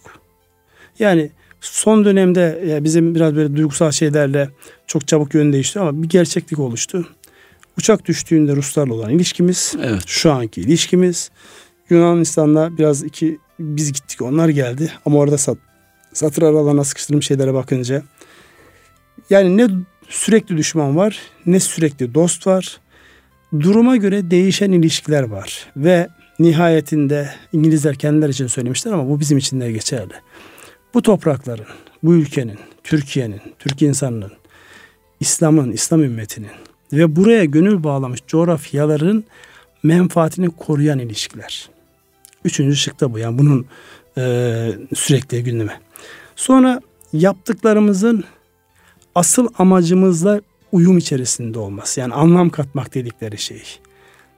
Yani 0.99 1.31
son 1.61 2.05
dönemde 2.05 2.65
ya 2.67 2.85
bizim 2.85 3.15
biraz 3.15 3.37
böyle 3.37 3.57
duygusal 3.57 3.91
şeylerle 3.91 4.51
çok 4.87 5.09
çabuk 5.09 5.35
yön 5.35 5.53
değişti 5.53 5.81
ama 5.81 6.03
bir 6.03 6.09
gerçeklik 6.09 6.59
oluştu. 6.59 7.09
Uçak 7.79 8.05
düştüğünde 8.05 8.57
Ruslarla 8.57 8.95
olan 8.95 9.11
ilişkimiz, 9.11 9.75
evet. 9.83 10.03
şu 10.07 10.33
anki 10.33 10.61
ilişkimiz, 10.61 11.31
Yunanistan'la 11.91 12.79
biraz 12.79 13.03
iki 13.03 13.39
biz 13.61 13.93
gittik 13.93 14.23
onlar 14.23 14.49
geldi 14.49 14.93
ama 15.05 15.19
orada 15.19 15.39
sat, 15.39 15.59
satır 16.13 16.43
aralarına 16.43 16.85
sıkıştırılmış 16.85 17.27
şeylere 17.27 17.55
bakınca 17.55 18.03
yani 19.31 19.57
ne 19.57 19.69
sürekli 20.09 20.57
düşman 20.57 20.97
var 20.97 21.21
ne 21.47 21.61
sürekli 21.61 22.15
dost 22.15 22.47
var. 22.47 22.81
Duruma 23.53 23.97
göre 23.97 24.31
değişen 24.31 24.73
ilişkiler 24.73 25.23
var 25.23 25.67
ve 25.77 26.09
nihayetinde 26.39 27.31
İngilizler 27.53 27.95
kendileri 27.95 28.31
için 28.31 28.47
söylemişler 28.47 28.93
ama 28.93 29.09
bu 29.09 29.21
bizim 29.21 29.39
için 29.39 29.61
de 29.61 29.73
geçerli. 29.73 30.13
Bu 30.95 31.03
toprakların, 31.03 31.67
bu 32.03 32.15
ülkenin, 32.15 32.59
Türkiye'nin, 32.85 33.41
Türk 33.59 33.83
insanının, 33.83 34.33
İslam'ın, 35.21 35.73
İslam 35.73 36.03
ümmetinin 36.03 36.51
ve 36.93 37.17
buraya 37.17 37.45
gönül 37.45 37.85
bağlamış 37.85 38.21
coğrafyaların 38.27 39.25
menfaatini 39.83 40.51
koruyan 40.51 40.99
ilişkiler. 40.99 41.71
Üçüncü 42.45 42.77
şıkta 42.77 43.13
bu. 43.13 43.19
Yani 43.19 43.39
bunun 43.39 43.67
e, 44.19 44.73
sürekli 44.95 45.45
gündeme. 45.45 45.81
Sonra 46.37 46.81
yaptıklarımızın 47.13 48.25
asıl 49.15 49.49
amacımızla 49.59 50.41
uyum 50.73 50.99
içerisinde 50.99 51.59
olması. 51.59 52.01
Yani 52.01 52.15
anlam 52.15 52.51
katmak 52.51 52.95
dedikleri 52.95 53.39
şey. 53.39 53.63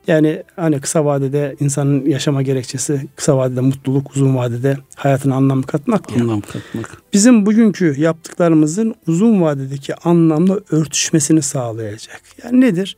Yani 0.07 0.43
hani 0.57 0.81
kısa 0.81 1.05
vadede 1.05 1.57
insanın 1.61 2.07
yaşama 2.07 2.43
gerekçesi 2.43 3.09
kısa 3.17 3.37
vadede 3.37 3.61
mutluluk, 3.61 4.11
uzun 4.11 4.37
vadede 4.37 4.79
hayatına 4.97 5.35
anlam 5.35 5.63
katmak 5.63 6.17
ya. 6.17 6.23
Anlam 6.23 6.41
katmak. 6.41 7.03
Bizim 7.13 7.47
bugünkü 7.47 8.01
yaptıklarımızın 8.01 8.95
uzun 9.07 9.43
vadedeki 9.43 9.95
anlamla 9.95 10.61
örtüşmesini 10.71 11.43
sağlayacak. 11.43 12.23
Yani 12.45 12.61
nedir? 12.61 12.97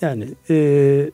Yani 0.00 0.28
e, 0.50 1.10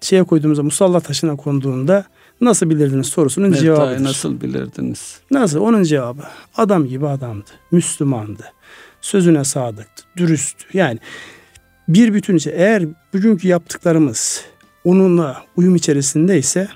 şeye 0.00 0.24
koyduğumuzda 0.24 0.62
musalla 0.62 1.00
taşına 1.00 1.36
konduğunda 1.36 2.04
nasıl 2.40 2.70
bilirdiniz 2.70 3.06
sorusunun 3.06 3.48
evet, 3.48 3.60
cevabıdır. 3.60 4.04
Nasıl 4.04 4.40
bilirdiniz? 4.40 5.18
Nasıl? 5.30 5.60
Onun 5.60 5.82
cevabı 5.82 6.22
adam 6.56 6.86
gibi 6.86 7.06
adamdı. 7.06 7.50
Müslümandı. 7.70 8.44
Sözüne 9.04 9.44
sadıktı. 9.44 10.04
Dürüsttü. 10.16 10.64
Yani 10.72 10.98
bir 11.88 12.14
bütün 12.14 12.36
içe 12.36 12.50
eğer 12.50 12.84
bugünkü 13.12 13.48
yaptıklarımız 13.48 14.44
onunla 14.84 15.44
uyum 15.56 15.76
içerisindeyse 15.76 16.68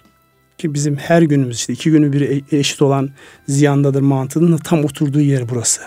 ki 0.58 0.74
bizim 0.74 0.96
her 0.96 1.22
günümüz 1.22 1.56
işte 1.56 1.72
iki 1.72 1.90
günü 1.90 2.12
bir 2.12 2.20
e, 2.20 2.58
eşit 2.58 2.82
olan 2.82 3.10
ziyandadır 3.48 4.00
mantığının 4.00 4.56
tam 4.56 4.84
oturduğu 4.84 5.20
yer 5.20 5.48
burası. 5.48 5.80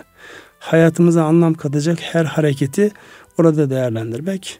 Hayatımıza 0.60 1.24
anlam 1.24 1.54
katacak 1.54 2.00
her 2.02 2.26
hareketi 2.26 2.92
orada 3.38 3.70
değerlendirmek. 3.70 4.60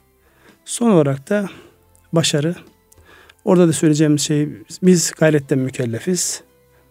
Son 0.66 0.92
olarak 0.92 1.30
da 1.30 1.50
başarı. 2.14 2.56
Orada 3.46 3.68
da 3.68 3.74
söyleyeceğimiz 3.74 4.22
şey 4.22 4.50
biz 4.84 5.12
gayretten 5.12 5.60
mükellefiz. 5.60 6.42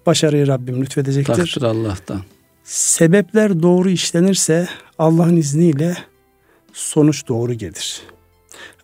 Başarıyı 0.07 0.47
Rabbim 0.47 0.82
lütfedecektir. 0.82 1.34
Takdir 1.34 1.62
Allah'tan. 1.62 2.20
Sebepler 2.71 3.62
doğru 3.62 3.91
işlenirse 3.91 4.68
Allah'ın 4.99 5.37
izniyle 5.37 5.97
sonuç 6.73 7.29
doğru 7.29 7.55
gelir. 7.55 8.03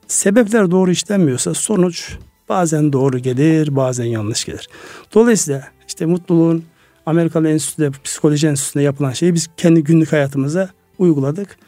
Sebepler 0.06 0.70
doğru 0.70 0.90
işlenmiyorsa 0.90 1.54
sonuç 1.54 2.16
bazen 2.48 2.92
doğru 2.92 3.18
gelir, 3.18 3.76
bazen 3.76 4.04
yanlış 4.04 4.44
gelir. 4.44 4.68
Dolayısıyla 5.14 5.68
işte 5.88 6.06
mutluluğun 6.06 6.64
Amerikalı 7.06 7.48
Enstitü'de, 7.48 7.90
Psikoloji 8.04 8.46
Enstitüsü'nde 8.46 8.82
yapılan 8.82 9.12
şeyi 9.12 9.34
biz 9.34 9.48
kendi 9.56 9.84
günlük 9.84 10.12
hayatımıza 10.12 10.70
uyguladık. 10.98 11.58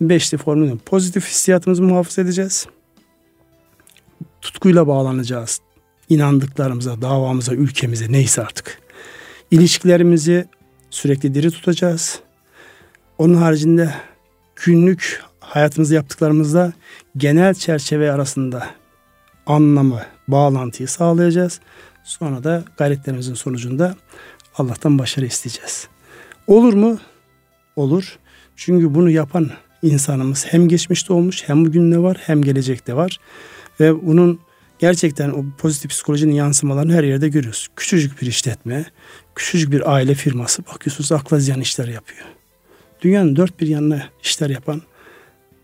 Beşli 0.00 0.38
formülün 0.38 0.78
pozitif 0.78 1.26
hissiyatımızı 1.26 1.82
muhafaza 1.82 2.22
edeceğiz. 2.22 2.66
Tutkuyla 4.40 4.86
bağlanacağız. 4.86 5.60
İnandıklarımıza, 6.08 7.02
davamıza, 7.02 7.54
ülkemize 7.54 8.12
neyse 8.12 8.42
artık. 8.42 8.78
İlişkilerimizi 9.50 10.46
sürekli 10.94 11.34
diri 11.34 11.50
tutacağız. 11.50 12.20
Onun 13.18 13.34
haricinde 13.34 13.94
günlük 14.56 15.22
hayatımızda 15.40 15.94
yaptıklarımızda 15.94 16.72
genel 17.16 17.54
çerçeve 17.54 18.12
arasında 18.12 18.66
anlamı, 19.46 20.02
bağlantıyı 20.28 20.88
sağlayacağız. 20.88 21.60
Sonra 22.04 22.44
da 22.44 22.64
gayretlerimizin 22.76 23.34
sonucunda 23.34 23.96
Allah'tan 24.54 24.98
başarı 24.98 25.26
isteyeceğiz. 25.26 25.88
Olur 26.46 26.72
mu? 26.72 26.98
Olur. 27.76 28.18
Çünkü 28.56 28.94
bunu 28.94 29.10
yapan 29.10 29.50
insanımız 29.82 30.46
hem 30.48 30.68
geçmişte 30.68 31.12
olmuş 31.12 31.42
hem 31.46 31.64
bugün 31.64 31.90
ne 31.90 31.98
var 31.98 32.16
hem 32.20 32.42
gelecekte 32.42 32.96
var. 32.96 33.20
Ve 33.80 34.06
bunun 34.06 34.40
gerçekten 34.78 35.30
o 35.30 35.44
pozitif 35.58 35.90
psikolojinin 35.90 36.34
yansımalarını 36.34 36.92
her 36.92 37.04
yerde 37.04 37.28
görüyoruz. 37.28 37.68
Küçücük 37.76 38.22
bir 38.22 38.26
işletme, 38.26 38.86
küçücük 39.34 39.72
bir 39.72 39.92
aile 39.92 40.14
firması 40.14 40.66
bakıyorsunuz 40.66 41.12
akla 41.12 41.38
ziyan 41.38 41.60
işler 41.60 41.88
yapıyor. 41.88 42.26
Dünyanın 43.00 43.36
dört 43.36 43.60
bir 43.60 43.66
yanına 43.66 44.02
işler 44.22 44.50
yapan 44.50 44.82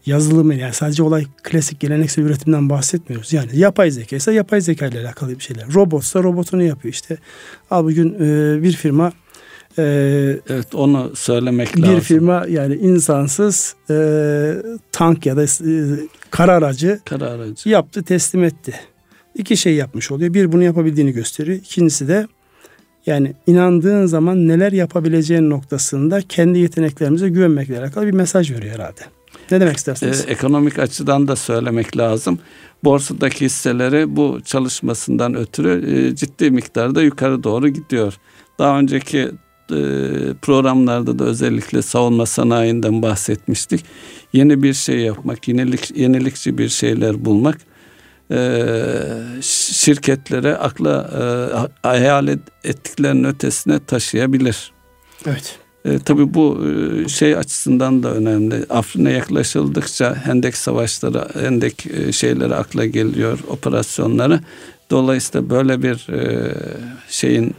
yazılımı 0.06 0.54
yani 0.54 0.72
sadece 0.72 1.02
olay 1.02 1.26
klasik 1.42 1.80
geleneksel 1.80 2.22
üretimden 2.22 2.70
bahsetmiyoruz. 2.70 3.32
Yani 3.32 3.58
yapay 3.58 3.90
zeka 3.90 4.16
ise 4.16 4.32
yapay 4.32 4.60
zeka 4.60 4.86
ile 4.86 5.00
alakalı 5.00 5.38
bir 5.38 5.42
şeyler. 5.42 5.74
Robotsa 5.74 6.22
robotunu 6.22 6.62
yapıyor 6.62 6.94
işte. 6.94 7.18
Al 7.70 7.84
bugün 7.84 8.14
e, 8.14 8.62
bir 8.62 8.72
firma 8.72 9.12
e, 9.78 9.82
evet 10.48 10.74
onu 10.74 11.12
söylemek 11.14 11.76
bir 11.76 11.82
lazım. 11.82 11.96
Bir 11.96 12.00
firma 12.00 12.46
yani 12.48 12.74
insansız 12.74 13.74
e, 13.90 13.96
tank 14.92 15.26
ya 15.26 15.36
da 15.36 15.44
e, 15.44 15.48
kara 16.30 16.52
aracı, 16.52 17.00
kara 17.04 17.26
aracı 17.26 17.68
yaptı 17.68 18.02
teslim 18.02 18.44
etti. 18.44 18.74
İki 19.34 19.56
şey 19.56 19.74
yapmış 19.74 20.10
oluyor. 20.10 20.34
Bir 20.34 20.52
bunu 20.52 20.62
yapabildiğini 20.62 21.12
gösteriyor. 21.12 21.58
İkincisi 21.58 22.08
de 22.08 22.26
yani 23.10 23.34
inandığın 23.46 24.06
zaman 24.06 24.48
neler 24.48 24.72
yapabileceğin 24.72 25.50
noktasında 25.50 26.22
kendi 26.28 26.58
yeteneklerimize 26.58 27.28
güvenmekle 27.28 27.78
alakalı 27.78 28.06
bir 28.06 28.12
mesaj 28.12 28.50
veriyor 28.50 28.74
herhalde. 28.74 29.00
Ne 29.50 29.60
demek 29.60 29.76
istersiniz? 29.76 30.24
Ee, 30.28 30.30
ekonomik 30.30 30.78
açıdan 30.78 31.28
da 31.28 31.36
söylemek 31.36 31.96
lazım. 31.96 32.38
Borsadaki 32.84 33.44
hisseleri 33.44 34.16
bu 34.16 34.40
çalışmasından 34.44 35.34
ötürü 35.34 35.94
e, 35.96 36.16
ciddi 36.16 36.50
miktarda 36.50 37.02
yukarı 37.02 37.42
doğru 37.42 37.68
gidiyor. 37.68 38.14
Daha 38.58 38.78
önceki 38.78 39.30
programlarda 40.42 41.18
da 41.18 41.24
özellikle 41.24 41.82
savunma 41.82 42.26
sanayinden 42.26 43.02
bahsetmiştik. 43.02 43.84
Yeni 44.32 44.62
bir 44.62 44.74
şey 44.74 44.98
yapmak, 44.98 45.48
yenilik, 45.48 45.96
yenilikçi 45.96 46.58
bir 46.58 46.68
şeyler 46.68 47.24
bulmak 47.24 47.58
e, 48.30 48.62
şirketlere 49.42 50.56
akla 50.56 51.10
e, 51.82 51.88
hayal 51.88 52.28
ettiklerinin 52.64 53.24
ötesine 53.24 53.84
taşıyabilir. 53.84 54.72
Evet. 55.26 55.58
E, 55.84 55.98
tabii 55.98 56.34
bu 56.34 56.66
e, 56.66 57.08
şey 57.08 57.36
açısından 57.36 58.02
da 58.02 58.14
önemli. 58.14 58.66
Afrin'e 58.70 59.12
yaklaşıldıkça 59.12 60.14
Hendek 60.14 60.56
savaşları, 60.56 61.28
Hendek 61.40 61.86
e, 61.86 62.12
şeyleri 62.12 62.54
akla 62.54 62.86
geliyor, 62.86 63.38
operasyonları. 63.48 64.40
Dolayısıyla 64.90 65.50
böyle 65.50 65.82
bir 65.82 66.12
e, 66.12 66.54
şeyin 67.08 67.54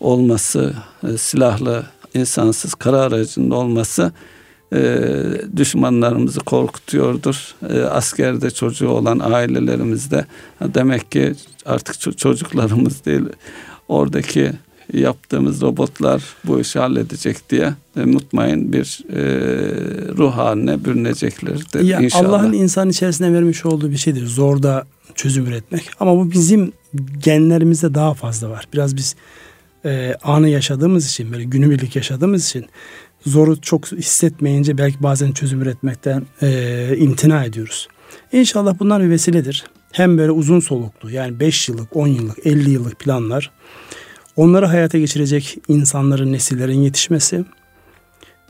olması, 0.00 0.74
e, 1.08 1.18
silahlı, 1.18 1.86
insansız 2.14 2.74
kara 2.74 3.00
aracının 3.00 3.50
olması 3.50 4.12
e, 4.72 5.02
düşmanlarımızı 5.56 6.40
korkutuyordur. 6.40 7.54
E, 7.70 7.80
askerde 7.80 8.50
çocuğu 8.50 8.88
olan 8.88 9.18
ailelerimizde 9.18 10.26
demek 10.60 11.12
ki 11.12 11.34
artık 11.66 12.18
çocuklarımız 12.18 13.04
değil 13.04 13.24
oradaki 13.88 14.52
yaptığımız 14.92 15.62
robotlar 15.62 16.22
bu 16.44 16.60
işi 16.60 16.78
halledecek 16.78 17.50
diye 17.50 17.72
e, 17.96 18.00
mutmain 18.00 18.72
bir 18.72 19.00
e, 19.12 19.20
ruh 20.16 20.36
haline 20.36 20.84
bürüneceklerdir 20.84 21.80
ya 21.80 22.00
inşallah. 22.00 22.28
Allah'ın 22.28 22.52
insan 22.52 22.88
içerisine 22.88 23.32
vermiş 23.32 23.66
olduğu 23.66 23.90
bir 23.90 23.96
şeydir. 23.96 24.26
Zorda 24.26 24.86
çözüm 25.14 25.46
üretmek. 25.46 25.90
Ama 26.00 26.16
bu 26.16 26.32
bizim 26.32 26.72
genlerimizde 27.24 27.94
daha 27.94 28.14
fazla 28.14 28.50
var. 28.50 28.68
Biraz 28.72 28.96
biz 28.96 29.16
e, 29.84 30.14
anı 30.22 30.48
yaşadığımız 30.48 31.06
için, 31.08 31.32
böyle 31.32 31.44
günübirlik 31.44 31.96
yaşadığımız 31.96 32.48
için 32.48 32.66
zoru 33.28 33.60
çok 33.60 33.86
hissetmeyince 33.86 34.78
belki 34.78 35.02
bazen 35.02 35.32
çözüm 35.32 35.62
üretmekten 35.62 36.22
e, 36.42 36.96
imtina 36.98 37.44
ediyoruz. 37.44 37.88
İnşallah 38.32 38.78
bunlar 38.78 39.02
bir 39.02 39.10
vesiledir. 39.10 39.64
Hem 39.92 40.18
böyle 40.18 40.30
uzun 40.30 40.60
soluklu 40.60 41.10
yani 41.10 41.40
5 41.40 41.68
yıllık, 41.68 41.96
10 41.96 42.06
yıllık, 42.06 42.46
50 42.46 42.70
yıllık 42.70 42.98
planlar 42.98 43.50
onları 44.38 44.66
hayata 44.66 44.98
geçirecek 44.98 45.58
insanların, 45.68 46.32
nesillerin 46.32 46.82
yetişmesi 46.82 47.44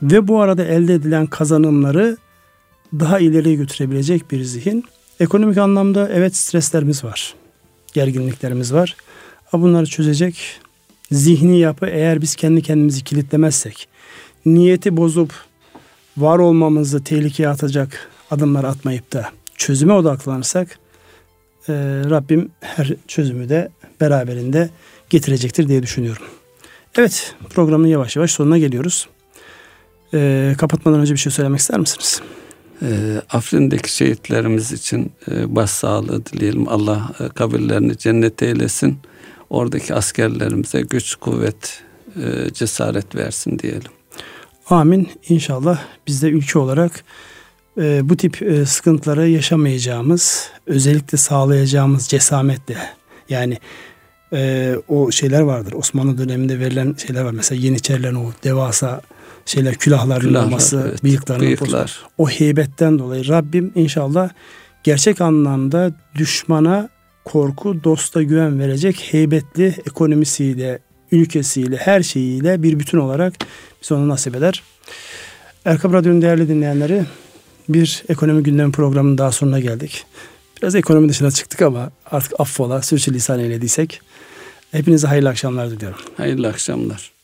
ve 0.01 0.27
bu 0.27 0.41
arada 0.41 0.65
elde 0.65 0.93
edilen 0.93 1.27
kazanımları 1.27 2.17
daha 2.93 3.19
ileriye 3.19 3.55
götürebilecek 3.55 4.31
bir 4.31 4.43
zihin. 4.43 4.83
Ekonomik 5.19 5.57
anlamda 5.57 6.09
evet 6.13 6.35
streslerimiz 6.35 7.03
var. 7.03 7.33
Gerginliklerimiz 7.93 8.73
var. 8.73 8.95
Ama 9.51 9.63
bunları 9.63 9.85
çözecek 9.85 10.59
zihni 11.11 11.59
yapı 11.59 11.85
eğer 11.85 12.21
biz 12.21 12.35
kendi 12.35 12.61
kendimizi 12.61 13.03
kilitlemezsek, 13.03 13.87
niyeti 14.55 14.97
bozup 14.97 15.33
var 16.17 16.39
olmamızı 16.39 17.03
tehlikeye 17.03 17.49
atacak 17.49 18.09
adımlar 18.31 18.63
atmayıp 18.63 19.13
da 19.13 19.29
çözüme 19.55 19.93
odaklanırsak 19.93 20.79
e, 21.69 21.73
Rabbim 22.09 22.51
her 22.61 22.93
çözümü 23.07 23.49
de 23.49 23.69
beraberinde 24.01 24.69
getirecektir 25.09 25.67
diye 25.67 25.83
düşünüyorum. 25.83 26.25
Evet 26.95 27.35
programın 27.49 27.87
yavaş 27.87 28.15
yavaş 28.15 28.31
sonuna 28.31 28.57
geliyoruz. 28.57 29.09
E, 30.13 30.55
kapatmadan 30.57 30.99
önce 30.99 31.13
bir 31.13 31.19
şey 31.19 31.31
söylemek 31.31 31.59
ister 31.59 31.79
misiniz? 31.79 32.21
E, 32.81 33.21
Afrin'deki 33.29 33.95
şehitlerimiz 33.95 34.71
için 34.71 35.11
e, 35.31 35.55
başsağlığı 35.55 36.25
dileyelim. 36.25 36.69
Allah 36.69 37.11
e, 37.19 37.29
kabirlerini 37.29 37.97
cennet 37.97 38.43
eylesin. 38.43 38.97
Oradaki 39.49 39.93
askerlerimize 39.93 40.81
güç, 40.81 41.15
kuvvet, 41.15 41.81
e, 42.15 42.53
cesaret 42.53 43.15
versin 43.15 43.59
diyelim. 43.59 43.91
Amin. 44.69 45.09
İnşallah 45.29 45.79
biz 46.07 46.23
de 46.23 46.29
ülke 46.29 46.59
olarak 46.59 47.03
e, 47.77 48.09
bu 48.09 48.17
tip 48.17 48.41
e, 48.41 48.65
sıkıntıları 48.65 49.29
yaşamayacağımız, 49.29 50.49
özellikle 50.67 51.17
sağlayacağımız 51.17 52.07
cesametle 52.07 52.77
yani 53.29 53.57
e, 54.33 54.75
o 54.87 55.11
şeyler 55.11 55.41
vardır. 55.41 55.73
Osmanlı 55.73 56.17
döneminde 56.17 56.59
verilen 56.59 56.95
şeyler 57.07 57.21
var. 57.23 57.31
Mesela 57.31 57.61
Yeniçerilerin 57.61 58.15
o 58.15 58.31
devasa 58.43 59.01
şeyler 59.45 59.75
külahların 59.75 60.27
Külahlar, 60.27 60.47
olması, 60.47 60.85
evet, 60.89 61.03
bıyıkların 61.03 61.41
bıyıklar. 61.41 61.99
o 62.17 62.29
heybetten 62.29 62.99
dolayı 62.99 63.27
Rabbim 63.27 63.71
inşallah 63.75 64.29
gerçek 64.83 65.21
anlamda 65.21 65.91
düşmana 66.15 66.89
korku, 67.25 67.83
dosta 67.83 68.23
güven 68.23 68.59
verecek 68.59 69.07
heybetli 69.11 69.75
ekonomisiyle, 69.87 70.79
ülkesiyle, 71.11 71.75
her 71.77 72.03
şeyiyle 72.03 72.63
bir 72.63 72.79
bütün 72.79 72.97
olarak 72.97 73.33
biz 73.81 73.91
onu 73.91 74.09
nasip 74.09 74.35
eder. 74.35 74.63
Erkam 75.65 75.93
Radyo'nun 75.93 76.21
değerli 76.21 76.47
dinleyenleri 76.47 77.05
bir 77.69 78.03
ekonomi 78.09 78.43
gündemi 78.43 78.71
programının 78.71 79.17
daha 79.17 79.31
sonuna 79.31 79.59
geldik. 79.59 80.05
Biraz 80.61 80.75
ekonomi 80.75 81.09
dışına 81.09 81.31
çıktık 81.31 81.61
ama 81.61 81.91
artık 82.11 82.39
affola, 82.39 82.81
sürçülisan 82.81 83.39
eylediysek. 83.39 84.01
Hepinize 84.71 85.07
hayırlı 85.07 85.29
akşamlar 85.29 85.71
diliyorum. 85.71 85.99
Hayırlı 86.17 86.47
akşamlar. 86.47 87.18